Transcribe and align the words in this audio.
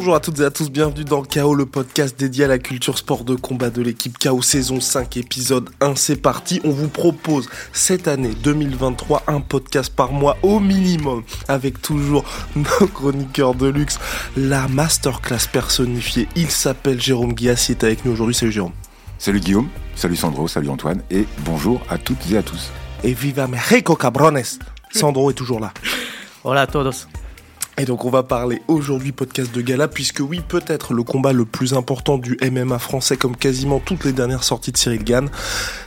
Bonjour 0.00 0.14
à 0.14 0.20
toutes 0.20 0.40
et 0.40 0.44
à 0.44 0.50
tous, 0.50 0.70
bienvenue 0.70 1.04
dans 1.04 1.22
KO, 1.22 1.54
le 1.54 1.66
podcast 1.66 2.18
dédié 2.18 2.46
à 2.46 2.48
la 2.48 2.58
culture 2.58 2.96
sport 2.96 3.22
de 3.22 3.34
combat 3.34 3.68
de 3.68 3.82
l'équipe 3.82 4.16
KO 4.16 4.40
saison 4.40 4.80
5 4.80 5.18
épisode 5.18 5.68
1, 5.82 5.94
c'est 5.94 6.16
parti. 6.16 6.58
On 6.64 6.70
vous 6.70 6.88
propose 6.88 7.50
cette 7.74 8.08
année 8.08 8.30
2023 8.42 9.24
un 9.26 9.42
podcast 9.42 9.94
par 9.94 10.12
mois 10.12 10.38
au 10.42 10.58
minimum 10.58 11.22
avec 11.48 11.82
toujours 11.82 12.24
nos 12.56 12.86
chroniqueurs 12.86 13.54
de 13.54 13.66
luxe, 13.66 13.98
la 14.38 14.68
masterclass 14.68 15.46
personnifiée. 15.52 16.28
Il 16.34 16.50
s'appelle 16.50 16.98
Jérôme 16.98 17.34
Guias, 17.34 17.66
il 17.68 17.72
est 17.72 17.84
avec 17.84 18.06
nous 18.06 18.12
aujourd'hui, 18.12 18.34
salut 18.34 18.52
Jérôme. 18.52 18.72
Salut 19.18 19.40
Guillaume, 19.40 19.68
salut 19.96 20.16
Sandro, 20.16 20.48
salut 20.48 20.70
Antoine 20.70 21.02
et 21.10 21.26
bonjour 21.44 21.82
à 21.90 21.98
toutes 21.98 22.30
et 22.32 22.38
à 22.38 22.42
tous. 22.42 22.70
Et 23.04 23.12
viva 23.12 23.46
Mexico 23.46 23.96
cabrones 23.96 24.40
Sandro 24.94 25.30
est 25.30 25.34
toujours 25.34 25.60
là. 25.60 25.74
Hola 26.42 26.62
a 26.62 26.66
todos. 26.66 27.06
Et 27.80 27.86
donc 27.86 28.04
on 28.04 28.10
va 28.10 28.22
parler 28.22 28.60
aujourd'hui 28.68 29.10
podcast 29.10 29.54
de 29.54 29.62
gala 29.62 29.88
puisque 29.88 30.20
oui 30.20 30.42
peut-être 30.46 30.92
le 30.92 31.02
combat 31.02 31.32
le 31.32 31.46
plus 31.46 31.72
important 31.72 32.18
du 32.18 32.36
MMA 32.42 32.78
français 32.78 33.16
comme 33.16 33.34
quasiment 33.34 33.80
toutes 33.80 34.04
les 34.04 34.12
dernières 34.12 34.44
sorties 34.44 34.70
de 34.70 34.76
Cyril 34.76 35.02
Gann. 35.02 35.30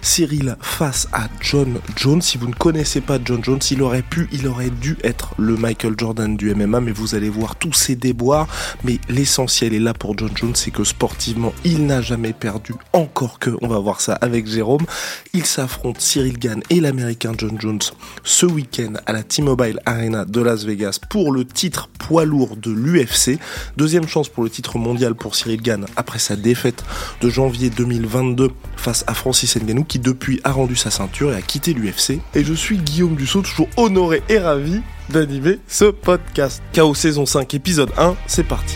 Cyril 0.02 0.58
face 0.60 1.08
à 1.14 1.28
John 1.40 1.80
Jones. 1.96 2.24
Si 2.24 2.40
vous 2.40 2.48
ne 2.48 2.56
connaissez 2.56 3.00
pas 3.00 3.20
John 3.24 3.44
Jones, 3.44 3.60
il 3.70 3.84
aurait 3.84 4.02
pu, 4.02 4.28
il 4.32 4.48
aurait 4.48 4.72
dû 4.72 4.98
être 5.04 5.36
le 5.38 5.56
Michael 5.56 5.94
Jordan 5.96 6.36
du 6.36 6.56
MMA 6.56 6.82
mais 6.82 6.92
vous 6.92 7.14
allez 7.14 7.30
voir 7.30 7.58
tous 7.58 7.74
ses 7.74 7.96
déboires. 7.96 8.48
Mais 8.84 8.98
l'essentiel 9.08 9.76
est 9.76 9.80
là 9.80 9.94
pour 9.94 10.18
John 10.18 10.32
Jones, 10.34 10.56
c'est 10.56 10.72
que 10.72 10.84
sportivement 10.84 11.54
il 11.64 11.86
n'a 11.86 12.02
jamais 12.02 12.34
perdu. 12.34 12.74
Encore 12.94 13.38
que, 13.38 13.52
on 13.62 13.68
va 13.68 13.78
voir 13.78 14.02
ça 14.02 14.14
avec 14.14 14.48
Jérôme. 14.48 14.88
Il 15.36 15.46
s'affronte 15.46 16.02
Cyril 16.02 16.40
Gann 16.40 16.64
et 16.72 16.80
l'américain 16.80 17.34
John 17.38 17.62
Jones 17.62 17.82
ce 18.24 18.48
week-end 18.48 18.94
à 19.06 19.14
la 19.14 19.22
T-Mobile 19.22 19.80
Arena 19.86 20.26
de 20.26 20.42
Las 20.42 20.64
Vegas 20.64 21.00
pour 21.08 21.32
le 21.32 21.46
titre 21.46 21.83
poids 21.88 22.26
lourd 22.26 22.56
de 22.58 22.72
l'UFC. 22.72 23.40
Deuxième 23.78 24.08
chance 24.08 24.30
pour 24.30 24.44
le 24.44 24.50
titre 24.50 24.78
mondial 24.78 25.16
pour 25.16 25.36
Cyril 25.36 25.62
Gann 25.62 25.86
après 25.96 26.20
sa 26.20 26.36
défaite 26.36 26.84
de 27.22 27.30
janvier 27.30 27.70
2022 27.70 28.50
face 28.76 29.04
à 29.08 29.14
Francis 29.14 29.56
Ngannou 29.56 29.84
qui 29.84 30.00
depuis 30.00 30.42
a 30.44 30.52
rendu 30.52 30.76
sa 30.76 30.92
ceinture 30.92 31.34
et 31.34 31.36
a 31.36 31.42
quitté 31.42 31.74
l'UFC. 31.74 32.20
Et 32.36 32.44
je 32.44 32.54
suis 32.54 32.78
Guillaume 32.78 33.16
Dussault, 33.16 33.42
toujours 33.42 33.70
honoré 33.78 34.24
et 34.30 34.40
ravi 34.40 34.82
d'animer 35.10 35.60
ce 35.68 35.86
podcast. 35.86 36.62
KO 36.74 36.94
saison 36.94 37.26
5 37.26 37.54
épisode 37.54 37.92
1, 37.98 38.16
c'est 38.28 38.44
parti. 38.44 38.76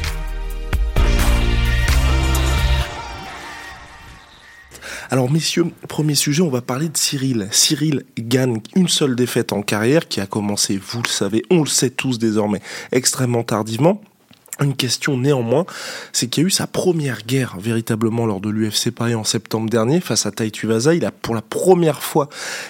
Alors 5.09 5.31
messieurs, 5.31 5.67
premier 5.88 6.16
sujet, 6.16 6.41
on 6.41 6.50
va 6.50 6.61
parler 6.61 6.89
de 6.89 6.97
Cyril. 6.97 7.47
Cyril 7.52 8.03
gagne 8.19 8.59
une 8.75 8.89
seule 8.89 9.16
défaite 9.16 9.53
en 9.53 9.61
carrière 9.61 10.09
qui 10.09 10.19
a 10.19 10.25
commencé, 10.25 10.77
vous 10.77 11.02
le 11.02 11.08
savez, 11.08 11.44
on 11.50 11.61
le 11.61 11.67
sait 11.67 11.91
tous 11.91 12.19
désormais, 12.19 12.61
extrêmement 12.91 13.44
tardivement. 13.44 14.02
Une 14.59 14.75
question 14.75 15.17
néanmoins, 15.17 15.66
c'est 16.11 16.28
qu'il 16.28 16.44
y 16.44 16.45
a 16.45 16.47
eu 16.47 16.52
sa 16.52 16.67
première 16.67 17.22
guerre 17.22 17.55
véritablement 17.58 18.25
lors 18.25 18.41
de 18.41 18.50
l'UFC 18.50 18.91
Paris 18.91 19.16
en 19.16 19.23
septembre 19.23 19.69
dernier 19.69 20.02
face 20.02 20.25
à 20.25 20.31
Tai 20.31 20.52
Tuivasa. 20.52 20.94
Il 20.94 21.05
a 21.05 21.11
pour 21.11 21.35
la 21.35 21.41
première 21.41 22.03
fois 22.03 22.28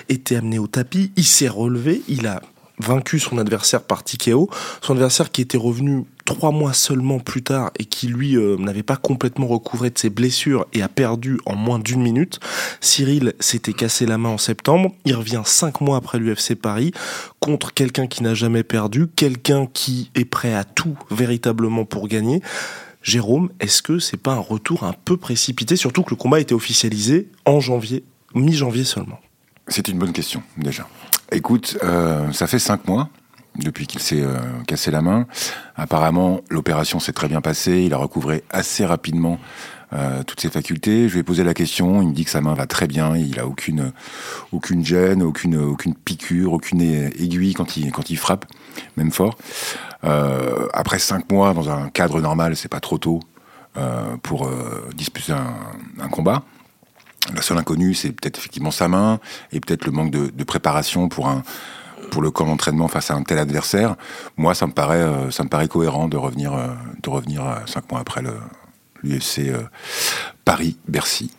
été 0.08 0.35
amené 0.35 0.59
au 0.59 0.67
tapis, 0.67 1.11
il 1.15 1.25
s'est 1.25 1.47
relevé, 1.47 2.03
il 2.08 2.27
a 2.27 2.43
vaincu 2.77 3.17
son 3.17 3.39
adversaire 3.39 3.81
par 3.81 4.03
TKO, 4.03 4.47
son 4.81 4.93
adversaire 4.93 5.31
qui 5.31 5.41
était 5.41 5.58
revenu 5.58 6.05
trois 6.28 6.52
mois 6.52 6.73
seulement 6.73 7.20
plus 7.20 7.42
tard 7.42 7.72
et 7.80 7.86
qui 7.86 8.08
lui 8.08 8.36
euh, 8.36 8.58
n'avait 8.58 8.83
pas 8.83 8.97
complètement 8.97 9.47
recouvré 9.47 9.89
de 9.89 9.97
ses 9.97 10.09
blessures 10.09 10.67
et 10.73 10.81
a 10.81 10.89
perdu 10.89 11.39
en 11.45 11.56
moins 11.56 11.80
d'une 11.80 12.02
minute. 12.02 12.42
Cyril 12.81 13.33
s'était 13.39 13.73
cassé 13.73 14.06
la 14.06 14.17
main 14.17 14.30
en 14.30 14.38
septembre, 14.38 14.94
il 15.05 15.16
revient 15.16 15.42
cinq 15.45 15.80
mois 15.80 15.95
après 15.95 16.20
l'UFC 16.20 16.53
Paris 16.53 16.92
contre 17.39 17.73
quelqu'un 17.73 18.08
qui 18.08 18.23
n'a 18.23 18.33
jamais 18.33 18.64
perdu, 18.64 19.08
quelqu'un 19.08 19.67
qui 19.67 20.11
est 20.16 20.25
prêt 20.25 20.53
à 20.53 20.66
tout 20.66 20.98
véritablement 21.09 21.86
pour 21.86 22.09
gagner. 22.09 22.42
Jérôme, 23.02 23.49
est-ce 23.61 23.82
que 23.82 23.98
c'est 23.98 24.17
pas 24.17 24.33
un 24.33 24.39
retour 24.39 24.83
un 24.83 24.93
peu 24.93 25.16
précipité, 25.16 25.77
surtout 25.77 26.04
que 26.04 26.10
le 26.10 26.17
combat 26.17 26.37
a 26.37 26.39
été 26.42 26.54
officialisé 26.54 27.30
en 27.45 27.61
janvier, 27.61 28.04
mi-janvier 28.36 28.83
seulement? 28.83 29.21
C'est 29.70 29.87
une 29.87 29.98
bonne 29.98 30.11
question 30.11 30.43
déjà. 30.58 30.87
Écoute, 31.32 31.77
euh, 31.83 32.32
ça 32.33 32.48
fait 32.48 32.60
cinq 32.60 32.86
mois 32.86 33.10
depuis 33.57 33.87
qu'il 33.87 34.01
s'est 34.01 34.21
euh, 34.21 34.37
cassé 34.67 34.91
la 34.91 35.01
main. 35.01 35.25
Apparemment, 35.75 36.41
l'opération 36.49 36.99
s'est 36.99 37.13
très 37.13 37.27
bien 37.27 37.41
passée. 37.41 37.83
Il 37.83 37.93
a 37.93 37.97
recouvré 37.97 38.43
assez 38.49 38.85
rapidement 38.85 39.39
euh, 39.93 40.23
toutes 40.23 40.41
ses 40.41 40.49
facultés. 40.49 41.07
Je 41.07 41.13
lui 41.13 41.19
ai 41.21 41.23
posé 41.23 41.43
la 41.43 41.53
question. 41.53 42.01
Il 42.01 42.09
me 42.09 42.13
dit 42.13 42.25
que 42.25 42.29
sa 42.29 42.41
main 42.41 42.53
va 42.53 42.67
très 42.67 42.87
bien. 42.87 43.15
Il 43.15 43.39
a 43.39 43.47
aucune 43.47 43.91
aucune 44.51 44.85
gêne, 44.85 45.23
aucune 45.23 45.57
aucune 45.57 45.95
piqûre, 45.95 46.53
aucune 46.53 46.81
aiguille 46.81 47.53
quand 47.53 47.77
il 47.77 47.91
quand 47.91 48.09
il 48.09 48.17
frappe, 48.17 48.45
même 48.95 49.11
fort. 49.11 49.37
Euh, 50.03 50.67
après 50.73 50.99
cinq 50.99 51.31
mois 51.31 51.53
dans 51.53 51.69
un 51.69 51.89
cadre 51.89 52.21
normal, 52.21 52.55
c'est 52.55 52.69
pas 52.69 52.79
trop 52.79 52.97
tôt 52.97 53.19
pour 54.23 54.49
disputer 54.95 55.33
un, 55.33 56.07
combat. 56.09 56.41
La 57.35 57.43
seule 57.43 57.59
inconnue, 57.59 57.93
c'est 57.93 58.11
peut-être 58.11 58.39
effectivement 58.39 58.71
sa 58.71 58.87
main 58.87 59.19
et 59.51 59.59
peut-être 59.59 59.85
le 59.85 59.91
manque 59.91 60.09
de 60.09 60.43
préparation 60.43 61.09
pour 61.09 61.27
un 61.27 61.43
pour 62.11 62.21
le 62.21 62.31
camp 62.31 62.45
d'entraînement 62.45 62.87
face 62.87 63.11
à 63.11 63.15
un 63.15 63.23
tel 63.23 63.39
adversaire, 63.39 63.95
moi, 64.37 64.53
ça 64.53 64.67
me 64.67 64.71
paraît, 64.71 65.01
euh, 65.01 65.31
ça 65.31 65.43
me 65.43 65.49
paraît 65.49 65.67
cohérent 65.67 66.07
de 66.07 66.17
revenir, 66.17 66.53
euh, 66.53 66.67
de 67.01 67.09
revenir 67.09 67.45
euh, 67.45 67.55
cinq 67.65 67.91
mois 67.91 68.01
après 68.01 68.21
l'UFC 69.03 69.51
Paris-Bercy. 70.45 71.31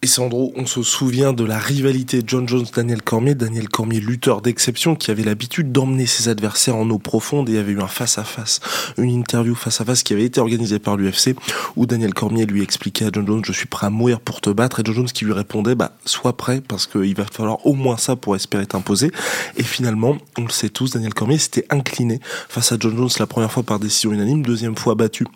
Et 0.00 0.06
Sandro, 0.06 0.52
on 0.54 0.64
se 0.64 0.84
souvient 0.84 1.32
de 1.32 1.42
la 1.42 1.58
rivalité 1.58 2.22
John 2.24 2.48
Jones-Daniel 2.48 3.02
Cormier. 3.02 3.34
Daniel 3.34 3.68
Cormier, 3.68 3.98
lutteur 3.98 4.42
d'exception, 4.42 4.94
qui 4.94 5.10
avait 5.10 5.24
l'habitude 5.24 5.72
d'emmener 5.72 6.06
ses 6.06 6.28
adversaires 6.28 6.76
en 6.76 6.88
eau 6.88 6.98
profonde 6.98 7.48
et 7.48 7.58
avait 7.58 7.72
eu 7.72 7.80
un 7.80 7.88
face-à-face, 7.88 8.60
une 8.96 9.10
interview 9.10 9.56
face-à-face 9.56 10.04
qui 10.04 10.12
avait 10.12 10.22
été 10.22 10.40
organisée 10.40 10.78
par 10.78 10.96
l'UFC 10.96 11.34
où 11.74 11.84
Daniel 11.84 12.14
Cormier 12.14 12.46
lui 12.46 12.62
expliquait 12.62 13.06
à 13.06 13.10
John 13.12 13.26
Jones, 13.26 13.44
je 13.44 13.50
suis 13.50 13.66
prêt 13.66 13.88
à 13.88 13.90
mourir 13.90 14.20
pour 14.20 14.40
te 14.40 14.50
battre. 14.50 14.78
Et 14.78 14.82
John 14.84 14.94
Jones 14.94 15.06
qui 15.06 15.24
lui 15.24 15.32
répondait, 15.32 15.74
bah, 15.74 15.90
sois 16.04 16.36
prêt 16.36 16.60
parce 16.60 16.86
qu'il 16.86 17.16
va 17.16 17.24
falloir 17.24 17.66
au 17.66 17.74
moins 17.74 17.96
ça 17.96 18.14
pour 18.14 18.36
espérer 18.36 18.66
t'imposer. 18.66 19.10
Et 19.56 19.64
finalement, 19.64 20.16
on 20.38 20.42
le 20.42 20.50
sait 20.50 20.68
tous, 20.68 20.92
Daniel 20.92 21.12
Cormier 21.12 21.38
s'était 21.38 21.66
incliné 21.70 22.20
face 22.48 22.70
à 22.70 22.76
John 22.78 22.96
Jones 22.96 23.10
la 23.18 23.26
première 23.26 23.50
fois 23.50 23.64
par 23.64 23.80
décision 23.80 24.12
unanime, 24.12 24.42
deuxième 24.42 24.76
fois 24.76 24.94
battu 24.94 25.26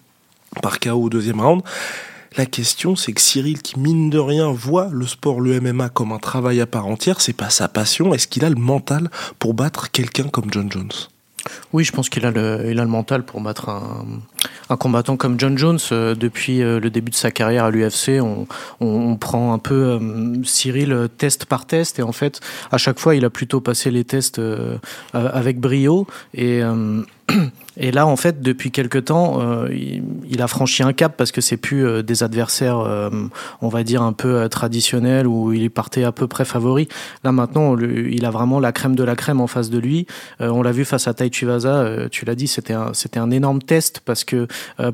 par 0.62 0.78
KO 0.78 1.02
au 1.02 1.08
deuxième 1.08 1.40
round. 1.40 1.62
La 2.36 2.46
question, 2.46 2.96
c'est 2.96 3.12
que 3.12 3.20
Cyril, 3.20 3.60
qui 3.60 3.78
mine 3.78 4.08
de 4.08 4.18
rien 4.18 4.50
voit 4.50 4.88
le 4.90 5.06
sport, 5.06 5.40
le 5.40 5.60
MMA 5.60 5.90
comme 5.90 6.12
un 6.12 6.18
travail 6.18 6.60
à 6.60 6.66
part 6.66 6.86
entière, 6.86 7.20
c'est 7.20 7.32
pas 7.32 7.50
sa 7.50 7.68
passion. 7.68 8.14
Est-ce 8.14 8.26
qu'il 8.26 8.44
a 8.44 8.50
le 8.50 8.56
mental 8.56 9.10
pour 9.38 9.54
battre 9.54 9.90
quelqu'un 9.90 10.28
comme 10.28 10.46
John 10.50 10.70
Jones? 10.70 10.92
Oui, 11.72 11.84
je 11.84 11.92
pense 11.92 12.08
qu'il 12.08 12.24
a 12.26 12.30
le, 12.30 12.86
mental 12.86 13.24
pour 13.24 13.40
battre 13.40 13.68
un, 13.68 14.76
combattant 14.76 15.16
comme 15.16 15.38
John 15.38 15.58
Jones. 15.58 15.78
Euh, 15.90 16.14
depuis 16.14 16.62
euh, 16.62 16.80
le 16.80 16.88
début 16.88 17.10
de 17.10 17.16
sa 17.16 17.30
carrière 17.30 17.64
à 17.64 17.70
l'UFC, 17.70 18.20
on, 18.80 19.16
prend 19.16 19.52
un 19.52 19.58
peu 19.58 19.74
euh, 19.74 20.42
Cyril 20.44 21.08
test 21.18 21.44
par 21.44 21.66
test 21.66 21.98
et 21.98 22.02
en 22.02 22.12
fait, 22.12 22.40
à 22.70 22.78
chaque 22.78 22.98
fois, 22.98 23.14
il 23.14 23.24
a 23.24 23.30
plutôt 23.30 23.60
passé 23.60 23.90
les 23.90 24.04
tests 24.04 24.40
avec 25.12 25.60
brio 25.60 26.06
et 26.34 26.62
et 27.76 27.90
là, 27.90 28.06
en 28.06 28.16
fait, 28.16 28.42
depuis 28.42 28.70
quelque 28.70 28.98
temps, 28.98 29.40
euh, 29.40 29.68
il, 30.28 30.42
a 30.42 30.46
franchi 30.46 30.82
un 30.82 30.92
cap 30.92 31.16
parce 31.16 31.32
que 31.32 31.40
c'est 31.40 31.56
plus 31.56 31.86
euh, 31.86 32.02
des 32.02 32.22
adversaires, 32.22 32.78
euh, 32.78 33.10
on 33.60 33.68
va 33.68 33.82
dire 33.82 34.02
un 34.02 34.12
peu 34.12 34.48
traditionnels 34.48 35.26
où 35.26 35.52
il 35.52 35.70
partait 35.70 36.04
à 36.04 36.12
peu 36.12 36.26
près 36.26 36.44
favori. 36.44 36.88
Là 37.24 37.32
maintenant, 37.32 37.76
il 37.78 38.24
a 38.24 38.30
vraiment 38.30 38.60
la 38.60 38.72
crème 38.72 38.94
de 38.94 39.04
la 39.04 39.16
crème 39.16 39.40
en 39.40 39.46
face 39.46 39.70
de 39.70 39.78
lui. 39.78 40.06
on 40.40 40.62
l'a 40.62 40.72
vu 40.72 40.84
face 40.84 41.08
à 41.08 41.14
Tai 41.14 41.30
tu 41.30 41.46
l'as 41.46 42.34
dit, 42.34 42.46
c'était 42.46 42.72
un, 42.72 42.92
c'était 42.92 43.18
un 43.18 43.30
énorme 43.30 43.62
test 43.62 44.00
parce 44.04 44.24
que 44.24 44.46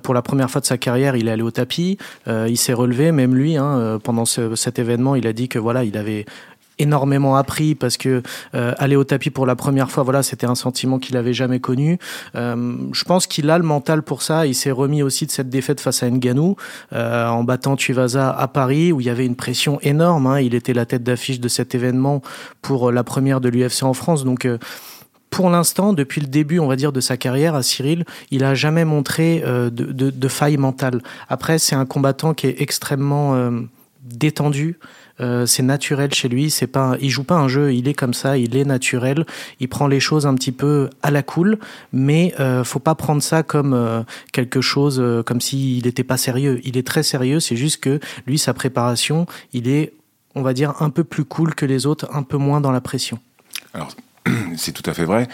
pour 0.03 0.15
la 0.15 0.22
première 0.22 0.50
fois 0.50 0.60
de 0.60 0.66
sa 0.66 0.78
carrière, 0.78 1.16
il 1.16 1.28
est 1.28 1.31
allé 1.31 1.43
au 1.43 1.50
tapis, 1.50 1.98
il 2.27 2.56
s'est 2.56 2.72
relevé. 2.72 3.12
Même 3.12 3.34
lui, 3.34 3.56
hein, 3.56 3.98
pendant 4.03 4.25
ce, 4.25 4.54
cet 4.54 4.78
événement, 4.78 5.15
il 5.15 5.27
a 5.27 5.32
dit 5.32 5.48
que 5.48 5.59
voilà, 5.59 5.84
il 5.84 5.97
avait 5.97 6.27
énormément 6.78 7.37
appris 7.37 7.75
parce 7.75 7.97
que 7.97 8.22
euh, 8.54 8.75
aller 8.78 8.97
au 8.97 9.04
tapis 9.04 9.30
pour 9.30 9.47
la 9.47 9.57
première 9.57 9.91
fois, 9.91 10.03
voilà, 10.03 10.22
c'était 10.22 10.47
un 10.47 10.54
sentiment 10.54 10.98
qu'il 10.98 11.16
avait 11.16 11.33
jamais 11.33 11.60
connu. 11.60 11.98
Euh, 12.34 12.77
je 12.92 13.04
pense 13.04 13.27
qu'il 13.27 13.51
a 13.51 13.59
le 13.59 13.65
mental 13.65 14.03
pour 14.03 14.22
ça. 14.22 14.47
Il 14.47 14.54
s'est 14.54 14.71
remis 14.71 15.03
aussi 15.03 15.27
de 15.27 15.30
cette 15.30 15.48
défaite 15.51 15.80
face 15.80 16.03
à 16.03 16.10
Nganou 16.10 16.57
euh, 16.92 17.27
en 17.28 17.45
battant 17.45 17.77
Tuivasa 17.77 18.30
à 18.30 18.48
Paris 18.48 18.92
où 18.92 19.01
il 19.01 19.07
y 19.07 19.10
avait 19.10 19.27
une 19.27 19.36
pression 19.36 19.78
énorme. 19.83 20.27
Hein. 20.27 20.41
Il 20.41 20.54
était 20.54 20.75
la 20.75 20.86
tête 20.86 21.03
d'affiche 21.03 21.41
de 21.41 21.48
cet 21.48 21.75
événement 21.75 22.22
pour 22.63 22.92
la 22.92 23.04
première 23.04 23.41
de 23.41 23.48
l'UFC 23.48 23.83
en 23.83 23.95
France, 23.95 24.25
donc. 24.25 24.45
Euh, 24.45 24.59
pour 25.30 25.51
l'instant, 25.51 25.92
depuis 25.92 26.21
le 26.21 26.27
début, 26.27 26.59
on 26.59 26.66
va 26.66 26.77
dire, 26.77 26.92
de 26.92 27.01
sa 27.01 27.16
carrière 27.16 27.54
à 27.54 27.63
Cyril, 27.63 28.04
il 28.30 28.45
a 28.45 28.54
jamais 28.54 28.84
montré 28.84 29.42
euh, 29.45 29.71
de, 29.71 29.84
de, 29.84 30.10
de, 30.10 30.28
faille 30.28 30.57
mentale. 30.57 31.03
Après, 31.28 31.59
c'est 31.59 31.75
un 31.77 31.86
combattant 31.86 32.34
qui 32.34 32.47
est 32.47 32.60
extrêmement 32.60 33.34
euh, 33.34 33.51
détendu, 34.03 34.78
euh, 35.20 35.47
c'est 35.47 35.62
naturel 35.62 36.12
chez 36.12 36.28
lui. 36.28 36.50
C'est 36.50 36.66
pas, 36.66 36.97
il 37.00 37.10
joue 37.10 37.24
pas 37.24 37.36
un 37.36 37.48
jeu, 37.48 37.74
il 37.74 37.88
est 37.88 37.94
comme 37.94 38.15
ça, 38.15 38.36
il 38.36 38.56
est 38.56 38.65
naturel. 38.65 39.26
Il 39.60 39.68
prend 39.68 39.86
les 39.86 40.00
choses 40.00 40.26
un 40.26 40.34
petit 40.34 40.53
peu 40.53 40.91
à 41.03 41.10
la 41.10 41.22
cool, 41.22 41.59
mais 41.92 42.34
euh, 42.41 42.65
faut 42.65 42.78
pas 42.78 42.94
prendre 42.94 43.22
ça 43.22 43.42
comme 43.42 43.74
euh, 43.74 44.03
quelque 44.32 44.60
chose, 44.60 45.00
euh, 45.00 45.22
comme 45.22 45.41
s'il 45.41 45.84
n'était 45.84 46.04
pas 46.04 46.16
sérieux. 46.16 46.60
Il 46.65 46.76
est 46.76 46.86
très 46.86 47.03
sérieux. 47.03 47.41
C'est 47.41 47.56
juste 47.56 47.82
que 47.82 48.00
lui, 48.26 48.38
sa 48.38 48.54
préparation, 48.54 49.26
il 49.53 49.68
est, 49.68 49.92
on 50.34 50.42
va 50.42 50.53
dire, 50.53 50.74
un 50.80 50.91
peu 50.91 51.04
plus 51.04 51.24
cool 51.24 51.54
que 51.54 51.66
les 51.66 51.86
autres, 51.86 52.09
un 52.12 52.22
peu 52.22 52.36
moins 52.36 52.60
dans 52.60 52.72
la 52.72 52.80
pression. 52.80 53.18
Alors, 53.74 53.91
c'est 54.56 54.72
tout 54.72 54.88
à 54.88 54.94
fait 54.94 55.04
vrai. 55.04 55.28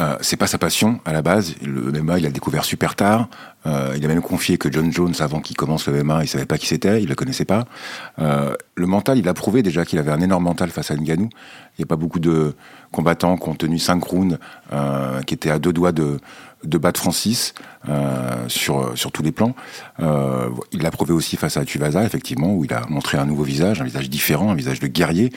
Euh, 0.00 0.16
c'est 0.22 0.36
pas 0.36 0.46
sa 0.46 0.56
passion 0.56 1.00
à 1.04 1.12
la 1.12 1.20
base. 1.20 1.54
Le 1.62 1.92
MMA, 1.92 2.20
il 2.20 2.26
a 2.26 2.30
découvert 2.30 2.64
super 2.64 2.96
tard. 2.96 3.28
Euh, 3.66 3.94
il 3.96 4.04
a 4.04 4.08
même 4.08 4.22
confié 4.22 4.58
que 4.58 4.70
John 4.72 4.92
Jones, 4.92 5.14
avant 5.20 5.40
qu'il 5.40 5.56
commence 5.56 5.86
le 5.86 6.02
MMA, 6.02 6.24
il 6.24 6.28
savait 6.28 6.46
pas 6.46 6.58
qui 6.58 6.66
c'était, 6.66 7.02
il 7.02 7.08
le 7.08 7.14
connaissait 7.14 7.44
pas. 7.44 7.66
Euh, 8.18 8.54
le 8.74 8.86
mental, 8.86 9.18
il 9.18 9.28
a 9.28 9.34
prouvé 9.34 9.62
déjà 9.62 9.84
qu'il 9.84 9.98
avait 9.98 10.12
un 10.12 10.20
énorme 10.20 10.44
mental 10.44 10.70
face 10.70 10.90
à 10.90 10.96
Ngannou. 10.96 11.28
Il 11.78 11.80
n'y 11.80 11.84
a 11.84 11.86
pas 11.86 11.96
beaucoup 11.96 12.20
de 12.20 12.54
combattants 12.90 13.36
qui 13.36 13.48
ont 13.48 13.54
tenu 13.54 13.78
5 13.78 14.02
rounds, 14.02 14.38
euh, 14.72 15.20
qui 15.22 15.34
étaient 15.34 15.50
à 15.50 15.58
deux 15.58 15.72
doigts 15.72 15.92
de, 15.92 16.18
de 16.64 16.78
battre 16.78 17.00
Francis 17.00 17.54
euh, 17.88 18.48
sur, 18.48 18.96
sur 18.96 19.12
tous 19.12 19.22
les 19.22 19.32
plans. 19.32 19.54
Euh, 20.00 20.48
il 20.72 20.82
l'a 20.82 20.90
prouvé 20.90 21.12
aussi 21.12 21.36
face 21.36 21.56
à 21.56 21.64
Tuvasa, 21.64 22.04
effectivement, 22.04 22.52
où 22.54 22.64
il 22.64 22.72
a 22.72 22.82
montré 22.88 23.18
un 23.18 23.24
nouveau 23.24 23.44
visage, 23.44 23.80
un 23.80 23.84
visage 23.84 24.10
différent, 24.10 24.50
un 24.50 24.54
visage 24.54 24.80
de 24.80 24.86
guerrier. 24.86 25.32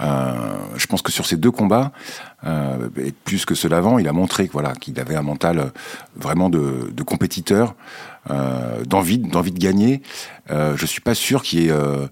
Euh, 0.00 0.34
je 0.76 0.86
pense 0.86 1.02
que 1.02 1.12
sur 1.12 1.26
ces 1.26 1.36
deux 1.36 1.50
combats, 1.50 1.92
euh, 2.44 2.88
et 3.02 3.12
plus 3.12 3.44
que 3.44 3.54
ceux 3.54 3.68
d'avant, 3.68 3.98
il 3.98 4.08
a 4.08 4.12
montré 4.12 4.48
voilà, 4.52 4.74
qu'il 4.74 4.98
avait 5.00 5.16
un 5.16 5.22
mental 5.22 5.72
vraiment 6.16 6.50
de, 6.50 6.90
de 6.92 7.02
compétiteur, 7.02 7.74
euh, 8.30 8.84
d'envie, 8.84 9.18
d'envie 9.18 9.52
de 9.52 9.58
gagner. 9.58 10.02
Euh, 10.50 10.76
je 10.76 10.84
suis 10.84 11.00
pas 11.00 11.14
sûr 11.14 11.42
qu'il 11.42 11.60
y 11.60 11.66
ait, 11.68 11.70
euh, 11.70 12.08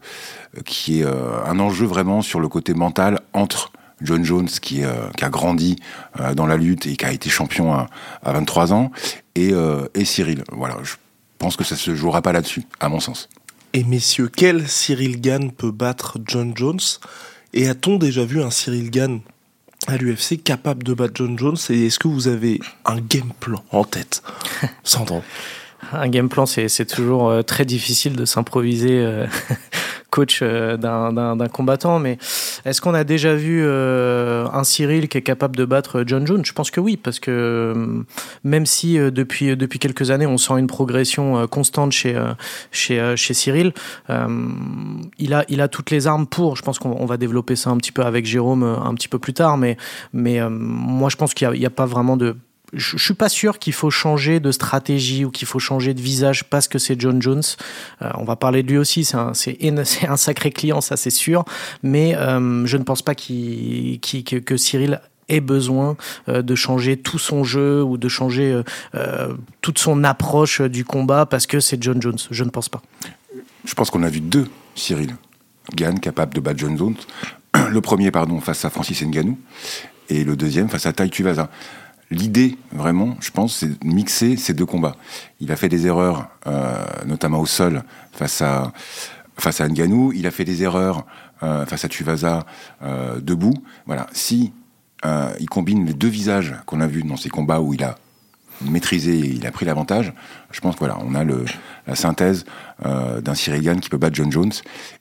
qu'il 0.64 0.94
y 0.94 1.00
ait 1.00 1.05
euh, 1.05 1.44
un 1.44 1.58
enjeu 1.58 1.87
vraiment 1.87 2.22
sur 2.22 2.40
le 2.40 2.49
côté 2.49 2.72
mental 2.72 3.20
entre 3.32 3.72
John 4.04 4.24
Jones 4.24 4.48
qui, 4.48 4.84
euh, 4.84 5.08
qui 5.16 5.24
a 5.24 5.30
grandi 5.30 5.76
euh, 6.20 6.34
dans 6.34 6.46
la 6.46 6.56
lutte 6.56 6.86
et 6.86 6.96
qui 6.96 7.04
a 7.04 7.12
été 7.12 7.30
champion 7.30 7.72
à, 7.72 7.88
à 8.22 8.32
23 8.32 8.72
ans, 8.72 8.92
et, 9.34 9.52
euh, 9.52 9.86
et 9.94 10.04
Cyril. 10.04 10.44
Voilà, 10.52 10.76
je 10.82 10.94
pense 11.38 11.56
que 11.56 11.64
ça 11.64 11.76
se 11.76 11.94
jouera 11.94 12.22
pas 12.22 12.32
là-dessus, 12.32 12.64
à 12.80 12.88
mon 12.88 13.00
sens. 13.00 13.28
Et 13.72 13.82
messieurs, 13.82 14.30
quel 14.34 14.68
Cyril 14.68 15.20
Gann 15.20 15.50
peut 15.50 15.72
battre 15.72 16.18
John 16.24 16.52
Jones? 16.56 16.80
Et 17.52 17.68
a-t-on 17.68 17.96
déjà 17.96 18.24
vu 18.24 18.42
un 18.42 18.50
Cyril 18.50 18.90
Gann 18.90 19.20
à 19.86 19.96
l'UFC 19.96 20.42
capable 20.42 20.84
de 20.84 20.94
battre 20.94 21.14
John 21.16 21.38
Jones? 21.38 21.56
Et 21.70 21.86
est-ce 21.86 21.98
que 21.98 22.08
vous 22.08 22.28
avez 22.28 22.60
un 22.84 23.00
game 23.00 23.32
plan 23.40 23.64
en 23.72 23.84
tête? 23.84 24.22
Sandro 24.84 25.22
Un 25.92 26.08
game 26.08 26.28
plan, 26.28 26.46
c'est 26.46 26.68
c'est 26.68 26.86
toujours 26.86 27.44
très 27.44 27.64
difficile 27.64 28.14
de 28.14 28.24
s'improviser 28.24 29.00
euh, 29.00 29.26
coach 30.14 30.40
euh, 30.43 30.76
d'un- 30.76 31.49
combattant, 31.49 31.99
mais 31.99 32.19
est-ce 32.64 32.81
qu'on 32.81 32.94
a 32.94 33.02
déjà 33.02 33.34
vu 33.34 33.62
euh, 33.64 34.46
un 34.52 34.62
Cyril 34.62 35.08
qui 35.08 35.19
est 35.19 35.22
capable 35.22 35.56
de 35.56 35.64
battre 35.64 36.05
John 36.06 36.25
Jones? 36.25 36.44
Je 36.44 36.52
pense 36.52 36.70
que 36.70 36.78
oui, 36.81 36.96
parce 36.96 37.19
que 37.19 37.31
euh, 37.32 38.02
même 38.44 38.64
si 38.64 38.96
depuis, 38.96 39.56
depuis 39.56 39.81
quelques 39.81 40.12
années 40.12 40.26
on 40.26 40.38
sent 40.38 40.55
une 40.58 40.69
progression 40.69 41.49
constante 41.49 41.90
chez, 41.90 42.14
chez, 42.70 43.34
Cyril, 43.34 43.72
il, 45.19 45.34
a, 45.34 45.44
il 45.49 45.61
a 45.61 45.69
toutes 45.69 45.90
les 45.90 46.06
armes 46.06 46.26
pour. 46.26 46.56
Je 46.56 46.62
pense 46.62 46.78
qu'on 46.78 46.96
on 46.99 47.06
va 47.06 47.17
développer 47.17 47.56
ça 47.56 47.70
un 47.70 47.76
petit 47.76 47.93
peu 47.93 48.02
avec 48.02 48.25
Jérôme 48.25 48.62
un 48.62 48.94
petit 48.94 49.08
peu 49.08 49.19
plus 49.19 49.34
tard, 49.34 49.58
mais, 49.58 49.76
mais 50.12 50.38
moi 50.49 51.08
je 51.10 51.17
pense 51.17 51.34
qu'il 51.34 51.49
n'y 51.50 51.64
a, 51.64 51.67
a 51.67 51.70
pas 51.70 51.87
vraiment 51.87 52.17
de 52.17 52.37
je, 52.74 52.96
suis 52.98 53.14
pas 53.14 53.28
sûr 53.28 53.58
qu'il 53.58 53.72
faut 53.72 53.90
changer 53.90 54.40
de 54.40 54.50
stratégie 54.52 55.24
ou 55.24 55.30
qu'il 55.30 55.46
faut 55.46 55.58
changer 55.58 55.94
de 55.94 56.00
visage 56.00 56.44
parce 56.44 56.68
que 56.68 56.78
c'est 56.78 57.00
John 57.00 57.20
Jones. 57.20 57.42
Euh, 58.02 58.10
on 58.14 58.24
va 58.24 58.36
parler 58.36 58.62
de 58.62 58.70
lui 58.70 58.78
aussi, 58.78 59.04
c'est 59.04 59.16
un, 59.16 60.16
sacré 60.16 60.50
client, 60.50 60.80
ça 60.80 60.96
c'est 60.96 61.10
sûr. 61.10 61.44
Mais 61.82 62.14
euh, 62.16 62.66
je 62.66 62.76
ne 62.76 62.82
pense 62.82 63.02
pas 63.02 63.14
que, 63.14 64.56
Cyril 64.56 65.00
ait 65.28 65.40
besoin 65.40 65.96
euh, 66.28 66.42
de 66.42 66.54
changer 66.54 66.96
tout 66.96 67.18
son 67.18 67.44
jeu 67.44 67.82
ou 67.82 67.96
de 67.96 68.08
changer 68.08 68.60
toute 69.60 69.78
son 69.78 70.04
approche 70.04 70.60
du 70.60 70.84
combat 70.84 71.26
parce 71.26 71.46
que 71.46 71.60
c'est 71.60 71.82
John 71.82 72.00
Jones. 72.00 72.18
Je 72.30 72.44
ne 72.44 72.50
pense 72.50 72.68
pas. 72.68 72.82
Je 73.64 73.74
pense 73.74 73.90
qu'on 73.90 74.02
a 74.02 74.08
vu 74.08 74.20
deux 74.20 74.48
Cyril 74.74 75.16
Gann 75.74 75.98
capables 75.98 76.34
de 76.34 76.40
battre 76.40 76.58
John 76.58 76.76
Jones. 76.76 76.96
Le 77.70 77.80
premier, 77.80 78.10
pardon, 78.10 78.40
face 78.40 78.64
à 78.64 78.70
Francis 78.70 79.02
Ngannou, 79.02 79.38
et 80.08 80.24
le 80.24 80.36
deuxième 80.36 80.68
face 80.68 80.86
à 80.86 80.92
Tai 80.92 81.08
Tuivasa. 81.08 81.50
L'idée, 82.10 82.56
vraiment, 82.72 83.16
je 83.20 83.30
pense, 83.30 83.56
c'est 83.56 83.78
de 83.78 83.86
mixer 83.86 84.36
ces 84.36 84.54
deux 84.54 84.66
combats. 84.66 84.96
Il 85.40 85.50
a 85.50 85.56
fait 85.56 85.68
des 85.68 85.86
erreurs, 85.86 86.28
euh, 86.46 86.84
notamment 87.06 87.40
au 87.40 87.46
sol, 87.46 87.82
face 88.12 88.42
à, 88.42 88.72
face 89.36 89.60
à. 89.60 89.66
Il 89.66 90.26
a 90.26 90.30
fait 90.30 90.44
des 90.44 90.62
erreurs 90.62 91.06
euh, 91.42 91.66
face 91.66 91.84
à 91.84 91.88
Tuivasa 91.88 92.44
euh, 92.82 93.20
debout. 93.20 93.54
Voilà. 93.86 94.06
Si 94.12 94.52
il 95.38 95.50
combine 95.50 95.84
les 95.84 95.92
deux 95.92 96.08
visages 96.08 96.54
qu'on 96.64 96.80
a 96.80 96.86
vus 96.86 97.02
dans 97.02 97.18
ces 97.18 97.28
combats 97.28 97.60
où 97.60 97.74
il 97.74 97.84
a 97.84 97.96
maîtrisé 98.62 99.18
et 99.18 99.26
il 99.26 99.46
a 99.46 99.50
pris 99.50 99.66
l'avantage, 99.66 100.14
je 100.50 100.60
pense 100.60 100.76
que 100.76 100.78
voilà, 100.78 100.96
on 101.04 101.14
a 101.14 101.24
le, 101.24 101.44
la 101.86 101.94
synthèse 101.94 102.46
d'un 102.82 103.34
Cyril 103.34 103.60
Gann 103.60 103.80
qui 103.80 103.90
peut 103.90 103.98
battre 103.98 104.14
John 104.16 104.32
Jones. 104.32 104.52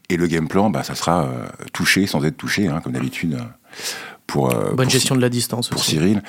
Et 0.09 0.17
le 0.17 0.27
game 0.27 0.49
plan, 0.49 0.69
bah, 0.69 0.83
ça 0.83 0.95
sera 0.95 1.29
touché 1.71 2.05
sans 2.05 2.21
être 2.25 2.35
touché, 2.35 2.67
hein, 2.67 2.81
comme 2.83 2.91
d'habitude, 2.91 3.37
pour, 4.27 4.51
euh, 4.53 4.69
Bonne 4.73 4.85
pour, 4.85 4.89
gestion 4.89 5.15
de 5.15 5.21
la 5.21 5.29
distance 5.29 5.69
pour 5.69 5.81
aussi. 5.81 5.91
Cyril. 5.91 6.21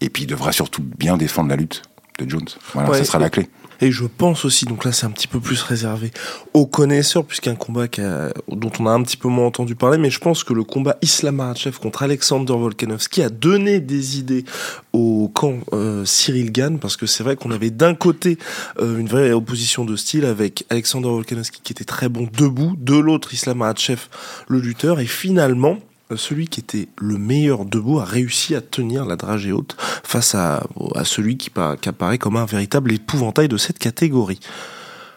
Et 0.00 0.08
puis 0.10 0.24
il 0.24 0.26
devra 0.26 0.52
surtout 0.52 0.82
bien 0.82 1.16
défendre 1.16 1.50
la 1.50 1.56
lutte 1.56 1.82
de 2.18 2.28
Jones. 2.28 2.48
Voilà, 2.74 2.90
Ouais, 2.90 2.98
ça 2.98 3.04
sera 3.04 3.18
la 3.18 3.30
clé. 3.30 3.48
Et 3.80 3.90
je 3.90 4.04
pense 4.04 4.44
aussi, 4.44 4.64
donc 4.64 4.84
là 4.84 4.92
c'est 4.92 5.06
un 5.06 5.10
petit 5.10 5.26
peu 5.26 5.40
plus 5.40 5.60
réservé 5.62 6.12
aux 6.54 6.66
connaisseurs, 6.66 7.24
puisqu'un 7.24 7.56
combat 7.56 7.88
qui 7.88 8.00
a- 8.00 8.32
dont 8.46 8.70
on 8.78 8.86
a 8.86 8.90
un 8.92 9.02
petit 9.02 9.16
peu 9.16 9.26
moins 9.26 9.46
entendu 9.46 9.74
parler, 9.74 9.98
mais 9.98 10.08
je 10.08 10.20
pense 10.20 10.44
que 10.44 10.52
le 10.52 10.62
combat 10.62 10.98
Islam 11.02 11.36
Makhachev 11.36 11.78
contre 11.80 12.04
Alexander 12.04 12.52
Volkanovski 12.52 13.22
a 13.22 13.28
donné 13.28 13.80
des 13.80 14.20
idées 14.20 14.44
au 14.92 15.28
camp 15.34 15.54
euh, 15.72 16.04
Cyril 16.04 16.52
Gann, 16.52 16.78
parce 16.78 16.96
que 16.96 17.06
c'est 17.06 17.24
vrai 17.24 17.34
qu'on 17.34 17.50
avait 17.50 17.70
d'un 17.70 17.96
côté 17.96 18.38
euh, 18.78 18.98
une 18.98 19.08
vraie 19.08 19.32
opposition 19.32 19.84
de 19.84 19.96
style 19.96 20.26
avec 20.26 20.64
Alexander 20.70 21.08
Volkanovski 21.08 21.60
qui 21.64 21.72
était 21.72 21.82
très 21.84 22.08
bon 22.08 22.28
debout, 22.38 22.76
de 22.78 22.94
l'autre 22.96 23.34
Islam 23.34 23.58
Makhachev 23.58 24.02
le 24.46 24.60
lutteur, 24.60 25.00
et 25.00 25.06
finalement 25.06 25.78
celui 26.16 26.46
qui 26.48 26.60
était 26.60 26.88
le 26.98 27.18
meilleur 27.18 27.64
debout 27.64 28.00
a 28.00 28.04
réussi 28.04 28.54
à 28.54 28.60
tenir 28.60 29.04
la 29.04 29.16
dragée 29.16 29.52
haute 29.52 29.76
face 29.78 30.34
à, 30.34 30.62
celui 31.04 31.36
qui 31.36 31.50
apparaît 31.56 32.18
comme 32.18 32.36
un 32.36 32.44
véritable 32.44 32.92
épouvantail 32.92 33.48
de 33.48 33.56
cette 33.56 33.78
catégorie. 33.78 34.40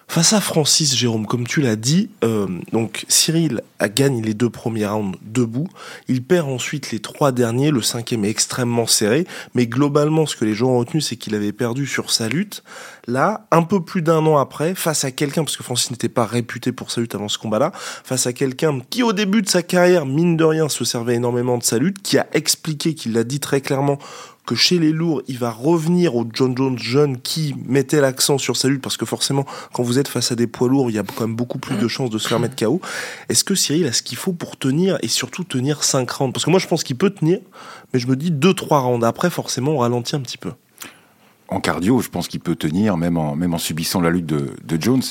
Face 0.08 0.34
à 0.34 0.40
Francis 0.40 0.96
Jérôme, 0.96 1.26
comme 1.26 1.48
tu 1.48 1.62
l'as 1.62 1.76
dit, 1.76 2.10
euh, 2.24 2.48
donc 2.72 3.06
Cyril 3.10 3.62
a 3.80 3.90
gagné 3.90 4.22
les 4.22 4.34
deux 4.34 4.50
premiers 4.50 4.86
rounds 4.86 5.18
debout. 5.24 5.68
Il 6.08 6.24
perd 6.24 6.48
ensuite 6.48 6.92
les 6.92 7.00
trois 7.00 7.32
derniers. 7.32 7.72
Le 7.72 7.82
cinquième 7.82 8.24
est 8.24 8.30
extrêmement 8.30 8.88
serré. 8.88 9.26
Mais 9.56 9.68
globalement, 9.68 10.26
ce 10.26 10.36
que 10.36 10.46
les 10.46 10.54
gens 10.54 10.68
ont 10.68 10.80
retenu, 10.80 11.02
c'est 11.02 11.18
qu'il 11.18 11.36
avait 11.36 11.52
perdu 11.52 11.86
sur 11.86 12.12
sa 12.12 12.30
lutte. 12.30 12.64
Là, 13.08 13.48
un 13.52 13.64
peu 13.64 13.84
plus 13.84 14.02
d'un 14.02 14.26
an 14.26 14.38
après, 14.38 14.74
face 14.74 15.04
à 15.04 15.12
quelqu'un, 15.12 15.44
parce 15.44 15.58
que 15.58 15.64
Francis 15.64 15.92
n'était 15.92 16.08
pas 16.08 16.26
réputé 16.26 16.72
pour 16.72 16.92
sa 16.92 17.02
lutte 17.02 17.16
avant 17.16 17.28
ce 17.28 17.38
combat-là, 17.38 17.72
face 17.74 18.26
à 18.26 18.34
quelqu'un 18.34 18.80
qui, 18.90 19.04
au 19.04 19.12
début 19.12 19.42
de 19.42 19.50
sa 19.50 19.64
carrière, 19.64 20.06
mine 20.06 20.38
de 20.38 20.44
rien, 20.44 20.70
se 20.70 20.86
servait 20.86 21.16
énormément 21.16 21.58
de 21.58 21.64
sa 21.64 21.78
lutte, 21.78 22.02
qui 22.02 22.18
a 22.18 22.28
expliqué, 22.32 22.96
qu'il 22.96 23.14
l'a 23.14 23.24
dit 23.24 23.40
très 23.40 23.60
clairement, 23.60 24.00
que 24.46 24.56
chez 24.56 24.80
les 24.80 24.92
lourds, 24.92 25.22
il 25.28 25.38
va 25.38 25.52
revenir 25.52 26.16
au 26.16 26.26
John 26.32 26.56
Jones 26.56 26.78
jeune 26.78 27.20
qui 27.20 27.56
mettait 27.66 28.02
l'accent 28.02 28.38
sur 28.38 28.56
sa 28.56 28.68
lutte, 28.68 28.82
parce 28.82 28.98
que 28.98 29.06
forcément, 29.06 29.46
quand 29.74 29.84
vous 29.84 30.00
êtes 30.00 30.08
face 30.08 30.32
à 30.32 30.36
des 30.36 30.48
poids 30.48 30.68
lourds, 30.68 30.90
il 30.90 30.96
y 30.96 31.00
a 31.00 31.04
quand 31.04 31.28
même 31.28 31.36
beaucoup 31.36 31.58
plus 31.58 31.78
de 31.78 31.88
chances 31.88 32.10
de 32.10 32.18
se 32.18 32.28
faire 32.28 32.40
mettre 32.40 32.56
KO. 32.56 32.80
Est-ce 33.30 33.44
que 33.44 33.56
Cyril 33.56 33.88
a 33.88 33.94
ce 33.94 34.04
qu'il 34.04 34.18
faut 34.18 34.34
pour 34.34 34.58
tenir, 34.58 34.98
et 35.02 35.08
surtout 35.08 35.44
tenir 35.44 35.84
5 35.84 36.10
rounds? 36.10 36.34
Parce 36.34 36.46
que 36.46 36.50
moi, 36.50 36.60
je 36.60 36.68
pense 36.68 36.84
qu'il 36.84 36.96
peut 36.96 37.10
tenir, 37.10 37.40
mais 37.94 38.00
je 38.00 38.08
me 38.08 38.16
dis 38.16 38.32
2-3 38.32 38.80
rounds. 38.80 39.06
Après, 39.06 39.30
forcément, 39.30 39.72
on 39.72 39.78
ralentit 39.80 40.16
un 40.16 40.22
petit 40.22 40.38
peu. 40.38 40.52
En 41.48 41.60
cardio, 41.60 42.02
je 42.02 42.10
pense 42.10 42.28
qu'il 42.28 42.40
peut 42.40 42.56
tenir, 42.56 42.98
même 42.98 43.18
en, 43.18 43.36
même 43.36 43.54
en 43.54 43.60
subissant 43.60 44.02
la 44.02 44.10
lutte 44.10 44.26
de, 44.26 44.56
de 44.64 44.82
Jones. 44.82 45.04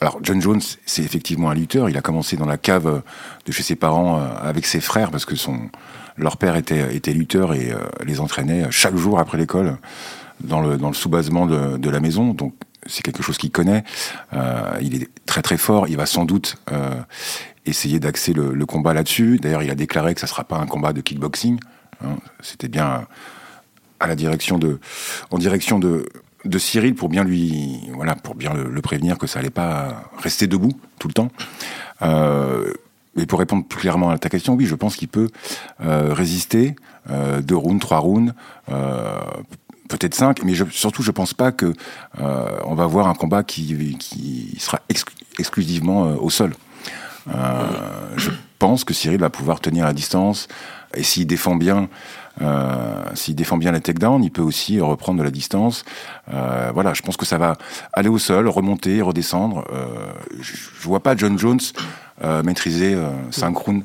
Alors, 0.00 0.18
John 0.22 0.40
Jones, 0.40 0.62
c'est 0.86 1.02
effectivement 1.02 1.50
un 1.50 1.54
lutteur. 1.54 1.90
Il 1.90 1.96
a 1.98 2.00
commencé 2.00 2.36
dans 2.36 2.46
la 2.46 2.56
cave 2.56 3.02
de 3.44 3.52
chez 3.52 3.62
ses 3.62 3.76
parents 3.76 4.18
euh, 4.18 4.28
avec 4.42 4.64
ses 4.64 4.80
frères, 4.80 5.10
parce 5.10 5.26
que 5.26 5.36
son, 5.36 5.68
leur 6.16 6.36
père 6.36 6.56
était, 6.56 7.12
lutteur 7.12 7.54
et 7.54 7.72
euh, 7.72 7.78
les 8.04 8.20
entraînait 8.20 8.66
chaque 8.70 8.96
jour 8.96 9.18
après 9.18 9.38
l'école 9.38 9.78
dans 10.40 10.60
le, 10.60 10.78
sous-basement 10.92 11.46
de, 11.46 11.90
la 11.90 12.00
maison. 12.00 12.34
Donc, 12.34 12.54
c'est 12.86 13.02
quelque 13.02 13.22
chose 13.22 13.38
qu'il 13.38 13.50
connaît. 13.50 13.84
Euh, 14.32 14.78
il 14.82 15.02
est 15.02 15.08
très 15.26 15.42
très 15.42 15.56
fort. 15.56 15.88
Il 15.88 15.96
va 15.96 16.06
sans 16.06 16.24
doute 16.24 16.56
euh, 16.70 17.00
essayer 17.66 17.98
d'axer 17.98 18.32
le, 18.32 18.66
combat 18.66 18.94
là-dessus. 18.94 19.38
D'ailleurs, 19.40 19.62
il 19.62 19.70
a 19.70 19.74
déclaré 19.74 20.14
que 20.14 20.20
ça 20.20 20.26
sera 20.26 20.44
pas 20.44 20.58
un 20.58 20.66
combat 20.66 20.92
de 20.92 21.00
kickboxing. 21.00 21.58
hein. 22.04 22.16
C'était 22.40 22.68
bien 22.68 23.06
à 24.00 24.06
la 24.06 24.14
direction 24.14 24.58
de, 24.58 24.80
en 25.30 25.38
direction 25.38 25.78
de, 25.78 26.06
Cyril 26.58 26.94
pour 26.94 27.08
bien 27.08 27.24
lui, 27.24 27.80
voilà, 27.94 28.14
pour 28.14 28.34
bien 28.34 28.52
le, 28.52 28.82
prévenir 28.82 29.16
que 29.16 29.26
ça 29.26 29.38
allait 29.38 29.48
pas 29.48 30.10
rester 30.18 30.46
debout 30.46 30.72
tout 30.98 31.08
le 31.08 31.14
temps. 31.14 31.30
Et 33.16 33.26
pour 33.26 33.38
répondre 33.38 33.64
plus 33.64 33.80
clairement 33.80 34.10
à 34.10 34.18
ta 34.18 34.28
question, 34.28 34.54
oui, 34.54 34.66
je 34.66 34.74
pense 34.74 34.96
qu'il 34.96 35.08
peut 35.08 35.28
euh, 35.80 36.12
résister 36.12 36.76
euh, 37.10 37.40
deux 37.40 37.56
rounds, 37.56 37.80
trois 37.80 37.98
rounds, 37.98 38.34
euh, 38.70 39.18
peut-être 39.88 40.14
cinq, 40.14 40.42
mais 40.42 40.54
surtout 40.70 41.02
je 41.02 41.10
pense 41.10 41.34
pas 41.34 41.52
que 41.52 41.72
on 42.18 42.74
va 42.74 42.86
voir 42.86 43.08
un 43.08 43.14
combat 43.14 43.42
qui, 43.42 44.56
sera 44.58 44.80
ex- 44.88 45.04
exclusivement 45.38 46.14
au 46.20 46.30
sol. 46.30 46.54
Je 47.26 48.30
pense 48.58 48.84
que 48.84 48.94
Cyril 48.94 49.20
va 49.20 49.30
pouvoir 49.30 49.60
tenir 49.60 49.84
la 49.84 49.92
distance 49.92 50.48
et 50.94 51.02
s'il 51.02 51.26
défend 51.26 51.56
bien, 51.56 51.88
s'il 53.14 53.34
défend 53.34 53.56
bien 53.56 53.72
la 53.72 53.80
takedown, 53.80 54.22
il 54.22 54.30
peut 54.30 54.42
aussi 54.42 54.80
reprendre 54.80 55.18
de 55.18 55.24
la 55.24 55.30
distance. 55.30 55.84
Euh, 56.32 56.70
voilà, 56.72 56.94
je 56.94 57.02
pense 57.02 57.16
que 57.16 57.26
ça 57.26 57.38
va 57.38 57.56
aller 57.92 58.08
au 58.08 58.18
sol, 58.18 58.48
remonter, 58.48 59.02
redescendre. 59.02 59.64
Euh, 59.72 59.86
je, 60.40 60.52
vois 60.80 61.00
pas 61.00 61.16
John 61.16 61.38
Jones 61.38 61.60
euh, 62.22 62.42
maîtriser 62.42 62.94
euh, 62.94 63.10
5 63.30 63.56
rounds 63.56 63.84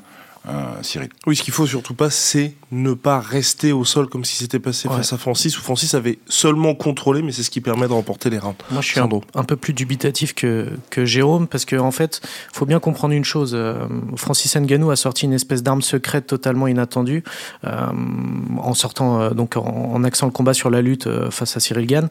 Cyril. 0.81 1.09
Oui, 1.27 1.35
ce 1.35 1.43
qu'il 1.43 1.53
faut 1.53 1.67
surtout 1.67 1.93
pas, 1.93 2.09
c'est 2.09 2.55
ne 2.71 2.93
pas 2.93 3.19
rester 3.19 3.71
au 3.71 3.83
sol 3.83 4.07
comme 4.07 4.25
si 4.25 4.35
c'était 4.35 4.59
passé 4.59 4.87
face 4.87 5.13
à 5.13 5.17
Francis, 5.17 5.57
où 5.57 5.61
Francis 5.61 5.93
avait 5.93 6.19
seulement 6.27 6.75
contrôlé, 6.75 7.21
mais 7.21 7.31
c'est 7.31 7.43
ce 7.43 7.49
qui 7.49 7.61
permet 7.61 7.87
de 7.87 7.93
remporter 7.93 8.29
les 8.29 8.37
rounds. 8.37 8.57
Moi, 8.71 8.81
je 8.81 8.87
suis 8.87 8.99
un, 8.99 9.43
peu 9.43 9.55
plus 9.55 9.73
dubitatif 9.73 10.35
que, 10.35 10.67
que 10.89 11.05
Jérôme, 11.05 11.47
parce 11.47 11.65
qu'en 11.65 11.87
en 11.87 11.91
fait, 11.91 12.21
faut 12.53 12.65
bien 12.65 12.79
comprendre 12.79 13.13
une 13.13 13.25
chose. 13.25 13.53
Euh, 13.55 13.87
Francis 14.15 14.55
Ngannou 14.55 14.91
a 14.91 14.95
sorti 14.95 15.25
une 15.25 15.33
espèce 15.33 15.63
d'arme 15.63 15.81
secrète 15.81 16.27
totalement 16.27 16.67
inattendue, 16.67 17.23
euh, 17.65 17.87
en 18.59 18.73
sortant, 18.73 19.21
euh, 19.21 19.29
donc 19.31 19.57
en, 19.57 19.61
en, 19.61 20.03
axant 20.03 20.27
le 20.27 20.31
combat 20.31 20.53
sur 20.53 20.69
la 20.69 20.81
lutte 20.81 21.09
face 21.31 21.57
à 21.57 21.59
Cyril 21.59 21.87
Gann. 21.87 22.09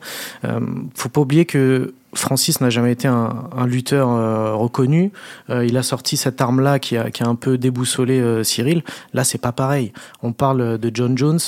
faut 0.94 1.08
pas 1.08 1.20
oublier 1.20 1.44
que 1.44 1.94
Francis 2.14 2.60
n'a 2.60 2.70
jamais 2.70 2.92
été 2.92 3.06
un, 3.06 3.66
lutteur 3.66 4.08
euh, 4.08 4.54
reconnu. 4.54 5.12
Euh, 5.50 5.66
il 5.66 5.76
a 5.76 5.82
sorti 5.82 6.16
cette 6.16 6.40
arme-là 6.40 6.78
qui 6.78 6.96
a, 6.96 7.10
un 7.20 7.34
peu 7.34 7.58
déboussolé 7.58 8.18
euh, 8.18 8.42
Cyril. 8.42 8.82
Là, 9.12 9.24
c'est 9.24 9.38
pas 9.38 9.52
pareil. 9.52 9.92
On 10.22 10.32
parle 10.32 10.47
de 10.54 10.90
John 10.92 11.16
Jones. 11.16 11.40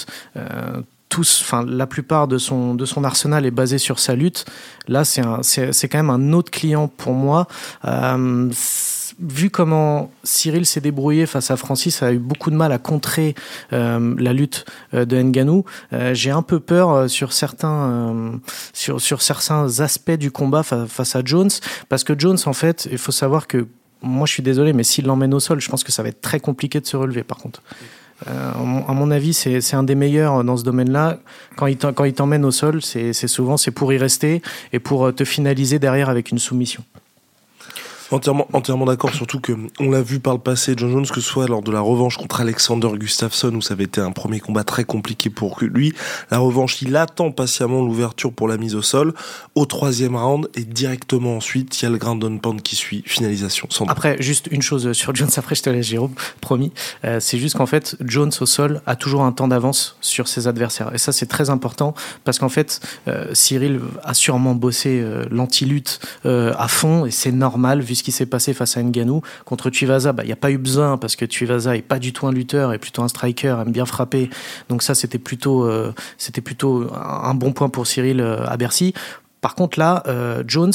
tous, 1.09 1.41
enfin, 1.43 1.65
la 1.67 1.87
plupart 1.87 2.29
de 2.29 2.39
son, 2.39 2.75
de 2.75 2.85
son 2.85 3.03
arsenal 3.03 3.45
est 3.45 3.51
basé 3.51 3.79
sur 3.79 3.99
sa 3.99 4.15
lutte. 4.15 4.45
Là, 4.87 5.05
c'est 5.05 5.89
quand 5.89 5.99
même 5.99 6.11
un 6.11 6.33
autre 6.33 6.51
client 6.51 6.89
pour 6.89 7.15
moi 7.15 7.49
vu 9.21 9.51
comment 9.51 10.11
Cyril 10.25 10.67
s'est 10.67 10.81
débrouillé 10.81 11.27
face 11.27 11.51
à 11.51 11.57
Francis, 11.57 12.03
a 12.03 12.13
eu 12.13 12.19
beaucoup 12.19 12.51
de 12.51 12.57
mal 12.57 12.73
à 12.73 12.79
contrer 12.79 13.35
euh, 13.73 14.15
la 14.19 14.33
lutte 14.33 14.65
euh, 14.95 15.05
de 15.05 15.21
Nganou. 15.21 15.65
Euh, 15.93 16.15
j'ai 16.15 16.31
un 16.31 16.43
peu 16.43 16.61
peur 16.61 17.09
sur 17.09 17.33
certains 17.33 18.41
sur 18.73 19.01
sur 19.01 19.23
certains 19.23 19.81
aspects 19.81 20.11
du 20.13 20.31
combat 20.31 20.63
face 20.63 21.17
à 21.17 21.23
Jones, 21.25 21.51
parce 21.89 22.05
que 22.05 22.19
Jones, 22.19 22.39
en 22.47 22.53
fait, 22.53 22.89
il 22.91 22.99
faut 22.99 23.13
savoir 23.13 23.47
que 23.47 23.67
moi, 24.03 24.27
je 24.27 24.33
suis 24.33 24.43
désolé, 24.43 24.73
mais 24.73 24.83
s'il 24.83 25.05
l'emmène 25.05 25.35
au 25.35 25.41
sol, 25.41 25.61
je 25.61 25.69
pense 25.69 25.85
que 25.85 25.93
ça 25.93 26.03
va 26.03 26.09
être 26.09 26.23
très 26.23 26.41
compliqué 26.41 26.81
de 26.81 26.87
se 26.87 26.97
relever. 26.97 27.23
Par 27.23 27.39
contre. 27.39 27.63
À 28.27 28.93
mon 28.93 29.11
avis, 29.11 29.35
c'est 29.35 29.75
un 29.75 29.83
des 29.83 29.95
meilleurs 29.95 30.45
dans 30.45 30.57
ce 30.57 30.65
domaine-là. 30.65 31.19
Quand 31.57 31.67
il 31.67 32.13
t'emmène 32.15 32.45
au 32.45 32.51
sol, 32.51 32.83
c'est 32.83 33.13
souvent 33.13 33.57
c'est 33.57 33.71
pour 33.71 33.93
y 33.93 33.99
rester 33.99 34.43
et 34.73 34.79
pour 34.79 35.15
te 35.15 35.25
finaliser 35.25 35.79
derrière 35.79 36.09
avec 36.09 36.31
une 36.31 36.39
soumission. 36.39 36.83
Entièrement, 38.13 38.49
entièrement 38.53 38.87
d'accord, 38.87 39.15
surtout 39.15 39.39
que 39.39 39.53
on 39.79 39.91
l'a 39.91 40.03
vu 40.03 40.19
par 40.19 40.35
le 40.35 40.41
passé, 40.41 40.75
John 40.77 40.91
Jones, 40.91 41.07
que 41.07 41.21
ce 41.21 41.29
soit 41.29 41.47
lors 41.47 41.63
de 41.63 41.71
la 41.71 41.81
revanche 41.81 42.17
contre 42.17 42.41
Alexander 42.41 42.89
Gustafsson, 42.95 43.55
où 43.55 43.63
ça 43.63 43.75
avait 43.75 43.85
été 43.85 44.01
un 44.01 44.11
premier 44.11 44.41
combat 44.41 44.65
très 44.65 44.83
compliqué 44.83 45.31
pour 45.31 45.59
lui. 45.61 45.93
La 46.33 46.39
revanche, 46.39 46.83
il 46.83 46.97
attend 46.97 47.31
patiemment 47.31 47.85
l'ouverture 47.85 48.33
pour 48.33 48.49
la 48.49 48.57
mise 48.57 48.75
au 48.75 48.83
sol. 48.83 49.15
Au 49.55 49.65
troisième 49.65 50.17
round, 50.17 50.49
et 50.57 50.65
directement 50.65 51.37
ensuite, 51.37 51.81
il 51.81 51.85
y 51.85 51.87
a 51.87 51.91
le 51.91 51.99
ground 51.99 52.25
and 52.25 52.39
pound 52.39 52.63
qui 52.63 52.75
suit, 52.75 53.05
finalisation. 53.07 53.69
Après, 53.87 54.17
juste 54.21 54.49
une 54.51 54.63
chose 54.63 54.93
sur 54.93 55.15
Jones, 55.15 55.31
après 55.37 55.55
je 55.55 55.63
te 55.63 55.71
laisse 55.71 55.87
Jérôme, 55.87 56.15
promis. 56.41 56.73
Euh, 57.05 57.21
c'est 57.21 57.39
juste 57.39 57.57
qu'en 57.57 57.67
fait, 57.67 57.97
Jones 58.01 58.33
au 58.41 58.47
sol 58.47 58.83
a 58.87 58.97
toujours 58.97 59.23
un 59.23 59.31
temps 59.31 59.47
d'avance 59.47 59.97
sur 60.01 60.27
ses 60.27 60.49
adversaires. 60.49 60.93
Et 60.93 60.99
ça, 60.99 61.13
c'est 61.13 61.27
très 61.27 61.49
important, 61.49 61.95
parce 62.25 62.41
qu'en 62.41 62.49
fait, 62.49 62.81
euh, 63.07 63.27
Cyril 63.35 63.81
a 64.03 64.15
sûrement 64.15 64.57
bossé 64.57 65.01
euh, 65.01 65.27
l'anti-lutte 65.31 66.01
à 66.25 66.69
fond, 66.69 67.07
et 67.07 67.13
c'est 67.13 67.33
normal, 67.33 67.81
vu 67.81 68.00
ce 68.01 68.05
qui 68.05 68.13
s'est 68.13 68.27
passé 68.27 68.55
face 68.55 68.77
à 68.77 68.83
Nganou. 68.83 69.23
Contre 69.45 69.71
Tuivasa, 69.71 70.13
bah, 70.13 70.25
il 70.25 70.27
n'y 70.27 70.33
a 70.33 70.37
pas 70.37 70.51
eu 70.51 70.59
besoin 70.59 70.97
parce 70.97 71.17
que 71.17 71.25
Tuivasa 71.25 71.77
est 71.77 71.83
pas 71.83 71.99
du 71.99 72.13
tout 72.13 72.27
un 72.27 72.33
lutteur, 72.33 72.73
est 72.73 72.79
plutôt 72.79 73.03
un 73.03 73.09
striker, 73.09 73.57
aime 73.61 73.73
bien 73.73 73.87
frapper. 73.87 74.31
Donc 74.69 74.83
ça, 74.83 74.95
c'était 74.95 75.19
plutôt, 75.19 75.65
euh, 75.65 75.93
c'était 76.19 76.41
plutôt 76.41 76.89
un 76.95 77.35
bon 77.35 77.53
point 77.53 77.69
pour 77.69 77.87
Cyril 77.87 78.21
euh, 78.21 78.45
à 78.47 78.57
Bercy. 78.57 78.95
Par 79.43 79.55
contre, 79.55 79.79
là, 79.79 80.03
euh, 80.07 80.43
Jones 80.47 80.73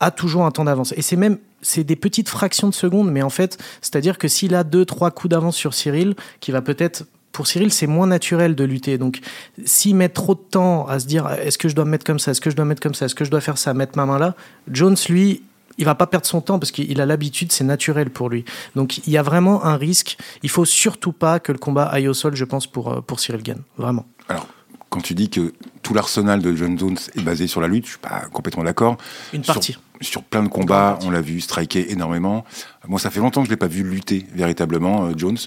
a 0.00 0.10
toujours 0.10 0.44
un 0.44 0.50
temps 0.50 0.64
d'avance. 0.64 0.92
Et 0.96 1.02
c'est 1.02 1.16
même 1.16 1.38
c'est 1.60 1.84
des 1.84 1.96
petites 1.96 2.28
fractions 2.28 2.68
de 2.68 2.74
secondes, 2.74 3.10
mais 3.10 3.22
en 3.22 3.30
fait, 3.30 3.56
c'est-à-dire 3.80 4.18
que 4.18 4.28
s'il 4.28 4.54
a 4.54 4.64
deux, 4.64 4.84
trois 4.84 5.10
coups 5.10 5.30
d'avance 5.30 5.56
sur 5.56 5.72
Cyril, 5.72 6.14
qui 6.40 6.50
va 6.50 6.60
peut-être 6.60 7.04
pour 7.32 7.46
Cyril, 7.46 7.72
c'est 7.72 7.86
moins 7.86 8.06
naturel 8.06 8.54
de 8.54 8.64
lutter. 8.64 8.96
Donc, 8.96 9.20
s'il 9.64 9.96
met 9.96 10.08
trop 10.08 10.34
de 10.34 10.40
temps 10.40 10.86
à 10.86 11.00
se 11.00 11.06
dire 11.06 11.26
est-ce 11.42 11.58
que 11.58 11.68
je 11.68 11.74
dois 11.74 11.84
me 11.84 11.90
mettre 11.90 12.04
comme 12.04 12.18
ça, 12.18 12.30
est-ce 12.30 12.40
que 12.40 12.50
je 12.50 12.56
dois 12.56 12.64
mettre 12.64 12.82
comme 12.82 12.94
ça, 12.94 13.06
est-ce 13.06 13.14
que 13.14 13.24
je 13.24 13.30
dois 13.30 13.40
faire 13.40 13.58
ça, 13.58 13.74
mettre 13.74 13.96
ma 13.96 14.06
main 14.06 14.18
là, 14.18 14.34
Jones, 14.70 14.96
lui, 15.08 15.42
il 15.78 15.84
va 15.84 15.94
pas 15.94 16.06
perdre 16.06 16.26
son 16.26 16.40
temps 16.40 16.58
parce 16.58 16.72
qu'il 16.72 17.00
a 17.00 17.06
l'habitude, 17.06 17.52
c'est 17.52 17.64
naturel 17.64 18.10
pour 18.10 18.28
lui. 18.28 18.44
Donc 18.76 18.98
il 19.06 19.12
y 19.12 19.18
a 19.18 19.22
vraiment 19.22 19.64
un 19.64 19.76
risque. 19.76 20.16
Il 20.42 20.50
faut 20.50 20.64
surtout 20.64 21.12
pas 21.12 21.40
que 21.40 21.52
le 21.52 21.58
combat 21.58 21.84
aille 21.84 22.08
au 22.08 22.14
sol, 22.14 22.34
je 22.34 22.44
pense, 22.44 22.66
pour, 22.66 22.92
euh, 22.92 23.00
pour 23.00 23.20
Cyril 23.20 23.42
Gann. 23.42 23.62
Vraiment. 23.76 24.06
Alors, 24.28 24.46
quand 24.90 25.00
tu 25.00 25.14
dis 25.14 25.28
que 25.28 25.52
tout 25.82 25.94
l'arsenal 25.94 26.40
de 26.40 26.54
John 26.54 26.78
Jones 26.78 26.96
est 27.16 27.22
basé 27.22 27.46
sur 27.46 27.60
la 27.60 27.68
lutte, 27.68 27.84
je 27.86 27.90
suis 27.90 27.98
pas 27.98 28.26
complètement 28.32 28.64
d'accord. 28.64 28.96
Une 29.32 29.42
partie. 29.42 29.76
Sur, 30.00 30.22
plein 30.22 30.42
de 30.42 30.48
combats, 30.48 30.98
on 31.02 31.10
l'a 31.10 31.20
vu 31.20 31.40
striker 31.40 31.92
énormément. 31.92 32.44
Moi, 32.86 32.98
ça 32.98 33.10
fait 33.10 33.20
longtemps 33.20 33.40
que 33.40 33.46
je 33.46 33.50
l'ai 33.50 33.56
pas 33.56 33.68
vu 33.68 33.82
lutter 33.82 34.26
véritablement, 34.34 35.06
euh, 35.06 35.12
Jones. 35.16 35.38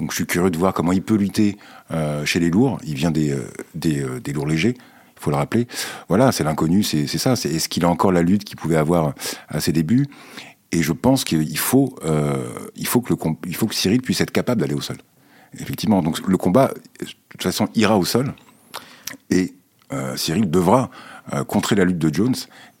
Donc 0.00 0.10
je 0.10 0.16
suis 0.16 0.26
curieux 0.26 0.50
de 0.50 0.58
voir 0.58 0.72
comment 0.72 0.92
il 0.92 1.02
peut 1.02 1.14
lutter 1.14 1.58
euh, 1.92 2.24
chez 2.24 2.40
les 2.40 2.50
lourds. 2.50 2.78
Il 2.84 2.94
vient 2.94 3.10
des, 3.10 3.36
des, 3.74 4.04
des 4.20 4.32
lourds 4.32 4.46
légers 4.46 4.74
faut 5.22 5.30
le 5.30 5.36
rappeler. 5.36 5.66
Voilà, 6.08 6.32
c'est 6.32 6.44
l'inconnu, 6.44 6.82
c'est 6.82 7.06
ça. 7.06 7.36
C'est 7.36 7.50
est-ce 7.50 7.68
qu'il 7.68 7.84
a 7.84 7.88
encore 7.88 8.12
la 8.12 8.22
lutte 8.22 8.44
qu'il 8.44 8.56
pouvait 8.56 8.76
avoir 8.76 9.14
à 9.48 9.60
ses 9.60 9.72
débuts? 9.72 10.06
Et 10.72 10.82
je 10.82 10.92
pense 10.92 11.24
qu'il 11.24 11.58
faut, 11.58 11.94
euh, 12.04 12.48
il 12.76 12.86
faut 12.86 13.02
que 13.02 13.12
le, 13.12 13.18
il 13.46 13.54
faut 13.54 13.66
que 13.66 13.74
Cyril 13.74 14.00
puisse 14.00 14.20
être 14.20 14.30
capable 14.30 14.60
d'aller 14.60 14.74
au 14.74 14.80
sol. 14.80 14.96
Effectivement, 15.58 16.02
donc 16.02 16.26
le 16.26 16.36
combat, 16.38 16.72
de 17.00 17.06
toute 17.28 17.42
façon, 17.42 17.68
ira 17.74 17.98
au 17.98 18.06
sol 18.06 18.32
et 19.28 19.52
euh, 19.92 20.16
Cyril 20.16 20.50
devra 20.50 20.90
euh, 21.34 21.44
contrer 21.44 21.76
la 21.76 21.84
lutte 21.84 21.98
de 21.98 22.12
Jones 22.12 22.34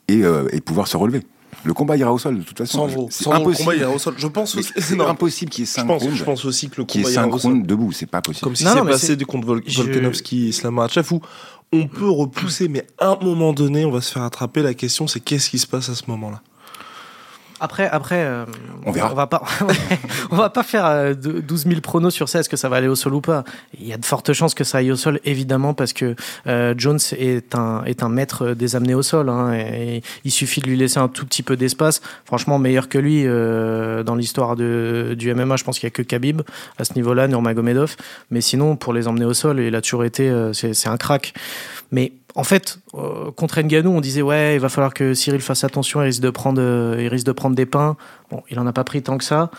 et, 0.08 0.22
et 0.52 0.60
pouvoir 0.60 0.88
se 0.88 0.96
relever. 0.96 1.22
Le 1.64 1.74
combat 1.74 1.96
ira 1.96 2.12
au 2.12 2.18
sol 2.18 2.38
de 2.38 2.42
toute 2.42 2.58
façon. 2.58 3.08
C'est 3.10 3.28
impossible. 3.28 3.50
Le 3.50 3.56
combat 3.58 3.76
ira 3.76 3.94
au 3.94 3.98
sol. 3.98 4.14
Je 4.16 4.26
pense 4.26 4.58
c'est 4.76 5.00
impossible 5.00 5.50
qu'il 5.50 5.62
y 5.62 5.64
ait 5.64 5.66
5 5.66 5.86
rounds. 5.86 6.14
Je 6.14 6.24
pense 6.24 6.44
aussi 6.44 6.68
que 6.70 6.80
le 6.80 6.84
combat 6.84 7.10
ira 7.10 7.28
au 7.28 7.38
sol. 7.38 7.62
debout, 7.62 7.92
c'est 7.92 8.06
pas 8.06 8.20
possible. 8.20 8.44
Comme 8.44 8.56
si 8.56 8.64
c'est 8.64 8.84
passé 8.84 9.16
du 9.16 9.26
contre 9.26 9.46
Volkanovski 9.46 10.46
et 10.46 10.48
Islam 10.48 10.74
Makhachev 10.74 11.14
où 11.14 11.20
on 11.72 11.88
peut 11.88 12.10
repousser, 12.10 12.68
mais 12.68 12.86
à 12.98 13.08
un 13.08 13.16
moment 13.16 13.52
donné, 13.52 13.84
on 13.84 13.90
va 13.90 14.00
se 14.00 14.12
faire 14.12 14.22
attraper. 14.22 14.62
La 14.62 14.74
question, 14.74 15.06
c'est 15.06 15.20
qu'est-ce 15.20 15.50
qui 15.50 15.58
se 15.58 15.66
passe 15.66 15.88
à 15.88 15.94
ce 15.94 16.04
moment-là? 16.08 16.42
Après, 17.62 17.88
après, 17.88 18.24
euh, 18.24 18.44
on 18.84 18.90
verra. 18.90 19.12
On 19.12 19.14
va 19.14 19.28
pas, 19.28 19.42
on 20.32 20.36
va 20.36 20.50
pas 20.50 20.64
faire 20.64 21.14
12 21.14 21.26
euh, 21.26 21.68
000 21.70 21.80
pronos 21.80 22.12
sur 22.12 22.28
ça. 22.28 22.40
Est-ce 22.40 22.48
que 22.48 22.56
ça 22.56 22.68
va 22.68 22.76
aller 22.76 22.88
au 22.88 22.96
sol 22.96 23.14
ou 23.14 23.20
pas 23.20 23.44
Il 23.78 23.86
y 23.86 23.92
a 23.92 23.96
de 23.96 24.04
fortes 24.04 24.32
chances 24.32 24.54
que 24.54 24.64
ça 24.64 24.78
aille 24.78 24.90
au 24.90 24.96
sol, 24.96 25.20
évidemment, 25.24 25.72
parce 25.72 25.92
que 25.92 26.16
euh, 26.48 26.74
Jones 26.76 26.98
est 27.16 27.54
un 27.54 27.84
est 27.84 28.02
un 28.02 28.08
maître 28.08 28.54
des 28.54 28.74
amenés 28.74 28.94
au 28.94 29.02
sol. 29.02 29.28
Hein, 29.28 29.54
et, 29.54 30.02
il 30.24 30.32
suffit 30.32 30.60
de 30.60 30.66
lui 30.66 30.76
laisser 30.76 30.98
un 30.98 31.06
tout 31.06 31.24
petit 31.24 31.44
peu 31.44 31.56
d'espace. 31.56 32.00
Franchement, 32.24 32.58
meilleur 32.58 32.88
que 32.88 32.98
lui 32.98 33.24
dans 33.24 34.16
l'histoire 34.16 34.56
du 34.56 35.34
MMA, 35.34 35.56
je 35.56 35.64
pense 35.64 35.78
qu'il 35.78 35.86
y 35.86 35.92
a 35.92 35.94
que 35.94 36.02
Khabib 36.02 36.42
à 36.78 36.84
ce 36.84 36.94
niveau-là, 36.94 37.28
Nurmagomedov. 37.28 37.94
Mais 38.30 38.40
sinon, 38.40 38.74
pour 38.74 38.92
les 38.92 39.06
emmener 39.06 39.24
au 39.24 39.34
sol, 39.34 39.60
il 39.60 39.74
a 39.76 39.80
toujours 39.80 40.04
été, 40.04 40.50
c'est 40.52 40.88
un 40.88 40.96
crack. 40.96 41.32
Mais 41.92 42.12
en 42.34 42.44
fait, 42.44 42.78
euh, 42.94 43.30
contre 43.30 43.60
Nganou, 43.60 43.90
on 43.90 44.00
disait 44.00 44.22
ouais, 44.22 44.56
il 44.56 44.60
va 44.60 44.68
falloir 44.68 44.94
que 44.94 45.14
Cyril 45.14 45.40
fasse 45.40 45.64
attention, 45.64 46.00
il 46.00 46.06
risque 46.06 46.22
de 46.22 46.30
prendre, 46.30 46.60
euh, 46.60 46.96
il 46.98 47.08
risque 47.08 47.26
de 47.26 47.32
prendre 47.32 47.54
des 47.54 47.66
pains. 47.66 47.96
Bon, 48.30 48.42
il 48.50 48.58
en 48.58 48.66
a 48.66 48.72
pas 48.72 48.84
pris 48.84 49.02
tant 49.02 49.18
que 49.18 49.24
ça. 49.24 49.50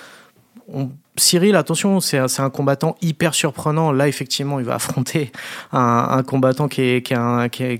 Cyril, 1.16 1.56
attention, 1.56 2.00
c'est 2.00 2.18
un, 2.18 2.50
combattant 2.50 2.96
hyper 3.02 3.36
surprenant. 3.36 3.92
Là, 3.92 4.08
effectivement, 4.08 4.60
il 4.60 4.66
va 4.66 4.76
affronter 4.76 5.32
un, 5.72 6.24
combattant 6.24 6.68
qui, 6.68 7.04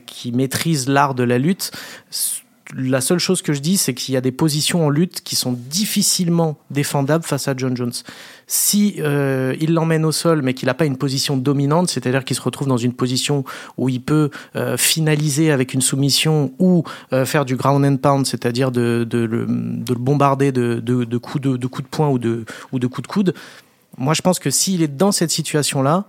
qui 0.06 0.32
maîtrise 0.32 0.88
l'art 0.88 1.16
de 1.16 1.24
la 1.24 1.40
lutte 1.40 1.72
la 2.76 3.02
seule 3.02 3.20
chose 3.20 3.42
que 3.42 3.54
je 3.54 3.60
dis, 3.60 3.78
c'est 3.78 3.94
qu'il 3.94 4.14
y 4.14 4.18
a 4.18 4.22
des 4.22 4.32
positions 4.32 4.86
en 4.86 4.90
lutte 4.90 5.22
qui 5.22 5.36
sont 5.36 5.54
difficilement 5.54 6.58
défendables 6.72 7.24
face 7.24 7.48
à 7.48 7.54
John 7.56 7.76
Jones. 7.76 7.94
Si 8.48 8.96
euh, 9.00 9.56
il 9.60 9.74
l'emmène 9.74 10.06
au 10.06 10.12
sol, 10.12 10.42
mais 10.42 10.54
qu'il 10.54 10.68
n'a 10.68 10.74
pas 10.74 10.86
une 10.86 10.98
position 10.98 11.38
dominante, 11.38 11.90
c'est-à-dire 11.90 12.26
qu'il 12.26 12.36
se 12.36 12.42
retrouve 12.42 12.68
dans 12.68 12.78
une 12.78 12.94
position 12.94 13.44
où 13.78 13.90
il 13.90 14.02
peut 14.02 14.30
euh, 14.56 14.78
finaliser 14.78 15.52
avec 15.52 15.74
une 15.74 15.82
soumission 15.82 16.52
ou 16.60 16.84
euh, 17.14 17.26
faire 17.26 17.46
du 17.46 17.56
ground 17.56 17.86
and 17.86 17.98
pound, 17.98 18.26
c'est-à-dire 18.26 18.72
de, 18.72 19.08
le, 19.12 19.46
bombarder 19.96 20.52
de, 20.52 20.80
coups 21.18 21.42
de, 21.42 21.58
de 21.58 21.68
de 21.68 21.88
poing 21.90 22.10
ou 22.10 22.20
de, 22.20 22.46
ou 22.72 22.80
de 22.80 22.88
coups 22.88 23.08
de 23.08 23.12
coude. 23.12 23.34
Moi, 23.98 24.14
je 24.14 24.22
pense 24.22 24.40
que 24.40 24.50
s'il 24.50 24.82
est 24.82 24.88
dans 24.88 25.12
cette 25.12 25.32
situation-là, 25.32 26.06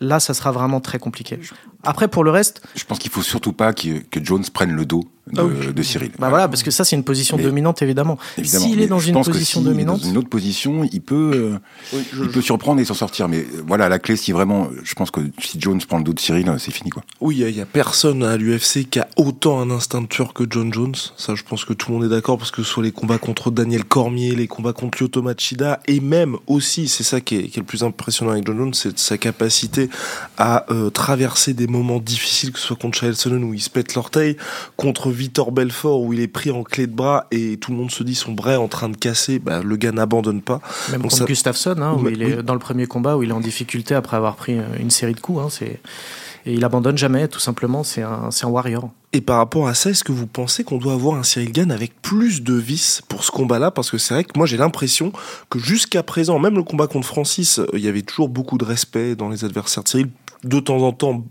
là, 0.00 0.20
ça 0.20 0.34
sera 0.34 0.52
vraiment 0.52 0.80
très 0.80 0.98
compliqué. 0.98 1.38
Après, 1.84 2.08
pour 2.08 2.24
le 2.24 2.30
reste. 2.30 2.62
Je 2.74 2.84
pense 2.84 2.98
qu'il 2.98 3.10
faut 3.10 3.22
surtout 3.22 3.52
pas 3.52 3.72
que, 3.72 4.00
que 4.10 4.24
Jones 4.24 4.44
prenne 4.52 4.72
le 4.72 4.84
dos 4.84 5.04
de, 5.32 5.40
ah 5.40 5.72
de 5.72 5.82
Cyril. 5.82 6.10
Bah 6.18 6.28
voilà, 6.28 6.48
parce 6.48 6.62
que 6.62 6.70
ça, 6.70 6.84
c'est 6.84 6.96
une 6.96 7.04
position 7.04 7.36
dominante, 7.36 7.82
évidemment. 7.82 8.18
S'il 8.42 8.80
est 8.80 8.86
dans 8.86 8.98
une 8.98 9.22
position 9.22 9.62
dominante. 9.62 10.02
dans 10.02 10.08
une 10.08 10.18
autre 10.18 10.28
position, 10.28 10.86
il 10.92 11.00
peut, 11.00 11.60
euh, 11.94 11.98
il 12.20 12.28
peut 12.28 12.42
surprendre 12.42 12.80
et 12.80 12.84
s'en 12.84 12.94
sortir. 12.94 13.28
Mais 13.28 13.38
euh, 13.38 13.62
voilà, 13.66 13.88
la 13.88 13.98
clé, 13.98 14.16
si 14.16 14.32
vraiment, 14.32 14.68
je 14.82 14.94
pense 14.94 15.10
que 15.10 15.20
si 15.40 15.60
Jones 15.60 15.80
prend 15.86 15.98
le 15.98 16.04
dos 16.04 16.12
de 16.12 16.20
Cyril, 16.20 16.48
euh, 16.48 16.58
c'est 16.58 16.72
fini, 16.72 16.90
quoi. 16.90 17.02
Oui, 17.20 17.36
il 17.38 17.56
y, 17.56 17.60
a 17.60 17.66
personne 17.66 18.22
à 18.22 18.36
l'UFC 18.36 18.88
qui 18.88 18.98
a 18.98 19.08
autant 19.16 19.60
un 19.60 19.70
instinct 19.70 20.02
de 20.02 20.06
tueur 20.06 20.34
que 20.34 20.44
John 20.48 20.72
Jones. 20.72 20.94
Ça, 21.16 21.34
je 21.34 21.42
pense 21.42 21.64
que 21.64 21.72
tout 21.72 21.90
le 21.90 21.98
monde 21.98 22.04
est 22.04 22.14
d'accord, 22.14 22.36
parce 22.36 22.50
que 22.50 22.62
ce 22.62 22.68
soit 22.68 22.82
les 22.82 22.92
combats 22.92 23.18
contre 23.18 23.50
Daniel 23.50 23.84
Cormier, 23.84 24.34
les 24.34 24.46
combats 24.46 24.72
contre 24.72 24.98
Lyoto 25.00 25.22
Machida, 25.22 25.80
et 25.86 26.00
même 26.00 26.36
aussi, 26.46 26.88
c'est 26.88 27.04
ça 27.04 27.20
qui 27.20 27.36
est, 27.36 27.48
qui 27.48 27.58
est, 27.58 27.62
le 27.62 27.66
plus 27.66 27.82
impressionnant 27.82 28.32
avec 28.32 28.46
John 28.46 28.58
Jones, 28.58 28.74
c'est 28.74 28.98
sa 28.98 29.16
capacité 29.16 29.88
à 30.36 30.66
traverser 30.92 31.54
des 31.54 31.66
moments 31.74 31.98
difficiles, 31.98 32.52
que 32.52 32.58
ce 32.58 32.68
soit 32.68 32.76
contre 32.76 32.98
Chael 32.98 33.16
Sonnen 33.16 33.44
où 33.44 33.54
il 33.54 33.60
se 33.60 33.70
pète 33.70 33.94
l'orteil, 33.94 34.36
contre 34.76 35.10
Vitor 35.10 35.52
Belfort 35.52 36.00
où 36.00 36.12
il 36.12 36.20
est 36.20 36.28
pris 36.28 36.50
en 36.50 36.62
clé 36.62 36.86
de 36.86 36.94
bras 36.94 37.26
et 37.30 37.56
tout 37.58 37.72
le 37.72 37.76
monde 37.76 37.90
se 37.90 38.02
dit 38.02 38.14
son 38.14 38.32
bras 38.32 38.52
est 38.52 38.56
en 38.56 38.68
train 38.68 38.88
de 38.88 38.96
casser, 38.96 39.38
bah, 39.38 39.62
le 39.62 39.76
gars 39.76 39.92
n'abandonne 39.92 40.42
pas. 40.42 40.60
Même 40.90 41.02
contre 41.02 41.24
Gustafsson, 41.24 41.76
hein, 41.80 41.96
où 41.98 42.08
il 42.08 42.22
est 42.22 42.42
dans 42.42 42.54
le 42.54 42.60
premier 42.60 42.86
combat 42.86 43.16
où 43.16 43.22
il 43.22 43.30
est 43.30 43.34
en 43.34 43.40
difficulté 43.40 43.94
après 43.94 44.16
avoir 44.16 44.36
pris 44.36 44.56
une 44.78 44.90
série 44.90 45.14
de 45.14 45.20
coups. 45.20 45.40
Hein, 45.40 45.48
c'est 45.50 45.80
et 46.46 46.52
il 46.52 46.64
abandonne 46.64 46.98
jamais, 46.98 47.26
tout 47.28 47.40
simplement. 47.40 47.84
C'est 47.84 48.02
un, 48.02 48.28
un 48.28 48.46
warrior. 48.46 48.90
Et 49.12 49.20
par 49.20 49.38
rapport 49.38 49.68
à 49.68 49.74
ça, 49.74 49.90
est-ce 49.90 50.04
que 50.04 50.12
vous 50.12 50.26
pensez 50.26 50.64
qu'on 50.64 50.78
doit 50.78 50.92
avoir 50.92 51.16
un 51.16 51.22
Cyril 51.22 51.52
Gann 51.52 51.70
avec 51.70 52.00
plus 52.02 52.42
de 52.42 52.54
vis 52.54 53.00
pour 53.08 53.24
ce 53.24 53.30
combat-là? 53.30 53.70
Parce 53.70 53.90
que 53.90 53.96
c'est 53.96 54.14
vrai 54.14 54.24
que 54.24 54.36
moi 54.36 54.46
j'ai 54.46 54.56
l'impression 54.56 55.12
que 55.48 55.58
jusqu'à 55.58 56.02
présent, 56.02 56.38
même 56.38 56.56
le 56.56 56.62
combat 56.62 56.86
contre 56.86 57.06
Francis, 57.06 57.60
euh, 57.60 57.66
il 57.72 57.80
y 57.80 57.88
avait 57.88 58.02
toujours 58.02 58.28
beaucoup 58.28 58.58
de 58.58 58.64
respect 58.64 59.14
dans 59.16 59.28
les 59.28 59.44
adversaires 59.44 59.84
de 59.84 59.88
Cyril. 59.88 60.10
De 60.42 60.60
temps 60.60 60.82
en 60.82 60.92
temps, 60.92 61.24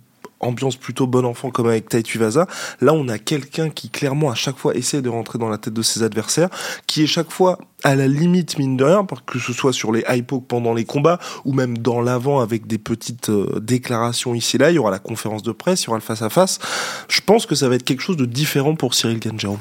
ambiance 0.43 0.75
plutôt 0.75 1.07
bon 1.07 1.25
enfant 1.25 1.49
comme 1.49 1.67
avec 1.67 1.89
Taitu 1.89 2.17
Vaza. 2.17 2.47
Là, 2.81 2.93
on 2.93 3.07
a 3.07 3.17
quelqu'un 3.17 3.69
qui 3.69 3.89
clairement 3.89 4.29
à 4.29 4.35
chaque 4.35 4.57
fois 4.57 4.75
essaie 4.75 5.01
de 5.01 5.09
rentrer 5.09 5.39
dans 5.39 5.49
la 5.49 5.57
tête 5.57 5.73
de 5.73 5.81
ses 5.81 6.03
adversaires, 6.03 6.49
qui 6.87 7.03
est 7.03 7.07
chaque 7.07 7.31
fois 7.31 7.57
à 7.83 7.95
la 7.95 8.07
limite 8.07 8.57
mine 8.57 8.77
de 8.77 8.83
rien, 8.83 9.05
que 9.25 9.39
ce 9.39 9.53
soit 9.53 9.73
sur 9.73 9.91
les 9.91 10.03
high 10.09 10.23
pendant 10.23 10.73
les 10.73 10.85
combats 10.85 11.19
ou 11.43 11.53
même 11.53 11.77
dans 11.77 12.01
l'avant 12.01 12.39
avec 12.39 12.65
des 12.65 12.77
petites 12.77 13.29
euh, 13.29 13.59
déclarations 13.59 14.33
ici 14.33 14.55
et 14.55 14.59
là. 14.59 14.71
Il 14.71 14.75
y 14.75 14.79
aura 14.79 14.91
la 14.91 14.99
conférence 14.99 15.43
de 15.43 15.51
presse, 15.51 15.83
il 15.83 15.85
y 15.87 15.89
aura 15.89 15.97
le 15.97 16.03
face 16.03 16.21
à 16.21 16.29
face. 16.29 16.59
Je 17.09 17.21
pense 17.21 17.45
que 17.45 17.55
ça 17.55 17.67
va 17.67 17.75
être 17.75 17.83
quelque 17.83 18.01
chose 18.01 18.17
de 18.17 18.25
différent 18.25 18.75
pour 18.75 18.93
Cyril 18.93 19.19
Ganjaro. 19.19 19.59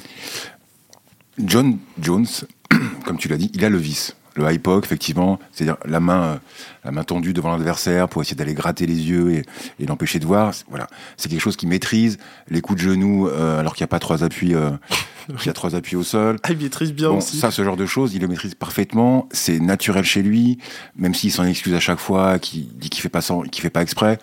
John 1.38 1.78
Jones, 2.00 2.26
comme 3.04 3.18
tu 3.18 3.28
l'as 3.28 3.38
dit, 3.38 3.50
il 3.54 3.64
a 3.64 3.68
le 3.68 3.78
vice 3.78 4.14
le 4.34 4.50
high 4.50 4.60
effectivement, 4.82 5.38
c'est-à-dire 5.52 5.76
la 5.84 6.00
main, 6.00 6.22
euh, 6.22 6.36
la 6.84 6.90
main 6.90 7.04
tendue 7.04 7.32
devant 7.32 7.50
l'adversaire 7.50 8.08
pour 8.08 8.22
essayer 8.22 8.36
d'aller 8.36 8.54
gratter 8.54 8.86
les 8.86 9.08
yeux 9.08 9.32
et, 9.32 9.44
et 9.78 9.86
l'empêcher 9.86 10.18
de 10.18 10.26
voir. 10.26 10.52
Voilà, 10.68 10.86
c'est 11.16 11.28
quelque 11.28 11.40
chose 11.40 11.56
qui 11.56 11.66
maîtrise. 11.66 12.18
Les 12.48 12.60
coups 12.60 12.82
de 12.82 12.90
genoux, 12.90 13.28
euh, 13.28 13.60
alors 13.60 13.74
qu'il 13.74 13.82
n'y 13.82 13.88
a 13.88 13.88
pas 13.88 13.98
trois 13.98 14.24
appuis, 14.24 14.54
euh, 14.54 14.70
il 15.28 15.46
y 15.46 15.48
a 15.48 15.52
trois 15.52 15.74
appuis 15.74 15.96
au 15.96 16.02
sol. 16.02 16.38
Ah, 16.42 16.52
il 16.52 16.58
maîtrise 16.58 16.92
bien 16.92 17.10
aussi. 17.10 17.38
Ça, 17.38 17.50
ce 17.50 17.62
genre 17.62 17.76
de 17.76 17.86
choses, 17.86 18.14
il 18.14 18.22
le 18.22 18.28
maîtrise 18.28 18.54
parfaitement. 18.54 19.28
C'est 19.32 19.60
naturel 19.60 20.04
chez 20.04 20.22
lui, 20.22 20.58
même 20.96 21.14
s'il 21.14 21.32
s'en 21.32 21.44
excuse 21.44 21.74
à 21.74 21.80
chaque 21.80 22.00
fois, 22.00 22.38
qu'il 22.38 22.68
dit 22.78 22.90
qu'il 22.90 23.02
fait 23.02 23.08
pas 23.08 23.20
sans, 23.20 23.42
qu'il 23.42 23.62
fait 23.62 23.70
pas 23.70 23.82
exprès. 23.82 24.18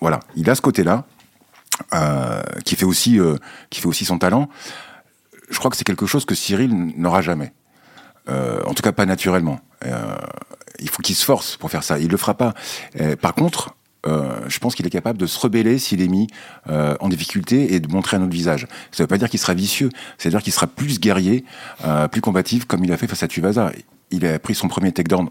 voilà, 0.00 0.20
il 0.34 0.48
a 0.50 0.54
ce 0.54 0.62
côté-là, 0.62 1.04
euh, 1.94 2.42
qui 2.64 2.74
fait 2.74 2.84
aussi, 2.84 3.18
qui 3.70 3.80
fait 3.80 3.88
aussi 3.88 4.04
son 4.04 4.18
talent. 4.18 4.48
Je 5.48 5.58
crois 5.58 5.70
que 5.70 5.76
c'est 5.76 5.84
quelque 5.84 6.06
chose 6.06 6.24
que 6.24 6.34
Cyril 6.34 6.74
n'aura 6.96 7.22
jamais. 7.22 7.52
Euh, 8.28 8.60
en 8.66 8.74
tout 8.74 8.82
cas, 8.82 8.92
pas 8.92 9.06
naturellement. 9.06 9.60
Euh, 9.84 10.16
il 10.78 10.88
faut 10.88 11.02
qu'il 11.02 11.14
se 11.14 11.24
force 11.24 11.56
pour 11.56 11.70
faire 11.70 11.82
ça. 11.82 11.98
Il 11.98 12.08
le 12.08 12.16
fera 12.16 12.34
pas. 12.34 12.54
Euh, 13.00 13.16
par 13.16 13.34
contre, 13.34 13.74
je 14.46 14.60
pense 14.60 14.76
qu'il 14.76 14.86
est 14.86 14.90
capable 14.90 15.18
de 15.18 15.26
se 15.26 15.36
rebeller 15.36 15.80
s'il 15.80 16.00
est 16.00 16.06
mis 16.06 16.28
en 16.68 17.08
difficulté 17.08 17.74
et 17.74 17.80
de 17.80 17.88
montrer 17.92 18.16
un 18.16 18.22
autre 18.22 18.32
visage. 18.32 18.68
Ça 18.92 19.02
ne 19.02 19.04
veut 19.04 19.08
pas 19.08 19.18
dire 19.18 19.28
qu'il 19.28 19.40
sera 19.40 19.52
vicieux, 19.52 19.90
c'est-à-dire 20.16 20.44
qu'il 20.44 20.52
sera 20.52 20.68
plus 20.68 21.00
guerrier, 21.00 21.44
plus 22.12 22.20
combatif, 22.20 22.66
comme 22.66 22.84
il 22.84 22.92
a 22.92 22.96
fait 22.96 23.08
face 23.08 23.24
à 23.24 23.26
Tuvasa. 23.26 23.72
Il 24.12 24.24
a 24.24 24.38
pris 24.38 24.54
son 24.54 24.68
premier 24.68 24.92
takedown 24.92 25.28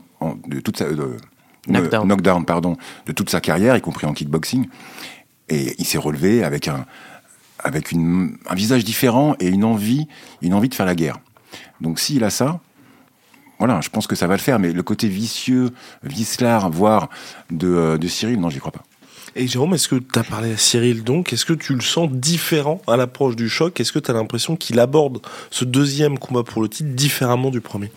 de 0.50 0.60
toute 0.60 0.76
sa, 0.76 0.88
knockdown. 1.70 2.06
knockdown. 2.06 2.44
pardon, 2.44 2.76
de 3.06 3.14
toute 3.14 3.30
sa 3.30 3.40
carrière, 3.40 3.78
y 3.78 3.82
compris 3.82 4.08
en 4.08 4.14
kickboxing, 4.14 4.68
et 5.48 5.74
il 5.78 5.86
s'est 5.86 5.98
relevé 5.98 6.44
avec 6.44 6.68
un 6.68 6.86
avec 7.60 7.94
une, 7.94 8.38
un 8.50 8.56
visage 8.56 8.84
différent 8.84 9.36
et 9.40 9.48
une 9.48 9.64
envie, 9.64 10.10
une 10.42 10.54
envie 10.54 10.68
de 10.68 10.76
faire 10.76 10.86
la 10.86 10.96
guerre. 10.96 11.20
Donc 11.80 12.00
s'il 12.00 12.26
a 12.26 12.30
ça, 12.30 12.60
voilà, 13.60 13.82
je 13.82 13.90
pense 13.90 14.08
que 14.08 14.16
ça 14.16 14.28
va 14.28 14.36
le 14.36 14.42
faire, 14.42 14.60
mais 14.60 14.74
le 14.74 14.84
côté 14.84 15.08
vicieux, 15.08 15.70
vicelard, 16.04 16.70
voire 16.70 17.10
de, 17.52 17.68
euh, 17.68 17.98
de 17.98 18.08
Cyril, 18.08 18.40
non, 18.40 18.50
j'y 18.50 18.60
crois 18.60 18.72
pas. 18.72 18.84
Et 19.38 19.48
Jérôme, 19.48 19.74
est-ce 19.74 19.90
que 19.90 19.96
tu 19.96 20.18
as 20.18 20.24
parlé 20.24 20.54
à 20.54 20.58
Cyril 20.58 21.04
donc 21.04 21.34
Est-ce 21.34 21.46
que 21.46 21.54
tu 21.54 21.74
le 21.74 21.82
sens 21.82 22.10
différent 22.10 22.82
à 22.88 22.96
l'approche 22.96 23.36
du 23.36 23.50
choc? 23.50 23.80
Est-ce 23.82 23.92
que 23.92 24.00
tu 24.00 24.10
as 24.10 24.14
l'impression 24.14 24.56
qu'il 24.56 24.80
aborde 24.80 25.20
ce 25.52 25.66
deuxième 25.66 26.18
combat 26.18 26.44
pour 26.44 26.62
le 26.62 26.70
titre 26.70 26.92
différemment 26.92 27.50
du 27.50 27.60
premier? 27.60 27.92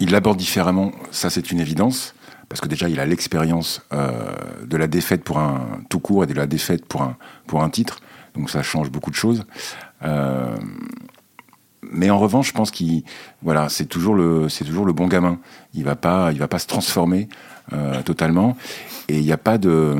Il 0.00 0.10
l'aborde 0.10 0.36
différemment, 0.36 0.92
ça 1.12 1.30
c'est 1.30 1.50
une 1.50 1.60
évidence, 1.60 2.14
parce 2.48 2.60
que 2.60 2.68
déjà 2.68 2.90
il 2.90 3.00
a 3.00 3.06
l'expérience 3.06 3.80
euh, 3.94 4.34
de 4.66 4.76
la 4.76 4.86
défaite 4.86 5.24
pour 5.24 5.38
un 5.38 5.80
tout 5.88 6.00
court 6.00 6.24
et 6.24 6.26
de 6.26 6.34
la 6.34 6.46
défaite 6.46 6.84
pour 6.84 7.02
un, 7.02 7.16
pour 7.46 7.62
un 7.62 7.70
titre, 7.70 8.00
donc 8.34 8.50
ça 8.50 8.62
change 8.62 8.90
beaucoup 8.90 9.10
de 9.10 9.16
choses. 9.16 9.44
Euh, 10.02 10.56
mais 11.90 12.10
en 12.10 12.18
revanche, 12.18 12.48
je 12.48 12.52
pense 12.52 12.70
qu'il, 12.70 13.02
voilà, 13.42 13.68
c'est 13.68 13.86
toujours 13.86 14.14
le, 14.14 14.48
c'est 14.48 14.64
toujours 14.64 14.84
le 14.84 14.92
bon 14.92 15.08
gamin. 15.08 15.38
Il 15.74 15.84
va 15.84 15.96
pas, 15.96 16.30
il 16.32 16.38
va 16.38 16.48
pas 16.48 16.58
se 16.58 16.66
transformer 16.66 17.28
euh, 17.72 18.02
totalement. 18.02 18.56
Et 19.08 19.18
il 19.18 19.24
n'y 19.24 19.32
a 19.32 19.38
pas 19.38 19.58
de, 19.58 19.96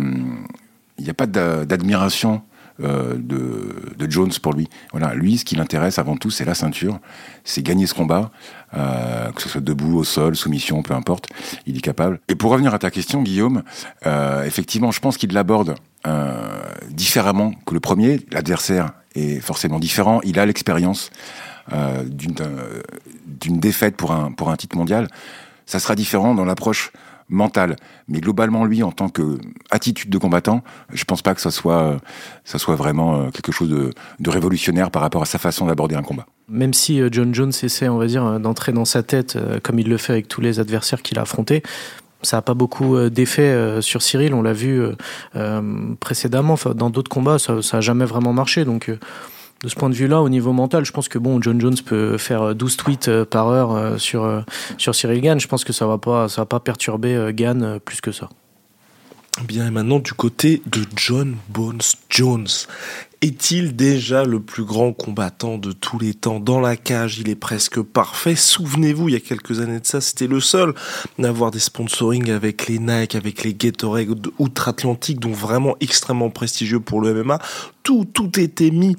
il 0.99 1.11
a 1.11 1.15
pas 1.15 1.27
d'admiration 1.27 2.43
euh, 2.83 3.15
de, 3.17 3.95
de, 3.99 4.11
Jones 4.11 4.33
pour 4.41 4.53
lui. 4.53 4.69
Voilà, 4.93 5.15
lui, 5.15 5.39
ce 5.39 5.45
qui 5.45 5.57
l'intéresse 5.57 5.99
avant 5.99 6.17
tout, 6.17 6.31
c'est 6.31 6.45
la 6.45 6.55
ceinture, 6.55 6.99
c'est 7.45 7.63
gagner 7.63 7.87
ce 7.87 7.95
combat, 7.95 8.31
euh, 8.75 9.31
que 9.33 9.43
ce 9.43 9.49
soit 9.49 9.61
debout, 9.61 9.99
au 9.99 10.05
sol, 10.05 10.37
soumission, 10.37 10.83
peu 10.83 10.95
importe, 10.95 11.29
il 11.67 11.77
est 11.77 11.81
capable. 11.83 12.21
Et 12.29 12.37
pour 12.37 12.53
revenir 12.53 12.73
à 12.75 12.79
ta 12.79 12.91
question, 12.91 13.23
Guillaume, 13.23 13.63
effectivement, 14.45 14.93
je 14.93 15.01
pense 15.01 15.17
qu'il 15.17 15.33
l'aborde 15.33 15.75
différemment 16.91 17.53
que 17.67 17.75
le 17.75 17.81
premier. 17.81 18.21
L'adversaire 18.31 18.93
est 19.15 19.41
forcément 19.41 19.79
différent. 19.79 20.21
Il 20.25 20.39
a 20.39 20.47
l'expérience. 20.47 21.11
Euh, 21.73 22.05
d'une 22.05 23.61
défaite 23.61 23.97
pour 23.97 24.13
un, 24.13 24.33
pour 24.33 24.51
un 24.51 24.57
titre 24.57 24.77
mondial, 24.77 25.09
ça 25.67 25.79
sera 25.79 25.95
différent 25.95 26.35
dans 26.35 26.45
l'approche 26.45 26.93
mentale. 27.29 27.77
Mais 28.09 28.21
globalement, 28.21 28.65
lui, 28.65 28.83
en 28.83 28.93
tant 28.93 29.09
que 29.09 29.39
attitude 29.71 30.11
de 30.11 30.19
combattant, 30.19 30.63
je 30.93 31.05
pense 31.05 31.23
pas 31.23 31.35
que 31.35 31.41
ça 31.41 31.51
soit, 31.51 31.97
ça 32.45 32.59
soit 32.59 32.75
vraiment 32.75 33.17
euh, 33.17 33.31
quelque 33.31 33.53
chose 33.53 33.71
de, 33.71 34.31
révolutionnaire 34.31 34.91
par 34.91 35.03
rapport 35.03 35.23
à 35.23 35.27
sa 35.27 35.39
façon 35.39 35.67
d'aborder 35.67 35.95
un 35.95 36.03
combat. 36.03 36.27
Même 36.49 36.75
si 36.75 37.01
euh, 37.01 37.09
John 37.11 37.35
Jones 37.35 37.53
essaie, 37.63 37.89
on 37.89 37.99
va 37.99 38.07
dire, 38.07 38.41
d'entrer 38.41 38.73
dans 38.73 38.85
sa 38.85 39.03
tête, 39.03 39.39
comme 39.63 39.79
il 39.79 39.89
le 39.89 39.97
fait 39.97 40.13
avec 40.13 40.29
tous 40.29 40.41
les 40.41 40.61
adversaires 40.61 41.03
qu'il 41.03 41.19
a 41.19 41.23
affrontés, 41.23 41.63
ça 42.23 42.37
n'a 42.37 42.43
pas 42.43 42.55
beaucoup 42.55 43.09
d'effet 43.09 43.81
sur 43.81 44.01
Cyril, 44.01 44.33
on 44.33 44.43
l'a 44.43 44.53
vu 44.53 44.81
précédemment, 45.99 46.57
dans 46.77 46.89
d'autres 46.89 47.09
combats, 47.09 47.41
ça 47.41 47.55
n'a 47.73 47.81
jamais 47.81 48.05
vraiment 48.05 48.33
marché. 48.33 48.65
Donc 48.65 48.93
de 49.63 49.69
ce 49.69 49.77
point 49.77 49.89
de 49.89 49.95
vue-là, 49.95 50.21
au 50.21 50.29
niveau 50.29 50.53
mental, 50.53 50.85
je 50.85 50.93
pense 50.93 51.09
que 51.09 51.19
bon, 51.19 51.41
John 51.41 51.61
Jones 51.61 51.77
peut 51.85 52.19
faire 52.19 52.55
12 52.55 52.77
tweets 52.77 53.09
euh, 53.09 53.25
par 53.25 53.49
heure 53.49 53.73
euh, 53.73 53.97
sur, 53.97 54.25
euh, 54.25 54.41
sur 54.77 54.95
Cyril 54.95 55.21
Gann. 55.21 55.39
Je 55.39 55.47
pense 55.47 55.65
que 55.65 55.73
ça 55.73 55.87
va 55.87 55.99
va 56.03 56.47
pas 56.47 56.61
perturber 56.61 57.31
Gann 57.33 57.79
plus 57.85 58.01
que 58.01 58.11
ça. 58.11 58.29
Bien, 59.47 59.67
et 59.67 59.71
maintenant 59.71 59.99
du 59.99 60.13
côté 60.13 60.63
de 60.67 60.83
John 60.97 61.37
Bones 61.49 61.81
Jones. 62.11 62.49
Est-il 63.23 63.77
déjà 63.77 64.25
le 64.25 64.41
plus 64.41 64.65
grand 64.65 64.93
combattant 64.93 65.57
de 65.57 65.71
tous 65.71 65.97
les 65.97 66.13
temps? 66.13 66.41
Dans 66.41 66.59
la 66.59 66.77
cage, 66.77 67.21
il 67.21 67.29
est 67.29 67.37
presque 67.37 67.81
parfait. 67.81 68.35
Souvenez-vous, 68.35 69.11
il 69.11 69.13
y 69.13 69.17
a 69.17 69.21
quelques 69.21 69.61
années 69.61 69.79
de 69.79 69.87
ça, 69.87 70.01
c'était 70.01 70.27
le 70.27 70.41
seul 70.41 70.75
d'avoir 71.21 71.53
des 71.53 71.61
sponsoring 71.61 72.33
avec 72.33 72.67
les 72.67 72.81
Nike, 72.81 73.15
avec 73.15 73.45
les 73.45 73.55
Gatorade 73.55 74.27
outre-Atlantique, 74.41 75.21
donc 75.21 75.37
vraiment 75.37 75.77
extrêmement 75.79 76.31
prestigieux 76.31 76.81
pour 76.81 77.01
le 77.01 77.15
MMA. 77.15 77.39
Tout, 77.85 78.05
tout 78.13 78.41
était 78.41 78.73
mis 78.73 78.97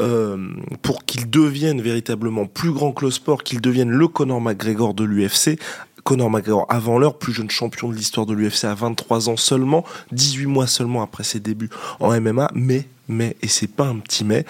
euh, 0.00 0.36
pour 0.82 1.04
qu'il 1.04 1.28
devienne 1.28 1.82
véritablement 1.82 2.46
plus 2.46 2.70
grand 2.70 2.92
que 2.92 3.04
le 3.04 3.10
sport, 3.10 3.42
qu'il 3.42 3.60
devienne 3.60 3.90
le 3.90 4.06
Conor 4.06 4.40
McGregor 4.40 4.94
de 4.94 5.02
l'UFC. 5.02 5.58
Conor 6.04 6.30
McGregor 6.30 6.66
avant 6.68 6.96
l'heure, 7.00 7.18
plus 7.18 7.32
jeune 7.32 7.50
champion 7.50 7.88
de 7.88 7.96
l'histoire 7.96 8.24
de 8.24 8.34
l'UFC 8.34 8.66
à 8.66 8.74
23 8.74 9.30
ans 9.30 9.36
seulement, 9.36 9.84
18 10.12 10.46
mois 10.46 10.68
seulement 10.68 11.02
après 11.02 11.24
ses 11.24 11.40
débuts 11.40 11.70
en 11.98 12.12
MMA, 12.20 12.52
mais 12.54 12.86
mais, 13.08 13.36
et 13.42 13.48
c'est 13.48 13.68
pas 13.68 13.86
un 13.86 13.96
petit 13.96 14.24
mais, 14.24 14.44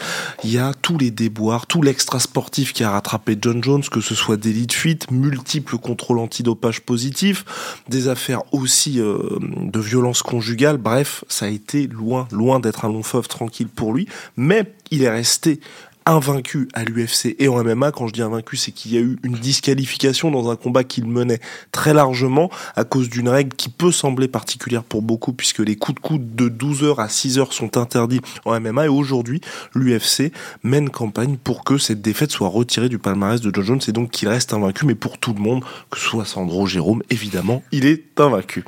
il 0.45 0.53
y 0.53 0.59
a 0.59 0.73
tous 0.75 0.99
les 0.99 1.11
déboires, 1.11 1.67
tout 1.67 1.83
l'extra 1.83 2.21
sportif 2.21 2.73
qui 2.73 2.85
a 2.85 2.91
rattrapé 2.91 3.37
John 3.41 3.63
Jones, 3.63 3.83
que 3.91 4.01
ce 4.01 4.15
soit 4.15 4.37
des 4.37 4.53
de 4.53 4.73
fuite, 4.73 5.11
multiples 5.11 5.79
contrôles 5.79 6.19
antidopage 6.19 6.81
positifs, 6.81 7.45
des 7.89 8.09
affaires 8.09 8.43
aussi 8.53 9.01
euh, 9.01 9.39
de 9.41 9.81
violence 9.81 10.23
conjugale, 10.23 10.77
bref, 10.77 11.25
ça 11.29 11.47
a 11.47 11.49
été 11.49 11.87
loin, 11.87 12.29
loin 12.31 12.61
d'être 12.61 12.85
un 12.85 12.89
long 12.89 13.03
feuve 13.03 13.29
tranquille 13.29 13.69
pour 13.69 13.93
lui, 13.93 14.09
mais 14.37 14.73
il 14.91 15.03
est 15.03 15.11
resté 15.11 15.61
invaincu 16.07 16.69
à 16.75 16.85
l'UFC 16.85 17.35
et 17.39 17.49
en 17.49 17.63
MMA. 17.63 17.93
Quand 17.93 18.07
je 18.07 18.13
dis 18.13 18.23
invaincu, 18.23 18.57
c'est 18.57 18.73
qu'il 18.73 18.93
y 18.93 18.99
a 18.99 19.01
eu 19.01 19.19
une 19.23 19.35
disqualification 19.35 20.31
dans 20.31 20.51
un 20.51 20.57
combat 20.57 20.85
qu'il 20.85 21.07
menait 21.07 21.41
très 21.73 21.95
largement 21.95 22.51
à 22.77 22.85
cause 22.85 23.09
d'une 23.09 23.29
règle 23.29 23.55
qui 23.57 23.69
peut 23.69 23.93
sembler 23.93 24.29
particulière 24.29 24.85
pour 24.85 25.03
beaucoup 25.03 25.33
puisque 25.33 25.61
les 25.61 25.77
coups 25.77 25.97
de 25.97 26.01
coude 26.01 26.35
de 26.35 26.49
12 26.49 26.85
heures 26.85 27.01
à 27.01 27.09
6 27.09 27.39
heures 27.39 27.53
sont 27.53 27.77
interdits 27.77 28.21
en 28.45 28.59
MMA 28.61 28.87
et 28.87 28.89
aujourd'hui, 28.89 29.41
l'UFC 29.75 30.33
mène 30.63 30.91
campagne 30.91 31.37
pour 31.37 31.65
que 31.65 31.79
cette 31.79 32.03
défaite 32.03 32.31
soit 32.31 32.49
retirée 32.49 32.89
du 32.89 32.99
palmarès 32.99 33.41
de 33.41 33.55
John 33.55 33.65
Jones 33.65 33.81
et 33.89 33.93
donc 33.93 34.11
qu'il 34.11 34.29
reste 34.29 34.53
invaincu, 34.53 34.87
mais 34.87 34.95
pour 34.95 35.19
tout 35.19 35.33
le 35.33 35.41
monde, 35.41 35.65
que 35.91 35.99
ce 35.99 36.05
soit 36.05 36.25
Sandro, 36.25 36.67
Jérôme, 36.67 37.03
évidemment, 37.11 37.63
il 37.73 37.87
est 37.87 38.21
invaincu. 38.21 38.65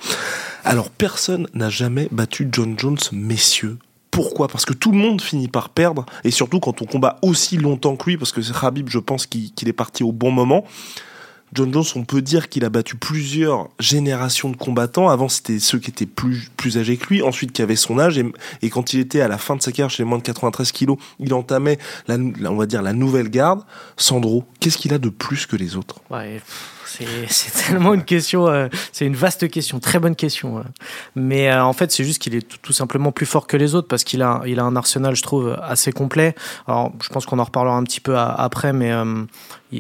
Alors 0.65 0.91
personne 0.91 1.47
n'a 1.55 1.69
jamais 1.69 2.09
battu 2.11 2.49
John 2.51 2.79
Jones, 2.79 2.99
messieurs. 3.13 3.79
Pourquoi? 4.17 4.49
Parce 4.49 4.65
que 4.65 4.73
tout 4.73 4.93
le 4.93 4.97
monde 4.97 5.21
finit 5.21 5.47
par 5.47 5.69
perdre, 5.69 6.07
et 6.25 6.31
surtout 6.31 6.59
quand 6.59 6.81
on 6.81 6.87
combat 6.87 7.19
aussi 7.21 7.59
longtemps 7.59 7.97
que 7.97 8.09
lui, 8.09 8.17
parce 8.17 8.33
que 8.33 8.41
Khabib, 8.41 8.89
je 8.89 8.99
pense 8.99 9.27
qu'il 9.27 9.69
est 9.69 9.75
parti 9.75 10.05
au 10.05 10.11
bon 10.11 10.31
moment. 10.31 10.65
John 11.53 11.71
Jones, 11.71 11.85
on 11.97 12.05
peut 12.05 12.23
dire 12.23 12.49
qu'il 12.49 12.65
a 12.65 12.71
battu 12.71 12.97
plusieurs 12.97 13.69
générations 13.79 14.49
de 14.49 14.57
combattants. 14.57 15.11
Avant, 15.11 15.29
c'était 15.29 15.59
ceux 15.59 15.79
qui 15.79 15.91
étaient 15.91 16.07
plus, 16.07 16.49
âgés 16.79 16.97
que 16.97 17.09
lui, 17.11 17.21
ensuite 17.21 17.53
qui 17.53 17.61
avaient 17.61 17.77
son 17.77 17.99
âge. 17.99 18.19
Et, 18.63 18.71
quand 18.71 18.95
il 18.95 19.01
était 19.01 19.21
à 19.21 19.29
la 19.29 19.37
fin 19.37 19.55
de 19.55 19.61
sa 19.61 19.71
carrière 19.71 19.91
chez 19.91 20.03
les 20.03 20.09
moins 20.09 20.17
de 20.17 20.23
93 20.23 20.73
kilos, 20.73 20.97
il 21.21 21.35
entamait, 21.35 21.77
la, 22.09 22.17
va 22.17 22.65
dire, 22.65 22.81
la 22.81 22.95
nouvelle 22.95 23.29
garde. 23.29 23.65
Sandro, 23.99 24.47
qu'est-ce 24.61 24.79
qu'il 24.79 24.95
a 24.95 24.99
de 24.99 25.11
plus 25.11 25.45
que 25.45 25.57
les 25.57 25.77
autres? 25.77 26.01
C'est 26.87 27.67
tellement 27.67 27.95
une 27.95 28.05
question, 28.05 28.47
euh, 28.47 28.69
c'est 28.93 29.07
une 29.07 29.17
vaste 29.17 29.49
question, 29.51 29.81
très 29.81 29.99
bonne 29.99 30.15
question. 30.15 30.65
Mais 31.15 31.51
euh, 31.51 31.65
en 31.65 31.73
fait, 31.73 31.91
c'est 31.91 32.05
juste 32.05 32.21
qu'il 32.21 32.35
est 32.35 32.47
tout, 32.63 32.73
simplement 32.73 33.13
plus 33.13 33.27
fort 33.27 33.47
que 33.47 33.57
les 33.57 33.75
autres 33.75 33.89
parce 33.89 34.05
qu'il 34.05 34.23
a, 34.23 34.43
il 34.47 34.61
a 34.61 34.65
un 34.65 34.77
arsenal, 34.77 35.17
je 35.17 35.23
trouve, 35.23 35.59
assez 35.63 35.93
complet. 35.93 36.35
Alors, 36.67 36.93
je 37.03 37.09
pense 37.09 37.27
qu'on 37.27 37.39
en 37.39 37.45
reparlera 37.45 37.77
un 37.77 37.85
petit 37.85 38.01
peu 38.01 38.17
après, 38.17 38.73
mais 38.73 38.93
euh, 38.93 39.25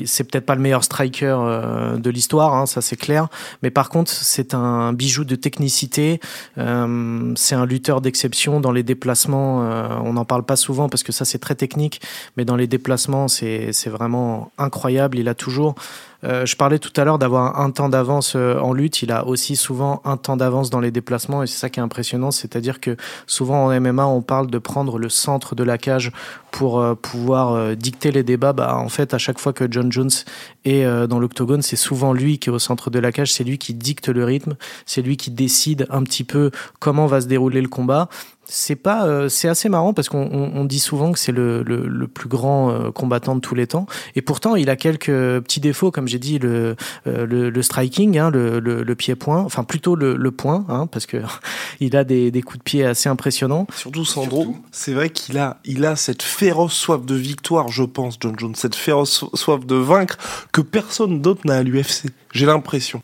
c'est 0.05 0.25
peut-être 0.25 0.47
pas 0.47 0.55
le 0.55 0.61
meilleur 0.61 0.83
striker 0.83 1.37
de 1.97 2.11
l'histoire, 2.11 2.55
hein, 2.55 2.66
ça 2.66 2.81
c'est 2.81 2.97
clair. 2.97 3.29
Mais 3.62 3.71
par 3.71 3.88
contre, 3.88 4.11
c'est 4.11 4.53
un 4.53 4.92
bijou 4.92 5.25
de 5.25 5.37
technicité. 5.37 6.21
c'est 6.57 7.55
un 7.55 7.66
lutteur 7.66 8.01
d'exception 8.01 8.61
dans 8.61 8.73
les 8.73 8.83
déplacements. 8.83 9.59
on 10.05 10.12
n'en 10.12 10.25
parle 10.25 10.42
pas 10.42 10.57
souvent 10.57 10.88
parce 10.88 11.05
que 11.05 11.12
ça 11.12 11.25
c'est 11.25 11.38
très 11.38 11.55
technique, 11.55 12.01
mais 12.37 12.45
dans 12.45 12.57
les 12.57 12.66
déplacements, 12.66 13.29
c'est 13.29 13.71
vraiment 13.87 14.51
incroyable. 14.59 15.19
Il 15.19 15.29
a 15.29 15.35
toujours 15.35 15.77
euh, 16.26 16.44
je 16.44 16.56
parlais 16.56 16.78
tout 16.78 16.92
à 16.96 17.04
l'heure 17.04 17.18
d'avoir 17.18 17.60
un 17.60 17.70
temps 17.70 17.88
d'avance 17.88 18.34
euh, 18.36 18.58
en 18.58 18.72
lutte. 18.72 19.02
Il 19.02 19.12
a 19.12 19.26
aussi 19.26 19.56
souvent 19.56 20.00
un 20.04 20.16
temps 20.16 20.36
d'avance 20.36 20.70
dans 20.70 20.80
les 20.80 20.90
déplacements 20.90 21.42
et 21.42 21.46
c'est 21.46 21.58
ça 21.58 21.70
qui 21.70 21.80
est 21.80 21.82
impressionnant. 21.82 22.30
C'est-à-dire 22.30 22.80
que 22.80 22.96
souvent 23.26 23.66
en 23.66 23.80
MMA, 23.80 24.06
on 24.06 24.22
parle 24.22 24.48
de 24.48 24.58
prendre 24.58 24.98
le 24.98 25.08
centre 25.08 25.54
de 25.54 25.62
la 25.62 25.78
cage 25.78 26.12
pour 26.57 26.81
euh, 26.81 26.95
pouvoir 26.95 27.77
dicter 27.77 28.11
les 28.11 28.23
débats. 28.23 28.55
Bah, 28.55 28.79
en 28.79 28.88
fait, 28.88 29.12
à 29.12 29.19
chaque 29.19 29.38
fois 29.38 29.53
que 29.53 29.71
John 29.71 29.92
Jones 29.92 30.11
est 30.64 30.87
dans 31.07 31.19
l'octogone, 31.19 31.61
c'est 31.61 31.77
souvent 31.77 32.14
lui 32.14 32.38
qui 32.38 32.49
est 32.49 32.53
au 32.53 32.59
centre 32.59 32.88
de 32.88 32.99
la 32.99 33.12
cage. 33.12 33.31
C'est 33.31 33.45
lui 33.45 33.59
qui 33.59 33.75
dicte 33.75 34.09
le 34.09 34.25
rythme. 34.25 34.57
C'est 34.87 35.03
lui 35.03 35.19
qui 35.19 35.31
décide 35.31 35.87
un 35.90 36.03
petit 36.03 36.25
peu 36.25 36.51
comment 36.81 37.07
va 37.07 37.21
se 37.21 37.27
dérouler 37.27 37.61
le 37.61 37.69
combat 37.69 38.09
c'est 38.47 38.77
pas 38.77 39.07
euh, 39.07 39.29
c'est 39.29 39.49
assez 39.49 39.69
marrant 39.69 39.92
parce 39.92 40.09
qu'on 40.09 40.31
on, 40.31 40.64
dit 40.64 40.79
souvent 40.79 41.12
que 41.12 41.19
c'est 41.19 41.33
le, 41.33 41.62
le, 41.62 41.87
le, 41.87 42.07
plus 42.07 42.29
grand 42.29 42.71
euh, 42.71 42.90
combattant 42.90 43.35
de 43.35 43.40
tous 43.40 43.55
les 43.55 43.66
temps 43.66 43.87
et 44.14 44.23
pourtant 44.23 44.57
il 44.57 44.71
a 44.71 44.77
quelques 44.77 45.07
petits 45.07 45.61
défauts 45.61 45.90
comme 45.90 46.09
j'ai 46.09 46.19
dit 46.19 46.38
le, 46.38 46.77
euh, 47.07 47.27
le, 47.27 47.51
le 47.51 47.62
striking 47.62 48.19
hein, 48.19 48.31
le, 48.31 48.61
le, 48.61 48.95
pied 48.95 49.14
point 49.16 49.40
enfin 49.40 49.64
plutôt 49.64 49.97
le, 49.97 50.16
le 50.16 50.31
point 50.31 50.64
hein, 50.69 50.87
parce 50.87 51.07
que 51.07 51.19
il 51.81 51.97
a 51.97 52.05
des, 52.05 52.31
des 52.31 52.42
coups 52.42 52.59
de 52.59 52.62
pied 52.62 52.85
assez 52.85 53.09
impressionnants 53.09 53.66
surtout 53.75 54.05
Sandro 54.05 54.55
c'est 54.71 54.92
vrai 54.92 55.11
qu'il 55.11 55.38
a 55.38 55.59
il 55.64 55.85
a 55.85 55.97
cette 55.97 56.23
féroce 56.46 56.74
soif 56.74 57.04
de 57.04 57.14
victoire 57.14 57.68
je 57.68 57.82
pense 57.82 58.16
John 58.20 58.38
Jones 58.38 58.54
cette 58.54 58.76
féroce 58.76 59.24
soif 59.35 59.66
de 59.66 59.74
vaincre 59.74 60.16
que 60.52 60.61
personne 60.61 61.20
d'autre 61.20 61.40
n'a 61.44 61.56
à 61.56 61.62
l'UFC 61.62 62.06
j'ai 62.32 62.46
l'impression 62.46 63.02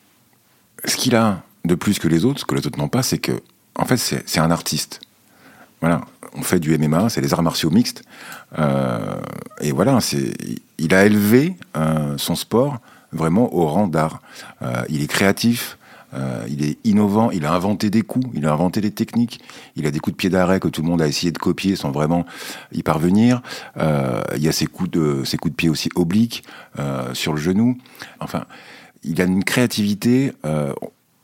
ce 0.84 0.96
qu'il 0.96 1.16
a 1.16 1.42
de 1.64 1.74
plus 1.74 1.98
que 1.98 2.08
les 2.08 2.24
autres 2.24 2.40
ce 2.40 2.44
que 2.44 2.54
les 2.54 2.66
autres 2.66 2.78
n'ont 2.78 2.88
pas 2.88 3.02
c'est 3.02 3.18
que 3.18 3.32
en 3.74 3.84
fait 3.84 3.96
c'est 3.96 4.38
un 4.38 4.50
artiste 4.50 5.00
voilà, 5.82 6.02
on 6.34 6.42
fait 6.42 6.60
du 6.60 6.78
MMA, 6.78 7.08
c'est 7.08 7.20
les 7.20 7.34
arts 7.34 7.42
martiaux 7.42 7.70
mixtes. 7.70 8.04
Euh, 8.56 9.20
et 9.60 9.72
voilà, 9.72 9.98
il 10.78 10.94
a 10.94 11.04
élevé 11.04 11.56
euh, 11.76 12.16
son 12.18 12.36
sport 12.36 12.78
vraiment 13.10 13.52
au 13.52 13.66
rang 13.66 13.88
d'art. 13.88 14.22
Euh, 14.62 14.84
il 14.88 15.02
est 15.02 15.08
créatif, 15.08 15.76
il 16.48 16.64
est 16.64 16.78
innovant, 16.84 17.30
il 17.30 17.46
a 17.46 17.52
inventé 17.52 17.90
des 17.90 18.02
coups, 18.02 18.26
il 18.34 18.46
a 18.46 18.52
inventé 18.52 18.80
des 18.80 18.90
techniques, 18.90 19.40
il 19.76 19.86
a 19.86 19.90
des 19.90 19.98
coups 19.98 20.14
de 20.14 20.18
pied 20.18 20.30
d'arrêt 20.30 20.60
que 20.60 20.68
tout 20.68 20.82
le 20.82 20.88
monde 20.88 21.02
a 21.02 21.08
essayé 21.08 21.32
de 21.32 21.38
copier 21.38 21.76
sans 21.76 21.90
vraiment 21.90 22.26
y 22.72 22.82
parvenir. 22.82 23.42
il 23.78 24.42
y 24.42 24.48
a 24.48 24.52
ses 24.52 24.66
coups 24.66 24.90
de, 24.90 25.22
ses 25.24 25.36
coups 25.36 25.52
de 25.52 25.56
pied 25.56 25.68
aussi 25.68 25.88
obliques 25.94 26.44
sur 27.14 27.32
le 27.32 27.40
genou. 27.40 27.78
Enfin, 28.20 28.44
il 29.02 29.20
a 29.20 29.24
une 29.24 29.44
créativité 29.44 30.32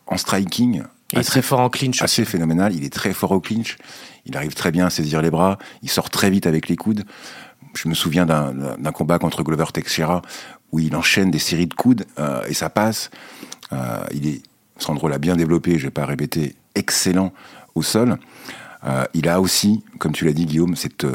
en 0.06 0.16
striking 0.16 0.82
il 1.12 1.18
est 1.18 1.24
très 1.24 1.42
fort 1.42 1.60
en 1.60 1.70
clinch. 1.70 2.02
Assez 2.02 2.24
phénoménal. 2.24 2.74
Il 2.74 2.84
est 2.84 2.92
très 2.92 3.12
fort 3.12 3.32
au 3.32 3.40
clinch. 3.40 3.78
Il 4.26 4.36
arrive 4.36 4.54
très 4.54 4.70
bien 4.70 4.86
à 4.86 4.90
saisir 4.90 5.22
les 5.22 5.30
bras. 5.30 5.58
Il 5.82 5.88
sort 5.88 6.10
très 6.10 6.30
vite 6.30 6.46
avec 6.46 6.68
les 6.68 6.76
coudes. 6.76 7.04
Je 7.74 7.88
me 7.88 7.94
souviens 7.94 8.26
d'un 8.26 8.92
combat 8.92 9.18
contre 9.18 9.42
Glover 9.42 9.66
Teixeira 9.72 10.22
où 10.70 10.80
il 10.80 10.94
enchaîne 10.96 11.30
des 11.30 11.38
séries 11.38 11.66
de 11.66 11.74
coudes 11.74 12.04
euh, 12.18 12.42
et 12.46 12.54
ça 12.54 12.68
passe. 12.68 13.10
Euh, 13.72 14.04
il 14.12 14.26
est, 14.26 14.42
Sandro 14.78 15.08
l'a 15.08 15.18
bien 15.18 15.36
développé, 15.36 15.78
je 15.78 15.84
vais 15.84 15.90
pas 15.90 16.06
répéter, 16.06 16.54
excellent 16.74 17.32
au 17.74 17.82
sol. 17.82 18.16
Euh, 18.84 19.04
il 19.14 19.28
a 19.28 19.40
aussi, 19.40 19.84
comme 19.98 20.12
tu 20.12 20.24
l'as 20.24 20.32
dit 20.32 20.46
Guillaume, 20.46 20.76
cette, 20.76 21.06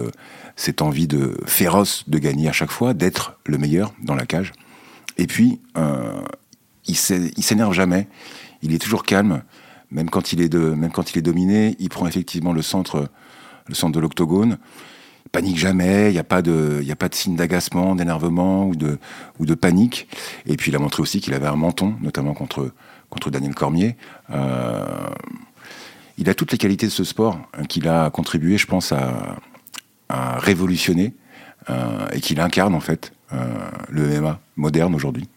cette 0.56 0.82
envie 0.82 1.08
de 1.08 1.38
féroce 1.46 2.04
de 2.08 2.18
gagner 2.18 2.50
à 2.50 2.52
chaque 2.52 2.72
fois, 2.72 2.94
d'être 2.94 3.40
le 3.46 3.58
meilleur 3.58 3.94
dans 4.02 4.16
la 4.16 4.26
cage. 4.26 4.52
Et 5.18 5.28
puis, 5.28 5.62
il 6.86 6.96
s'énerve 6.96 7.74
jamais. 7.74 8.08
Il 8.62 8.74
est 8.74 8.80
toujours 8.80 9.04
calme 9.04 9.44
même 9.94 10.10
quand 10.10 10.34
il 10.34 10.42
est 10.42 10.54
même 10.54 10.92
quand 10.92 11.12
il 11.12 11.20
est 11.20 11.22
dominé, 11.22 11.76
il 11.80 11.90
prend 11.90 12.08
effectivement 12.08 12.52
le 12.52 12.62
centre, 12.62 13.08
le 13.68 13.76
centre 13.76 13.94
de 13.94 14.00
l'octogone. 14.00 14.58
Il 15.26 15.30
panique 15.30 15.58
jamais. 15.58 16.10
Il 16.10 16.14
n'y 16.14 16.20
a 16.20 16.24
pas 16.24 16.42
de, 16.42 16.82
y 16.84 16.92
a 16.92 16.96
pas 16.96 17.10
de 17.10 17.16
signe 17.16 17.36
d'agacement, 17.36 17.96
d'énervement 17.96 18.68
ou 18.68 18.76
de, 18.76 18.98
ou 19.40 19.46
de 19.46 19.54
panique. 19.54 20.08
Et 20.48 20.58
puis 20.58 20.72
il 20.72 20.76
a 20.76 20.80
montré 20.80 21.02
aussi 21.02 21.22
qu'il 21.22 21.34
avait 21.34 21.48
un 21.48 21.56
menton, 21.56 21.96
notamment 22.02 22.34
contre, 22.34 22.72
contre 23.14 23.30
Daniel 23.30 23.54
Cormier. 23.54 23.96
Euh, 24.32 24.84
il 26.18 26.30
a 26.30 26.34
toutes 26.34 26.52
les 26.52 26.58
qualités 26.58 26.88
de 26.88 26.92
ce 26.92 27.04
sport 27.04 27.38
hein, 27.54 27.64
qu'il 27.66 27.88
a 27.88 28.10
contribué, 28.10 28.58
je 28.58 28.68
pense, 28.68 28.92
à, 28.92 29.38
à 30.10 30.40
révolutionner 30.40 31.14
euh, 31.70 32.08
et 32.12 32.20
qu'il 32.20 32.40
incarne 32.40 32.76
en 32.76 32.80
fait 32.80 33.14
euh, 33.32 33.38
le 33.90 34.20
MMA 34.20 34.40
moderne 34.56 34.96
aujourd'hui. 34.96 35.28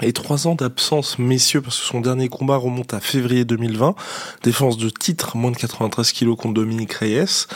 Et 0.00 0.12
trois 0.12 0.46
ans 0.46 0.54
d'absence, 0.54 1.18
messieurs, 1.18 1.60
parce 1.60 1.78
que 1.78 1.84
son 1.84 2.00
dernier 2.00 2.28
combat 2.28 2.56
remonte 2.56 2.94
à 2.94 3.00
février 3.00 3.44
2020. 3.44 3.94
Défense 4.42 4.78
de 4.78 4.88
titre, 4.88 5.36
moins 5.36 5.50
de 5.50 5.56
93 5.56 6.12
kilos 6.12 6.36
contre 6.36 6.54
Dominique 6.54 6.94
Reyes. 6.94 7.46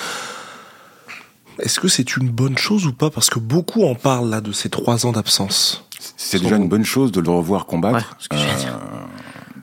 Est-ce 1.58 1.80
que 1.80 1.88
c'est 1.88 2.16
une 2.16 2.28
bonne 2.28 2.58
chose 2.58 2.86
ou 2.86 2.92
pas? 2.92 3.08
Parce 3.10 3.30
que 3.30 3.38
beaucoup 3.38 3.84
en 3.84 3.94
parlent 3.94 4.28
là 4.28 4.42
de 4.42 4.52
ces 4.52 4.68
trois 4.68 5.06
ans 5.06 5.12
d'absence. 5.12 5.86
C'est 6.16 6.40
déjà 6.40 6.56
une 6.56 6.68
bonne 6.68 6.84
chose 6.84 7.12
de 7.12 7.20
le 7.20 7.30
revoir 7.30 7.66
combattre. 7.66 8.16
Euh, 8.32 8.36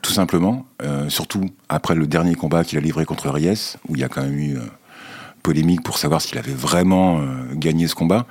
tout 0.04 0.12
simplement. 0.12 0.66
Euh, 0.82 1.08
surtout 1.08 1.46
après 1.68 1.94
le 1.94 2.06
dernier 2.06 2.34
combat 2.34 2.62
qu'il 2.62 2.78
a 2.78 2.80
livré 2.80 3.04
contre 3.04 3.28
Reyes, 3.28 3.76
où 3.88 3.96
il 3.96 4.00
y 4.00 4.04
a 4.04 4.08
quand 4.08 4.22
même 4.22 4.38
eu 4.38 4.56
euh, 4.56 4.60
polémique 5.42 5.82
pour 5.82 5.98
savoir 5.98 6.20
s'il 6.20 6.38
avait 6.38 6.52
vraiment 6.52 7.20
gagné 7.54 7.88
ce 7.88 7.94
combat. 7.94 8.26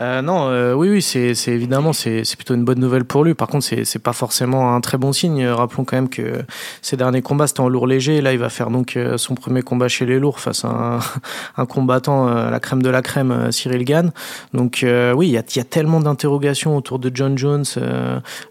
Euh, 0.00 0.20
non, 0.20 0.48
euh, 0.48 0.74
oui, 0.74 0.90
oui, 0.90 1.02
c'est 1.02 1.32
évidemment 1.48 1.92
c'est 1.94 2.22
plutôt 2.36 2.54
une 2.54 2.64
bonne 2.64 2.78
nouvelle 2.78 3.04
pour 3.04 3.24
lui. 3.24 3.34
Par 3.34 3.48
contre, 3.48 3.64
c'est 3.64 3.98
pas 3.98 4.12
forcément 4.12 4.74
un 4.74 4.80
très 4.80 4.98
bon 4.98 5.12
signe. 5.12 5.46
Rappelons 5.46 5.84
quand 5.84 5.96
même 5.96 6.08
que 6.08 6.44
ses 6.82 6.96
derniers 6.96 7.22
combats 7.22 7.46
c'était 7.46 7.60
en 7.60 7.68
lourd 7.68 7.86
léger. 7.86 8.20
Là, 8.20 8.32
il 8.32 8.38
va 8.38 8.50
faire 8.50 8.70
donc 8.70 8.96
euh, 8.96 9.16
son 9.16 9.34
premier 9.34 9.62
combat 9.62 9.88
chez 9.88 10.04
les 10.04 10.18
lourds 10.18 10.40
face 10.40 10.64
à 10.64 10.68
un, 10.68 10.98
un 11.56 11.66
combattant, 11.66 12.28
euh, 12.28 12.50
la 12.50 12.60
crème 12.60 12.82
de 12.82 12.90
la 12.90 13.00
crème, 13.00 13.50
Cyril 13.50 13.84
Gann. 13.84 14.12
Donc 14.52 14.84
oui, 14.84 15.28
il 15.28 15.32
y 15.32 15.38
a, 15.38 15.42
y 15.54 15.60
a, 15.60 15.64
tellement 15.64 16.00
d'interrogations 16.00 16.76
autour 16.76 16.98
de 16.98 17.10
John 17.12 17.38
Jones, 17.38 17.64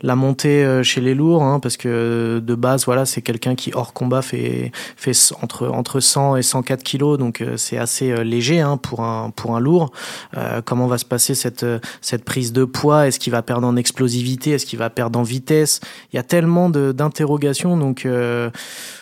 la 0.01 0.15
montée 0.15 0.81
chez 0.83 1.01
les 1.01 1.13
lourds, 1.13 1.43
hein, 1.43 1.59
parce 1.59 1.77
que 1.77 2.41
de 2.43 2.55
base, 2.55 2.85
voilà, 2.85 3.05
c'est 3.05 3.21
quelqu'un 3.21 3.55
qui 3.55 3.71
hors 3.73 3.93
combat 3.93 4.21
fait 4.21 4.71
fait 4.95 5.13
entre 5.41 5.67
entre 5.67 5.99
100 5.99 6.37
et 6.37 6.41
104 6.41 6.83
kilos, 6.83 7.17
donc 7.17 7.43
c'est 7.57 7.77
assez 7.77 8.23
léger 8.23 8.61
hein, 8.61 8.77
pour 8.77 9.01
un 9.01 9.31
pour 9.35 9.55
un 9.55 9.59
lourd. 9.59 9.91
comment 10.65 10.87
va 10.87 10.97
se 10.97 11.05
passer 11.05 11.34
cette, 11.35 11.63
euh, 11.63 11.79
cette 12.01 12.23
prise 12.23 12.53
de 12.53 12.65
poids? 12.65 13.07
Est-ce 13.07 13.19
qu'il 13.19 13.31
va 13.31 13.41
perdre 13.41 13.67
en 13.67 13.75
explosivité? 13.75 14.51
Est-ce 14.51 14.65
qu'il 14.65 14.79
va 14.79 14.89
perdre 14.89 15.19
en 15.19 15.23
vitesse? 15.23 15.81
Il 16.11 16.15
y 16.15 16.19
a 16.19 16.23
tellement 16.23 16.69
d'interrogations, 16.69 17.77
donc 17.77 18.05
euh, 18.05 18.49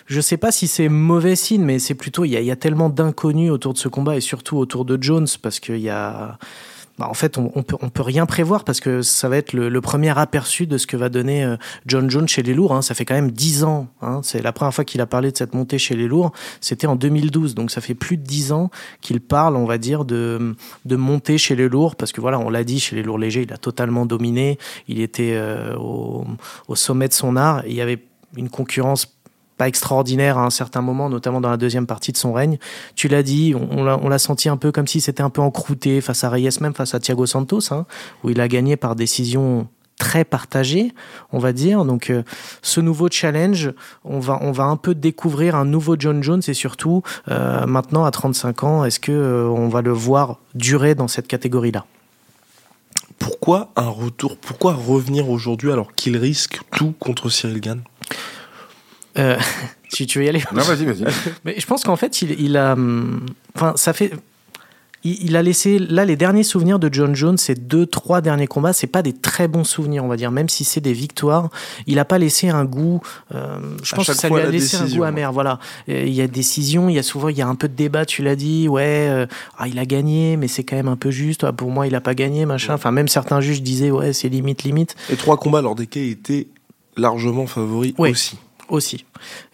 je 0.05 0.21
sais 0.21 0.37
pas 0.37 0.51
si 0.51 0.67
c'est 0.67 0.89
mauvais 0.89 1.35
signe, 1.35 1.63
mais 1.63 1.79
c'est 1.79 1.95
plutôt 1.95 2.25
il 2.25 2.31
y 2.31 2.37
a, 2.37 2.41
il 2.41 2.45
y 2.45 2.51
a 2.51 2.55
tellement 2.55 2.89
d'inconnus 2.89 3.51
autour 3.51 3.73
de 3.73 3.77
ce 3.77 3.87
combat 3.87 4.15
et 4.15 4.21
surtout 4.21 4.57
autour 4.57 4.85
de 4.85 5.01
Jones 5.01 5.27
parce 5.41 5.59
qu'il 5.59 5.79
y 5.79 5.89
a 5.89 6.37
bah, 6.99 7.07
en 7.09 7.15
fait, 7.15 7.39
on, 7.39 7.51
on, 7.55 7.63
peut, 7.63 8.03
rien 8.03 8.27
prévoir 8.27 8.63
parce 8.63 8.79
que 8.79 9.01
ça 9.01 9.27
va 9.27 9.37
être 9.37 9.53
le, 9.53 9.81
premier 9.81 10.17
aperçu 10.17 10.67
de 10.67 10.77
ce 10.77 10.85
que 10.85 10.95
va 10.95 11.09
donner 11.09 11.43
euh, 11.43 11.57
John 11.87 12.09
Jones 12.09 12.27
chez 12.27 12.43
les 12.43 12.53
lourds. 12.53 12.73
Hein. 12.73 12.83
Ça 12.83 12.93
fait 12.93 13.03
quand 13.03 13.15
même 13.15 13.31
dix 13.31 13.63
ans. 13.63 13.87
Hein. 14.01 14.21
C'est 14.23 14.43
la 14.43 14.51
première 14.51 14.73
fois 14.73 14.83
qu'il 14.83 15.01
a 15.01 15.07
parlé 15.07 15.31
de 15.31 15.37
cette 15.37 15.55
montée 15.55 15.79
chez 15.79 15.95
les 15.95 16.07
lourds. 16.07 16.31
C'était 16.61 16.85
en 16.85 16.95
2012. 16.95 17.55
Donc 17.55 17.71
ça 17.71 17.81
fait 17.81 17.95
plus 17.95 18.17
de 18.17 18.23
dix 18.23 18.51
ans 18.51 18.69
qu'il 19.01 19.21
parle, 19.21 19.55
on 19.55 19.65
va 19.65 19.79
dire, 19.79 20.05
de, 20.05 20.55
de 20.85 20.95
monter 20.95 21.39
chez 21.39 21.55
les 21.55 21.67
lourds 21.67 21.95
parce 21.95 22.11
que 22.11 22.21
voilà, 22.21 22.37
on 22.37 22.49
l'a 22.49 22.63
dit, 22.63 22.79
chez 22.79 22.95
les 22.95 23.01
lourds 23.01 23.17
légers, 23.17 23.41
il 23.41 23.53
a 23.53 23.57
totalement 23.57 24.05
dominé. 24.05 24.59
Il 24.87 25.01
était 25.01 25.33
euh, 25.33 25.75
au, 25.77 26.25
au 26.67 26.75
sommet 26.75 27.07
de 27.07 27.13
son 27.13 27.35
art. 27.35 27.63
Il 27.65 27.73
y 27.73 27.81
avait 27.81 28.03
une 28.37 28.49
concurrence 28.49 29.07
pas 29.57 29.67
extraordinaire 29.67 30.37
à 30.37 30.45
un 30.45 30.49
certain 30.49 30.81
moment, 30.81 31.09
notamment 31.09 31.41
dans 31.41 31.49
la 31.49 31.57
deuxième 31.57 31.87
partie 31.87 32.11
de 32.11 32.17
son 32.17 32.33
règne. 32.33 32.57
Tu 32.95 33.07
l'as 33.07 33.23
dit, 33.23 33.53
on, 33.55 33.83
l'a 33.83 34.17
senti 34.19 34.49
un 34.49 34.57
peu 34.57 34.71
comme 34.71 34.87
si 34.87 35.01
c'était 35.01 35.23
un 35.23 35.29
peu 35.29 35.41
encrouté 35.41 36.01
face 36.01 36.23
à 36.23 36.29
Reyes, 36.29 36.49
même 36.61 36.73
face 36.73 36.93
à 36.93 36.99
Thiago 36.99 37.25
Santos, 37.25 37.71
hein, 37.71 37.85
où 38.23 38.29
il 38.29 38.41
a 38.41 38.47
gagné 38.47 38.77
par 38.77 38.95
décision 38.95 39.67
très 39.97 40.25
partagée, 40.25 40.93
on 41.31 41.39
va 41.39 41.53
dire. 41.53 41.85
Donc, 41.85 42.09
euh, 42.09 42.23
ce 42.61 42.81
nouveau 42.81 43.07
challenge, 43.09 43.71
on 44.03 44.19
va, 44.19 44.39
on 44.41 44.51
va 44.51 44.65
un 44.65 44.75
peu 44.75 44.95
découvrir 44.95 45.55
un 45.55 45.65
nouveau 45.65 45.95
John 45.97 46.23
Jones 46.23 46.41
et 46.47 46.53
surtout, 46.53 47.03
euh, 47.29 47.65
maintenant 47.65 48.03
à 48.03 48.11
35 48.11 48.63
ans, 48.63 48.85
est-ce 48.85 48.99
que 48.99 49.11
euh, 49.11 49.47
on 49.47 49.69
va 49.69 49.81
le 49.81 49.91
voir 49.91 50.39
durer 50.55 50.95
dans 50.95 51.07
cette 51.07 51.27
catégorie-là? 51.27 51.85
Pourquoi 53.19 53.71
un 53.75 53.87
retour? 53.87 54.37
Pourquoi 54.37 54.73
revenir 54.73 55.29
aujourd'hui 55.29 55.71
alors 55.71 55.93
qu'il 55.93 56.17
risque 56.17 56.59
tout 56.75 56.93
contre 56.99 57.29
Cyril 57.29 57.61
Gann? 57.61 57.81
Euh, 59.17 59.37
tu, 59.93 60.05
tu 60.05 60.19
veux 60.19 60.25
y 60.25 60.29
aller? 60.29 60.43
Non, 60.53 60.63
vas-y, 60.63 60.85
vas-y. 60.85 61.05
Mais 61.45 61.55
je 61.59 61.65
pense 61.65 61.83
qu'en 61.83 61.95
fait, 61.95 62.21
il, 62.21 62.39
il 62.39 62.57
a. 62.57 62.73
hum, 62.73 63.25
Enfin, 63.55 63.73
ça 63.75 63.93
fait. 63.93 64.11
Il, 65.05 65.21
il 65.25 65.35
a 65.35 65.41
laissé. 65.41 65.79
Là, 65.79 66.05
les 66.05 66.15
derniers 66.15 66.43
souvenirs 66.43 66.79
de 66.79 66.87
John 66.91 67.13
Jones, 67.13 67.37
ces 67.37 67.55
deux, 67.55 67.85
trois 67.85 68.21
derniers 68.21 68.47
combats, 68.47 68.71
c'est 68.71 68.87
pas 68.87 69.01
des 69.01 69.11
très 69.11 69.49
bons 69.49 69.65
souvenirs, 69.65 70.05
on 70.05 70.07
va 70.07 70.15
dire. 70.15 70.31
Même 70.31 70.47
si 70.47 70.63
c'est 70.63 70.79
des 70.79 70.93
victoires, 70.93 71.49
il 71.87 71.99
a 71.99 72.05
pas 72.05 72.17
laissé 72.17 72.47
un 72.49 72.63
goût. 72.63 73.01
euh, 73.35 73.57
je 73.83 73.93
À 73.93 73.97
pense 73.97 74.07
que 74.07 74.13
ça 74.13 74.29
lui 74.29 74.37
a 74.37 74.45
la 74.45 74.49
laissé 74.49 74.77
un 74.77 74.87
goût 74.87 74.99
ouais. 75.01 75.07
amer. 75.09 75.31
Voilà. 75.33 75.59
Il 75.89 76.07
y 76.13 76.21
a 76.21 76.27
décision, 76.27 76.87
il 76.87 76.95
y 76.95 76.99
a 76.99 77.03
souvent, 77.03 77.27
il 77.27 77.37
y 77.37 77.41
a 77.41 77.47
un 77.47 77.55
peu 77.55 77.67
de 77.67 77.75
débat. 77.75 78.05
Tu 78.05 78.23
l'as 78.23 78.37
dit, 78.37 78.69
ouais. 78.69 79.07
euh, 79.09 79.25
ah, 79.57 79.67
il 79.67 79.77
a 79.77 79.85
gagné, 79.85 80.37
mais 80.37 80.47
c'est 80.47 80.63
quand 80.63 80.77
même 80.77 80.87
un 80.87 80.95
peu 80.95 81.11
juste. 81.11 81.43
Ah, 81.43 81.51
pour 81.51 81.69
moi, 81.69 81.85
il 81.85 81.95
a 81.95 82.01
pas 82.01 82.15
gagné, 82.15 82.45
machin. 82.45 82.73
Enfin, 82.75 82.91
même 82.91 83.09
certains 83.09 83.41
juges 83.41 83.61
disaient, 83.61 83.91
ouais, 83.91 84.13
c'est 84.13 84.29
limite, 84.29 84.63
limite. 84.63 84.95
Et 85.11 85.17
trois 85.17 85.35
combats 85.37 85.61
lors 85.61 85.75
desquels 85.75 86.03
il 86.05 86.11
était 86.11 86.47
largement 86.95 87.45
favori 87.45 87.93
Oui. 87.97 88.11
aussi. 88.11 88.37
Aussi. 88.69 89.05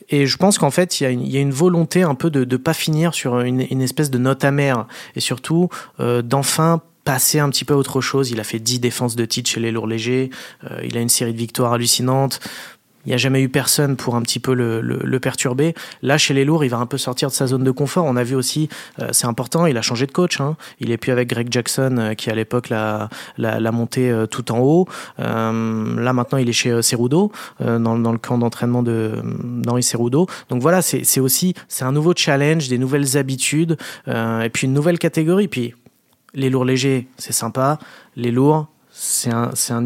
Et 0.10 0.26
je 0.26 0.38
pense 0.38 0.58
qu'en 0.58 0.72
fait, 0.72 1.00
il 1.00 1.04
y, 1.04 1.06
a 1.06 1.10
une- 1.10 1.22
il 1.22 1.32
y 1.32 1.38
a 1.38 1.42
une 1.42 1.52
volonté 1.52 2.02
un 2.04 2.16
peu 2.16 2.30
de 2.30 2.44
ne 2.46 2.58
pas 2.58 2.74
finir 2.74 3.14
sur 3.14 3.40
une, 3.42 3.66
une 3.70 3.82
espèce 3.82 4.10
de 4.10 4.18
note 4.18 4.44
amère. 4.44 4.88
Et 5.16 5.20
surtout, 5.20 5.70
euh, 6.00 6.22
d'enfin 6.22 6.82
passer 7.06 7.40
un 7.40 7.50
petit 7.50 7.66
peu 7.66 7.74
à 7.74 7.78
autre 7.78 8.02
chose. 8.02 8.30
Il 8.32 8.40
a 8.40 8.44
fait 8.44 8.60
10 8.60 8.80
défenses 8.80 9.16
de 9.16 9.26
titre 9.26 9.50
chez 9.50 9.60
les 9.60 9.72
lourds 9.72 9.88
légers. 9.88 10.30
Euh, 10.70 10.82
il 10.84 10.98
a 10.98 11.02
une 11.02 11.10
série 11.10 11.34
de 11.34 11.38
victoires 11.38 11.74
hallucinantes. 11.74 12.40
Il 13.06 13.10
n'y 13.10 13.14
a 13.14 13.18
jamais 13.18 13.42
eu 13.42 13.50
personne 13.50 13.96
pour 13.96 14.16
un 14.16 14.22
petit 14.22 14.40
peu 14.40 14.54
le, 14.54 15.20
perturber. 15.20 15.74
Là, 16.02 16.18
chez 16.18 16.34
les 16.34 16.46
lourds, 16.46 16.64
il 16.64 16.70
va 16.70 16.78
un 16.78 16.86
peu 16.86 16.98
sortir 16.98 17.30
de 17.30 17.34
sa 17.34 17.48
zone 17.48 17.64
de 17.64 17.72
confort. 17.72 18.06
On 18.06 18.16
a 18.16 18.24
vu 18.24 18.36
aussi, 18.36 18.70
euh, 19.00 19.10
c'est 19.12 19.28
important, 19.28 19.66
il 19.66 19.78
a 19.78 19.82
changé 19.82 20.06
de 20.06 20.12
coach. 20.12 20.40
Hein. 20.40 20.56
Il 20.80 20.92
est 20.92 20.98
plus 20.98 21.12
avec 21.12 21.30
Greg 21.30 21.48
Jackson, 21.52 21.96
euh, 21.98 22.14
qui 22.14 22.30
à 22.30 22.36
l'époque 22.36 22.70
l'a, 22.70 23.10
monté 23.72 24.10
euh, 24.10 24.26
tout 24.26 24.52
en 24.52 24.60
haut. 24.60 24.88
Là, 25.18 26.14
maintenant, 26.14 26.38
il 26.38 26.50
est 26.50 26.54
chez 26.54 26.82
Cerudo, 26.82 27.32
dans, 27.60 27.96
le 27.96 28.18
camp 28.18 28.38
d'entraînement 28.38 28.84
de, 28.84 29.22
d'Henri 29.44 29.84
Cerudo. 29.84 30.28
Donc 30.50 30.62
voilà, 30.62 30.82
c'est, 30.82 31.04
c'est 31.04 31.20
aussi 31.20 31.54
c'est 31.68 31.84
un 31.84 31.92
nouveau 31.92 32.14
challenge, 32.16 32.68
des 32.70 32.78
nouvelles 32.78 33.18
habitudes, 33.18 33.78
et 34.08 34.50
puis 34.52 34.68
une 34.68 34.74
nouvelle 34.74 35.00
catégorie. 35.00 35.48
Puis 35.48 35.74
les 36.34 36.50
lourds 36.50 36.66
légers, 36.66 37.08
c'est 37.18 37.34
sympa. 37.34 37.80
Les 38.16 38.32
lourds, 38.32 38.68
c'est 39.02 39.32
un, 39.32 39.52
c'est 39.54 39.72
un 39.72 39.86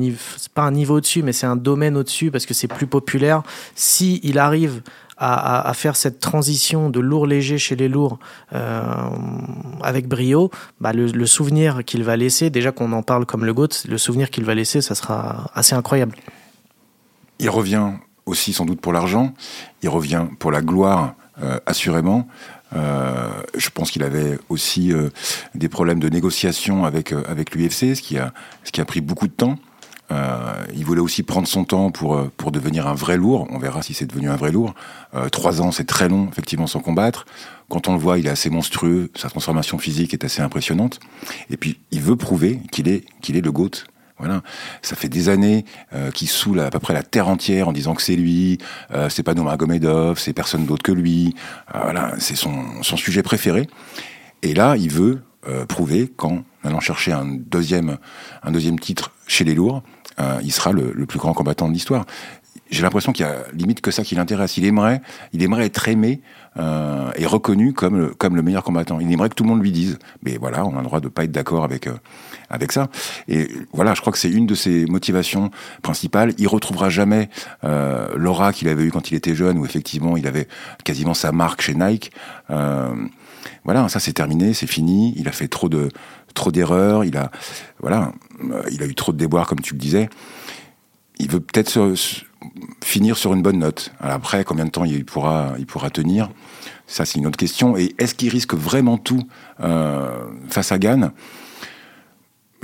pas 0.56 0.64
un 0.64 0.72
niveau 0.72 0.96
au-dessus, 0.98 1.22
mais 1.22 1.34
c'est 1.34 1.46
un 1.46 1.56
domaine 1.56 1.96
au-dessus 1.98 2.32
parce 2.32 2.48
que 2.48 2.56
c'est 2.56 2.68
plus 2.68 2.88
populaire. 2.88 3.44
Si 3.76 4.20
il 4.24 4.40
arrive 4.40 4.82
à, 5.18 5.72
faire 5.76 5.96
cette 5.96 6.20
transition 6.20 6.90
de 6.90 7.00
lourd 7.00 7.28
léger 7.28 7.58
chez 7.58 7.76
les 7.76 7.88
lourds 7.88 8.18
euh, 8.54 8.82
avec 9.82 10.08
brio, 10.08 10.50
bah 10.82 10.92
le, 10.92 11.06
le 11.06 11.26
souvenir 11.28 11.86
qu'il 11.86 12.04
va 12.04 12.18
laisser, 12.18 12.50
déjà 12.50 12.72
qu'on 12.72 12.92
en 12.92 13.04
parle 13.04 13.26
comme 13.26 13.46
le 13.46 13.54
GOAT, 13.54 13.70
le 13.88 13.98
souvenir 13.98 14.32
qu'il 14.32 14.44
va 14.44 14.56
laisser, 14.56 14.82
ça 14.82 14.96
sera 14.96 15.52
assez 15.54 15.76
incroyable. 15.76 16.16
Il 17.40 17.50
revient 17.50 17.92
aussi 18.26 18.52
sans 18.52 18.66
doute 18.66 18.82
pour 18.82 18.92
l'argent, 18.92 19.34
il 19.84 19.90
revient 19.90 20.26
pour 20.40 20.52
la 20.52 20.62
gloire, 20.62 21.14
euh, 21.42 21.60
assurément. 21.66 22.28
Euh, 22.76 23.30
je 23.58 23.70
pense 23.70 23.92
qu'il 23.92 24.04
avait 24.04 24.40
aussi 24.50 24.92
euh, 24.92 25.10
des 25.56 25.70
problèmes 25.70 26.00
de 26.00 26.10
négociation 26.10 26.86
avec, 26.86 27.12
euh, 27.12 27.24
avec 27.28 27.54
l'UFC, 27.56 27.96
ce, 27.96 28.02
qui 28.02 28.18
a- 28.18 28.34
ce 28.64 28.72
qui 28.72 28.82
a 28.82 28.86
pris 28.86 29.02
beaucoup 29.02 29.28
de 29.28 29.34
temps. 29.34 29.58
Il 30.76 30.86
voulait 30.86 31.02
aussi 31.02 31.24
prendre 31.24 31.48
son 31.48 31.64
temps 31.66 31.90
pour, 31.90 32.30
pour 32.38 32.52
devenir 32.52 32.86
un 32.88 32.94
vrai 32.94 33.18
lourd. 33.18 33.48
On 33.50 33.58
verra 33.58 33.82
si 33.82 33.96
c'est 33.96 34.06
devenu 34.06 34.30
un 34.30 34.36
vrai 34.36 34.52
lourd. 34.52 34.76
Trois 35.32 35.60
ans, 35.60 35.72
c'est 35.72 35.86
très 35.86 36.08
long, 36.08 36.28
effectivement, 36.32 36.68
sans 36.68 36.82
combattre. 36.82 37.26
Quand 37.68 37.88
on 37.88 37.94
le 37.94 37.98
voit, 38.00 38.20
il 38.20 38.28
est 38.28 38.30
assez 38.30 38.52
monstrueux. 38.52 39.10
Sa 39.16 39.30
transformation 39.30 39.80
physique 39.80 40.14
est 40.14 40.24
assez 40.24 40.44
impressionnante. 40.44 41.00
Et 41.50 41.58
puis, 41.58 41.80
il 41.90 42.02
veut 42.02 42.16
prouver 42.16 42.60
qu'il 42.72 42.90
est, 42.90 43.06
qu'il 43.22 43.38
est 43.38 43.42
le 43.42 43.52
GOAT. 43.52 43.72
Voilà. 44.20 44.42
Ça 44.82 44.96
fait 44.96 45.10
des 45.10 45.30
années 45.30 45.66
euh, 45.94 46.12
qu'il 46.12 46.28
saoule 46.28 46.60
à 46.60 46.70
peu 46.70 46.80
près 46.80 46.94
la 46.94 47.04
terre 47.04 47.28
entière 47.28 47.68
en 47.68 47.74
disant 47.74 47.96
que 47.96 48.02
c'est 48.02 48.16
lui, 48.16 48.60
euh, 48.94 49.10
c'est 49.10 49.24
pas 49.24 49.34
Nurmagomedov, 49.34 50.20
c'est 50.20 50.34
personne 50.34 50.66
d'autre 50.66 50.84
que 50.84 50.92
lui. 50.92 51.36
Euh, 51.74 51.80
voilà, 51.84 52.14
c'est 52.20 52.36
son, 52.36 52.84
sujet 52.84 53.24
préféré. 53.24 53.68
Et 54.44 54.54
là, 54.54 54.76
il 54.78 54.92
veut 54.92 55.22
prouver 55.68 56.08
qu'en 56.08 56.44
allant 56.64 56.80
chercher 56.80 57.12
un 57.12 57.26
deuxième, 57.26 57.98
un 58.44 58.52
deuxième 58.52 58.80
titre 58.80 59.12
chez 59.28 59.44
les 59.44 59.56
lourds, 59.56 59.84
il 60.42 60.54
sera 60.54 60.72
le, 60.72 61.06
plus 61.06 61.20
grand 61.20 61.34
combattant 61.34 61.68
de 61.68 61.74
l'histoire. 61.74 62.06
J'ai 62.70 62.82
l'impression 62.82 63.12
qu'il 63.12 63.26
y 63.26 63.30
a 63.30 63.44
limite 63.52 63.82
que 63.82 63.92
ça 63.92 64.04
qui 64.04 64.16
l'intéresse. 64.16 64.56
Il 64.56 64.64
aimerait, 64.64 65.02
il 65.34 65.44
aimerait 65.44 65.66
être 65.66 65.90
aimé 65.90 66.22
et 66.58 67.26
reconnu 67.26 67.74
comme 67.74 67.98
le, 67.98 68.14
comme 68.14 68.38
le 68.38 68.42
meilleur 68.42 68.64
combattant. 68.64 69.02
Il 69.02 69.12
aimerait 69.12 69.28
que 69.28 69.36
tout 69.36 69.44
le 69.44 69.50
monde 69.50 69.62
lui 69.62 69.74
dise. 69.74 70.00
Mais 70.22 70.38
voilà, 70.38 70.66
on 70.66 70.78
a 70.78 70.78
le 70.78 70.86
droit 70.86 71.02
de 71.02 71.10
pas 71.10 71.26
être 71.26 71.32
d'accord 71.32 71.66
avec 71.66 71.90
avec 72.54 72.72
ça. 72.72 72.88
Et 73.28 73.50
voilà, 73.74 73.96
je 73.96 74.02
crois 74.02 74.14
que 74.14 74.20
c'est 74.20 74.30
une 74.30 74.46
de 74.46 74.54
ses 74.54 74.86
motivations 74.86 75.50
principales. 75.82 76.34
Il 76.38 76.48
retrouvera 76.48 76.90
jamais 76.90 77.30
euh, 77.64 78.08
l'aura 78.16 78.54
qu'il 78.54 78.68
avait 78.68 78.84
eu 78.84 78.92
quand 78.92 79.10
il 79.10 79.16
était 79.16 79.34
jeune, 79.34 79.58
où 79.58 79.66
effectivement 79.66 80.16
il 80.16 80.28
avait 80.28 80.48
quasiment 80.84 81.16
sa 81.16 81.32
marque 81.32 81.62
chez 81.62 81.74
Nike. 81.74 82.12
Euh, 82.52 82.94
voilà, 83.66 83.90
ça 83.90 84.00
c'est 84.00 84.14
terminé, 84.14 84.54
c'est 84.54 84.68
fini. 84.68 85.16
Il 85.18 85.28
a 85.28 85.32
fait 85.32 85.48
trop 85.48 85.68
de 85.68 85.90
trop 86.36 86.52
d'erreurs. 86.52 87.04
Il 87.04 87.18
a 87.18 87.32
voilà, 87.80 88.14
euh, 88.52 88.62
il 88.72 88.84
a 88.84 88.86
eu 88.86 88.94
trop 88.94 89.12
de 89.12 89.18
déboires 89.18 89.48
comme 89.48 89.62
tu 89.62 89.74
le 89.74 89.80
disais. 89.80 90.10
Il 91.18 91.30
veut 91.30 91.40
peut-être 91.40 91.70
se- 91.70 92.24
finir 92.84 93.18
sur 93.18 93.34
une 93.34 93.42
bonne 93.42 93.60
note. 93.60 93.92
Après, 94.00 94.44
combien 94.44 94.66
de 94.66 94.70
temps 94.70 94.86
il 94.86 95.06
pourra 95.06 95.54
il 95.58 95.66
pourra 95.66 95.90
tenir? 95.90 96.30
Ça 96.86 97.06
c'est 97.06 97.18
une 97.18 97.26
autre 97.26 97.38
question. 97.38 97.76
Et 97.78 97.96
est-ce 97.98 98.14
qu'il 98.14 98.30
risque 98.30 98.54
vraiment 98.54 98.98
tout 99.00 99.24
face 100.50 100.72
à 100.72 100.78
Gann 100.78 101.12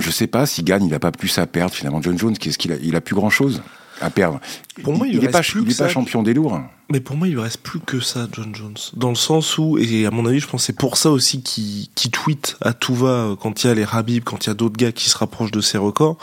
je 0.00 0.10
sais 0.10 0.26
pas 0.26 0.46
si 0.46 0.62
Gann 0.62 0.84
il 0.84 0.94
a 0.94 0.98
pas 0.98 1.12
plus 1.12 1.38
à 1.38 1.46
perdre 1.46 1.74
finalement. 1.74 2.02
John 2.02 2.18
Jones, 2.18 2.36
qu'est-ce 2.36 2.58
qu'il 2.58 2.72
a 2.72 2.76
Il 2.82 2.96
a 2.96 3.00
plus 3.00 3.14
grand 3.14 3.30
chose 3.30 3.62
à 4.00 4.10
perdre? 4.10 4.40
Pour 4.82 4.96
moi, 4.96 5.06
il 5.06 5.14
il 5.14 5.20
lui 5.20 5.26
est 5.26 5.30
pas, 5.30 5.42
il 5.42 5.70
est 5.70 5.78
pas 5.78 5.88
champion 5.88 6.22
des 6.22 6.34
lourds. 6.34 6.60
Mais 6.90 7.00
pour 7.00 7.16
moi, 7.16 7.28
il 7.28 7.34
lui 7.34 7.40
reste 7.40 7.62
plus 7.62 7.78
que 7.78 8.00
ça, 8.00 8.26
John 8.32 8.54
Jones. 8.54 8.76
Dans 8.94 9.10
le 9.10 9.14
sens 9.14 9.58
où, 9.58 9.78
et 9.78 10.06
à 10.06 10.10
mon 10.10 10.26
avis, 10.26 10.40
je 10.40 10.48
pense 10.48 10.64
c'est 10.64 10.76
pour 10.76 10.96
ça 10.96 11.10
aussi 11.10 11.42
qu'il 11.42 11.86
qu'il 11.94 12.10
tweet 12.10 12.56
à 12.60 12.72
tout 12.72 12.94
va 12.94 13.08
euh, 13.08 13.36
quand 13.36 13.62
il 13.62 13.68
y 13.68 13.70
a 13.70 13.74
les 13.74 13.86
Habib, 13.90 14.24
quand 14.24 14.46
il 14.46 14.48
y 14.48 14.50
a 14.50 14.54
d'autres 14.54 14.76
gars 14.76 14.90
qui 14.90 15.08
se 15.08 15.16
rapprochent 15.18 15.52
de 15.52 15.60
ses 15.60 15.78
records, 15.78 16.16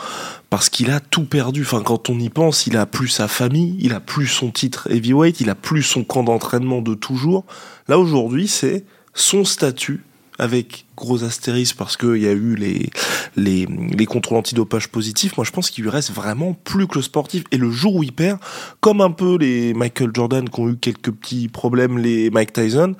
parce 0.50 0.68
qu'il 0.68 0.90
a 0.90 1.00
tout 1.00 1.24
perdu. 1.24 1.62
Enfin, 1.62 1.82
quand 1.82 2.10
on 2.10 2.18
y 2.18 2.28
pense, 2.28 2.66
il 2.66 2.76
a 2.76 2.84
plus 2.84 3.08
sa 3.08 3.28
famille, 3.28 3.76
il 3.78 3.94
a 3.94 4.00
plus 4.00 4.26
son 4.26 4.50
titre 4.50 4.88
heavyweight, 4.90 5.40
il 5.40 5.48
a 5.48 5.54
plus 5.54 5.82
son 5.82 6.04
camp 6.04 6.24
d'entraînement 6.24 6.82
de 6.82 6.94
toujours. 6.94 7.44
Là, 7.86 7.98
aujourd'hui, 7.98 8.48
c'est 8.48 8.84
son 9.14 9.44
statut 9.44 10.04
avec 10.38 10.86
gros 10.96 11.24
astérisques 11.24 11.76
parce 11.76 11.96
qu'il 11.96 12.18
y 12.18 12.26
a 12.26 12.32
eu 12.32 12.54
les, 12.54 12.90
les, 13.36 13.66
les 13.66 14.06
contrôles 14.06 14.38
antidopage 14.38 14.88
positifs, 14.88 15.36
moi 15.36 15.44
je 15.44 15.50
pense 15.50 15.70
qu'il 15.70 15.84
lui 15.84 15.90
reste 15.90 16.12
vraiment 16.12 16.54
plus 16.54 16.86
que 16.86 16.96
le 16.96 17.02
sportif. 17.02 17.44
Et 17.50 17.56
le 17.56 17.70
jour 17.70 17.96
où 17.96 18.02
il 18.02 18.12
perd, 18.12 18.38
comme 18.80 19.00
un 19.00 19.10
peu 19.10 19.36
les 19.36 19.74
Michael 19.74 20.10
Jordan 20.14 20.48
qui 20.48 20.60
ont 20.60 20.68
eu 20.68 20.76
quelques 20.76 21.10
petits 21.10 21.48
problèmes, 21.48 21.98
les 21.98 22.30
Mike 22.30 22.52
Tyson, 22.52 22.94